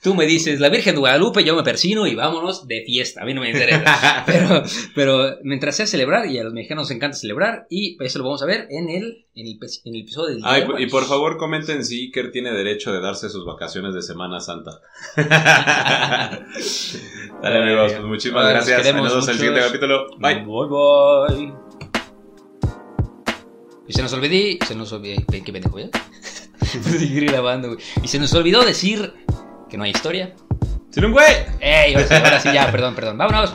tú 0.03 0.13
me 0.13 0.25
dices, 0.25 0.59
la 0.59 0.67
Virgen 0.67 0.95
de 0.95 0.99
Guadalupe, 0.99 1.45
yo 1.45 1.55
me 1.55 1.63
persino 1.63 2.05
y 2.05 2.15
vámonos 2.15 2.67
de 2.67 2.83
fiesta, 2.85 3.21
a 3.21 3.25
mí 3.25 3.33
no 3.33 3.39
me 3.39 3.49
interesa. 3.49 4.23
Pero, 4.25 4.61
pero 4.93 5.37
mientras 5.41 5.77
sea 5.77 5.85
celebrar, 5.87 6.25
y 6.25 6.37
a 6.37 6.43
los 6.43 6.51
mexicanos 6.51 6.89
nos 6.89 6.91
encanta 6.91 7.15
celebrar, 7.15 7.65
y 7.69 7.95
eso 8.03 8.19
lo 8.19 8.25
vamos 8.25 8.43
a 8.43 8.45
ver 8.45 8.67
en 8.69 8.89
el, 8.89 9.25
en 9.35 9.47
el, 9.47 9.57
pe- 9.57 9.67
en 9.85 9.95
el 9.95 10.01
episodio 10.01 10.35
del 10.35 10.43
Ah, 10.43 10.59
y, 10.79 10.87
por 10.87 11.05
favor 11.05 11.37
comenten 11.37 11.85
si 11.85 12.07
Iker 12.07 12.29
tiene 12.33 12.51
derecho 12.51 12.91
de 12.91 12.99
darse 12.99 13.29
sus 13.29 13.45
vacaciones 13.45 13.93
de 13.93 14.01
Semana 14.01 14.41
Santa. 14.41 14.71
Dale 17.41 17.63
amigos, 17.63 17.93
pues 17.93 18.03
muchísimas 18.03 18.49
gracias. 18.49 18.93
Nos 18.93 19.03
vemos 19.13 19.29
el 19.29 19.35
siguiente 19.35 19.61
capítulo. 19.61 20.07
Bye. 20.17 20.43
Bye, 20.43 21.47
bye. 21.47 21.92
Y 23.87 23.93
se 23.93 24.01
nos 24.01 24.13
olvidó, 24.13 24.65
se 24.65 24.75
nos 24.75 24.91
olvidó, 24.93 25.21
qué 25.29 25.51
pendejo, 25.51 25.79
¿ya? 25.79 25.89
Seguir 26.65 27.25
grabando, 27.25 27.69
güey. 27.69 27.79
Y 28.01 28.07
se 28.07 28.19
nos 28.19 28.33
olvidó 28.33 28.63
decir 28.63 29.13
que 29.69 29.77
no 29.77 29.83
hay 29.83 29.91
historia. 29.91 30.33
¡Sin 30.89 31.05
un 31.05 31.11
güey! 31.11 31.33
¡Ey! 31.59 31.95
Ahora 31.95 32.07
sí, 32.07 32.13
ahora 32.13 32.39
sí, 32.39 32.49
ya, 32.53 32.71
perdón, 32.71 32.95
perdón. 32.95 33.17
Vámonos. 33.17 33.53